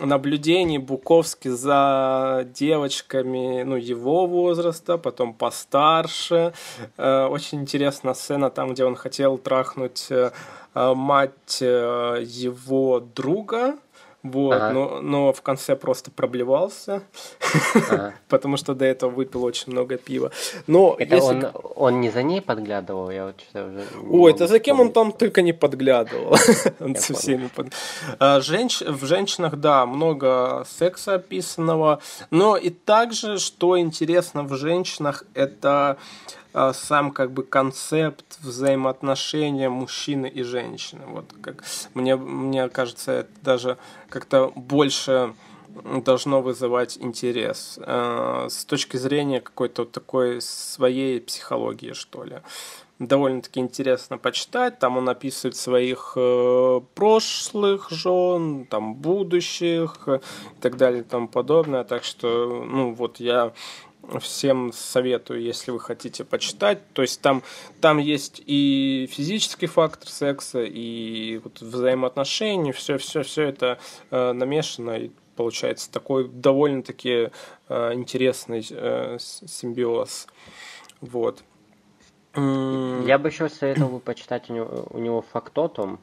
наблюдений 0.01 0.79
Буковски 0.79 1.49
за 1.49 2.47
девочками 2.53 3.63
ну, 3.63 3.77
его 3.77 4.27
возраста, 4.27 4.99
потом 4.99 5.35
постарше. 5.35 6.53
Э, 6.97 7.27
очень 7.27 7.63
интересная 7.63 8.15
сцена 8.15 8.51
там, 8.51 8.75
где 8.75 8.85
он 8.85 8.97
хотел 8.97 9.39
трахнуть 9.39 10.07
э, 10.11 10.33
мать 10.75 11.61
его 11.61 13.01
друга, 13.01 13.77
вот, 14.25 14.55
ага. 14.55 14.71
но, 14.73 15.01
но 15.03 15.33
в 15.35 15.43
конце 15.43 15.77
просто 15.77 16.11
проблевался, 16.11 17.03
ага. 17.75 18.15
потому 18.29 18.57
что 18.57 18.75
до 18.75 18.87
этого 18.87 19.11
выпил 19.11 19.45
очень 19.45 19.71
много 19.71 19.99
пива. 19.99 20.33
Но 20.67 20.97
это 20.99 21.17
если... 21.17 21.35
он, 21.35 21.51
он 21.77 22.01
не 22.01 22.09
за 22.09 22.23
ней 22.23 22.41
подглядывал, 22.41 23.11
я 23.11 23.27
вот 23.27 23.43
что 23.43 23.67
уже. 23.67 23.85
Ой, 24.11 24.33
это 24.33 24.47
за 24.47 24.61
кем 24.61 24.81
он 24.81 24.93
там 24.93 25.13
только 25.13 25.43
не 25.43 25.53
подглядывал. 25.53 26.39
он 26.81 26.97
со 26.97 27.13
всеми 27.13 27.49
под... 27.49 27.67
а, 28.19 28.41
женщ... 28.41 28.81
В 28.81 29.05
женщинах, 29.05 29.57
да, 29.57 29.85
много 29.85 30.65
секса 30.67 31.17
описанного, 31.17 32.01
но 32.31 32.57
и 32.57 32.71
также, 32.71 33.39
что 33.39 33.79
интересно 33.79 34.43
в 34.43 34.57
женщинах, 34.57 35.25
это 35.35 35.99
сам 36.73 37.11
как 37.11 37.33
бы 37.33 37.43
концепт 37.43 38.39
взаимоотношения 38.41 39.69
мужчины 39.69 40.27
и 40.27 40.43
женщины. 40.43 41.03
Вот 41.07 41.27
как 41.41 41.65
мне, 41.95 42.17
мне 42.17 42.69
кажется, 42.69 43.13
это 43.13 43.31
даже 43.43 43.79
как-то 44.09 44.53
больше 44.55 45.35
должно 45.83 46.41
вызывать 46.41 46.99
интерес 46.99 47.79
э, 47.83 48.47
с 48.49 48.65
точки 48.65 48.97
зрения 48.97 49.41
какой-то 49.41 49.83
вот 49.83 49.93
такой 49.93 50.41
своей 50.41 51.21
психологии, 51.21 51.93
что 51.93 52.25
ли. 52.25 52.41
Довольно-таки 53.01 53.59
интересно 53.59 54.19
почитать. 54.19 54.79
Там 54.79 54.97
он 54.97 55.09
описывает 55.09 55.57
своих 55.57 56.13
э, 56.17 56.81
прошлых 56.95 57.91
жен, 57.91 58.67
там 58.67 58.95
будущих 58.95 60.07
и 60.07 60.21
так 60.61 60.77
далее 60.77 61.01
и 61.01 61.05
тому 61.05 61.27
подобное. 61.27 61.83
Так 61.83 62.05
что, 62.05 62.65
ну 62.65 62.95
вот 62.95 63.19
я 63.19 63.53
всем 64.21 64.73
советую, 64.73 65.43
если 65.43 65.71
вы 65.71 65.81
хотите 65.81 66.25
почитать. 66.25 66.79
То 66.93 67.03
есть 67.03 67.21
там, 67.21 67.43
там 67.81 67.99
есть 67.99 68.43
и 68.47 69.09
физический 69.11 69.67
фактор 69.67 70.09
секса, 70.09 70.63
и 70.63 71.41
вот 71.43 71.61
взаимоотношения, 71.61 72.73
все, 72.73 72.99
все, 72.99 73.23
все 73.23 73.43
это 73.43 73.79
э, 74.11 74.33
намешано, 74.33 74.93
и 74.93 75.11
получается 75.37 75.91
такой 75.91 76.29
довольно-таки 76.29 77.31
э, 77.69 77.95
интересный 77.95 78.67
э, 78.71 79.19
симбиоз. 79.19 80.27
Вот. 81.01 81.43
Я 82.37 83.19
бы 83.19 83.29
еще 83.29 83.49
советовал 83.49 84.01
почитать 84.01 84.51
у 84.51 84.55
него, 84.55 84.87
у 84.91 84.99
него 84.99 85.23
фактотум. 85.23 86.01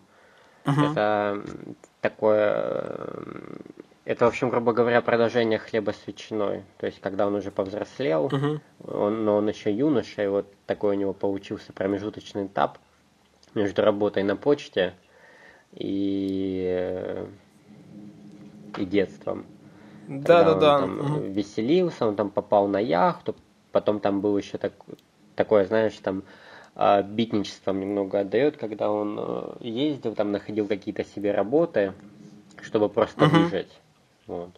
Uh-huh. 0.64 0.92
Это 0.92 1.44
такое 2.00 2.98
это, 4.04 4.26
в 4.26 4.30
общем, 4.30 4.50
грубо 4.50 4.74
говоря, 4.74 5.02
продолжение 5.02 5.60
хлеба 5.60 5.92
с 5.92 6.08
ветчиной. 6.08 6.64
То 6.78 6.88
есть, 6.88 7.00
когда 7.02 7.28
он 7.28 7.36
уже 7.36 7.52
повзрослел, 7.52 8.28
uh-huh. 8.28 8.60
он, 8.88 9.26
но 9.26 9.38
он 9.38 9.48
еще 9.48 9.72
юноша, 9.72 10.24
и 10.24 10.28
вот 10.28 10.52
такой 10.66 10.96
у 10.96 11.00
него 11.00 11.14
получился 11.14 11.72
промежуточный 11.72 12.48
этап 12.48 12.80
между 13.54 13.84
работой 13.84 14.24
на 14.24 14.36
почте 14.36 14.96
и, 15.74 17.26
и 18.78 18.86
детством. 18.86 19.46
Да, 20.08 20.44
да, 20.44 20.56
да. 20.56 20.80
Там 20.80 21.00
угу. 21.00 21.20
веселился, 21.28 22.06
он 22.08 22.16
там 22.16 22.32
попал 22.32 22.68
на 22.68 22.80
яхту, 22.80 23.36
потом 23.72 24.00
там 24.00 24.20
был 24.20 24.38
еще 24.38 24.58
так, 24.58 24.74
такое, 25.36 25.66
знаешь, 25.66 25.94
там 26.02 26.24
а, 26.76 27.02
битничеством 27.02 27.80
немного 27.80 28.22
отдает, 28.22 28.58
когда 28.58 28.90
он 28.92 29.18
э, 29.20 29.56
ездил, 29.62 30.16
там 30.16 30.32
находил 30.32 30.68
какие-то 30.68 31.04
себе 31.06 31.32
работы, 31.32 31.94
чтобы 32.62 32.90
просто 32.90 33.26
угу. 33.26 33.38
выжить. 33.38 33.81
Вот. 34.32 34.52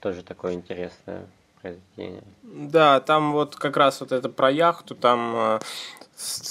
Тоже 0.00 0.22
такое 0.22 0.54
интересное 0.54 1.26
произведение. 1.60 2.22
Да, 2.42 3.00
там 3.00 3.32
вот 3.32 3.54
как 3.54 3.76
раз 3.76 4.00
вот 4.00 4.10
это 4.10 4.30
про 4.30 4.50
яхту, 4.50 4.94
там 4.94 5.34
э, 5.36 5.58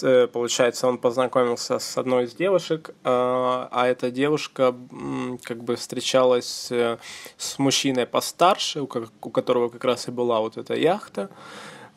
э, 0.04 0.28
получается, 0.28 0.88
он 0.88 1.00
познакомился 1.00 1.80
с 1.80 1.98
одной 1.98 2.26
из 2.26 2.36
девушек, 2.36 2.90
э, 2.90 2.94
а 3.04 3.86
эта 3.88 4.12
девушка 4.12 4.76
как 5.44 5.64
бы 5.64 5.76
встречалась 5.76 6.72
с 6.72 7.58
мужчиной 7.58 8.06
постарше, 8.06 8.82
у 8.82 8.88
которого 8.88 9.70
как 9.70 9.84
раз 9.84 10.08
и 10.08 10.12
была 10.12 10.40
вот 10.40 10.58
эта 10.58 10.76
яхта. 10.76 11.32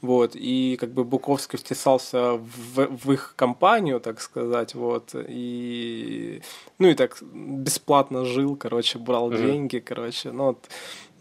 Вот, 0.00 0.36
и 0.36 0.76
как 0.78 0.90
бы 0.90 1.02
Буковский 1.04 1.58
втесался 1.58 2.34
в, 2.34 2.86
в 2.86 3.12
их 3.12 3.34
компанию, 3.34 3.98
так 4.00 4.20
сказать, 4.20 4.74
вот, 4.74 5.10
и, 5.14 6.40
ну 6.78 6.88
и 6.88 6.94
так 6.94 7.18
бесплатно 7.22 8.24
жил, 8.24 8.54
короче, 8.54 9.00
брал 9.00 9.32
mm-hmm. 9.32 9.46
деньги, 9.46 9.78
короче, 9.78 10.30
ну 10.30 10.44
вот, 10.44 10.68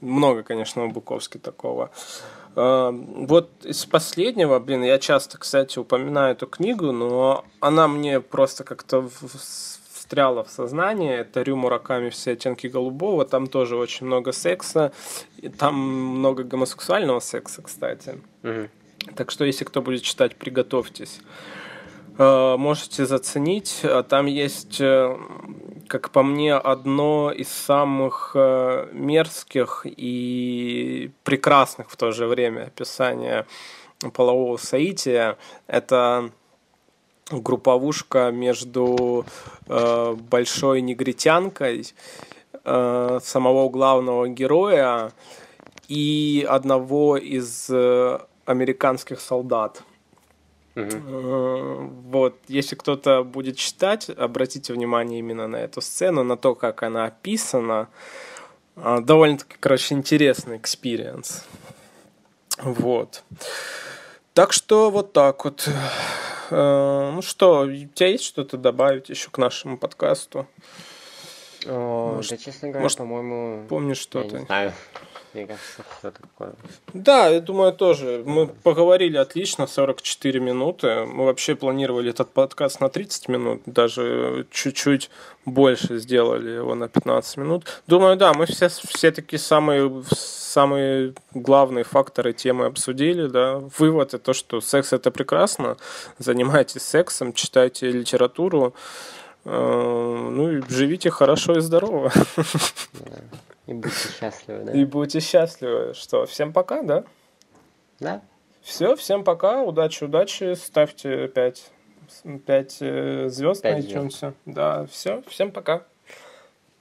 много, 0.01 0.43
конечно, 0.43 0.85
у 0.85 0.89
Буковски 0.91 1.39
такого. 1.39 1.89
А, 2.55 2.91
вот 2.91 3.49
из 3.63 3.85
последнего, 3.85 4.59
блин, 4.59 4.83
я 4.83 4.99
часто, 4.99 5.37
кстати, 5.37 5.79
упоминаю 5.79 6.33
эту 6.33 6.47
книгу, 6.47 6.91
но 6.91 7.45
она 7.59 7.87
мне 7.87 8.19
просто 8.19 8.63
как-то 8.63 9.09
встряла 10.07 10.43
в 10.43 10.49
сознание. 10.49 11.17
Это 11.17 11.41
Рю 11.41 11.57
Мураками 11.57 12.09
«Все 12.09 12.31
оттенки 12.31 12.67
голубого». 12.67 13.25
Там 13.25 13.47
тоже 13.47 13.75
очень 13.75 14.05
много 14.05 14.31
секса. 14.31 14.93
И 15.37 15.49
там 15.49 15.75
много 15.75 16.43
гомосексуального 16.43 17.19
секса, 17.19 17.61
кстати. 17.61 18.21
Угу. 18.43 18.69
Так 19.15 19.31
что, 19.31 19.43
если 19.43 19.65
кто 19.65 19.81
будет 19.81 20.03
читать, 20.03 20.37
приготовьтесь. 20.37 21.19
Э, 22.17 22.55
можете 22.57 23.05
заценить. 23.05 23.81
А 23.83 24.03
там 24.03 24.27
есть, 24.27 24.79
э, 24.79 25.17
как 25.89 26.11
по 26.11 26.23
мне, 26.23 26.55
одно 26.55 27.29
из 27.29 27.49
самых 27.49 28.31
э, 28.33 28.87
мерзких 28.93 29.85
и 29.85 31.11
прекрасных 31.23 31.89
в 31.89 31.97
то 31.97 32.11
же 32.11 32.27
время 32.27 32.67
описания 32.67 33.45
полового 34.13 34.55
соития. 34.55 35.37
Это 35.67 36.31
групповушка 37.31 38.31
между 38.31 39.25
э, 39.67 40.15
большой 40.29 40.81
негритянкой 40.81 41.87
э, 42.63 43.19
самого 43.21 43.69
главного 43.69 44.27
героя 44.29 45.11
и 45.87 46.45
одного 46.47 47.17
из 47.17 47.69
э, 47.69 48.19
американских 48.45 49.19
солдат. 49.19 49.83
Угу. 50.75 51.91
Вот, 52.11 52.35
если 52.47 52.75
кто-то 52.75 53.23
будет 53.23 53.57
читать, 53.57 54.09
обратите 54.09 54.73
внимание 54.73 55.19
именно 55.19 55.47
на 55.47 55.57
эту 55.57 55.81
сцену, 55.81 56.23
на 56.23 56.37
то, 56.37 56.55
как 56.55 56.83
она 56.83 57.05
описана. 57.05 57.89
Э, 58.75 58.99
довольно-таки, 59.01 59.55
короче, 59.59 59.95
интересный 59.95 60.57
experience. 60.57 61.43
Вот. 62.61 63.23
Так 64.33 64.53
что 64.53 64.91
вот 64.91 65.13
так 65.13 65.45
вот. 65.45 65.67
Э, 66.49 67.11
ну 67.13 67.21
что, 67.21 67.61
у 67.61 67.71
тебя 67.71 68.07
есть 68.07 68.23
что-то 68.23 68.57
добавить 68.57 69.09
еще 69.09 69.29
к 69.29 69.37
нашему 69.37 69.77
подкасту? 69.77 70.47
О, 71.65 72.15
может, 72.15 72.31
да, 72.31 72.37
честно 72.37 72.69
говоря, 72.69 72.83
может, 72.83 72.97
по-моему... 72.97 73.65
Помнишь 73.67 73.97
что-то? 73.97 74.35
Я 74.35 74.39
не 74.39 74.45
знаю. 74.45 74.73
Мне 75.37 75.45
кажется, 75.45 75.83
что 75.99 76.11
такое. 76.11 76.55
Да, 76.95 77.27
я 77.27 77.39
думаю, 77.39 77.71
тоже. 77.71 78.23
Мы 78.25 78.47
поговорили 78.47 79.17
отлично, 79.17 79.67
44 79.67 80.39
минуты. 80.39 81.05
Мы 81.05 81.25
вообще 81.25 81.55
планировали 81.55 82.09
этот 82.09 82.31
подкаст 82.31 82.81
на 82.81 82.89
30 82.89 83.27
минут, 83.29 83.61
даже 83.67 84.47
чуть-чуть 84.49 85.11
больше 85.45 85.99
сделали 85.99 86.49
его 86.49 86.73
на 86.73 86.87
15 86.87 87.37
минут. 87.37 87.65
Думаю, 87.85 88.17
да, 88.17 88.33
мы 88.33 88.47
все, 88.47 88.67
все 88.69 89.11
такие 89.11 89.37
самые, 89.37 90.03
самые 90.09 91.13
главные 91.35 91.83
факторы 91.83 92.33
темы 92.33 92.65
обсудили, 92.65 93.27
да. 93.27 93.59
Вывод 93.77 94.15
это 94.15 94.17
то, 94.17 94.33
что 94.33 94.59
секс 94.59 94.91
это 94.91 95.11
прекрасно, 95.11 95.77
занимайтесь 96.17 96.81
сексом, 96.81 97.33
читайте 97.33 97.91
литературу, 97.91 98.73
э, 99.45 99.51
ну 99.51 100.51
и 100.51 100.63
живите 100.67 101.11
хорошо 101.11 101.57
и 101.57 101.61
здорово. 101.61 102.11
И 103.67 103.73
будьте 103.73 104.09
счастливы, 104.09 104.63
да? 104.63 104.71
И 104.71 104.85
будьте 104.85 105.19
счастливы. 105.19 105.93
Что, 105.93 106.25
всем 106.25 106.53
пока, 106.53 106.81
да? 106.81 107.03
Да. 107.99 108.21
Все, 108.61 108.95
всем 108.95 109.23
пока, 109.23 109.61
удачи, 109.61 110.03
удачи, 110.03 110.55
ставьте 110.55 111.27
5, 111.27 111.71
5 112.45 112.71
звезд 112.71 113.61
5 113.61 113.63
на 113.63 113.79
iTunes. 113.79 114.33
Да, 114.45 114.85
все, 114.87 115.21
всем 115.27 115.51
пока. 115.51 115.83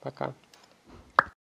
Пока. 0.01 0.35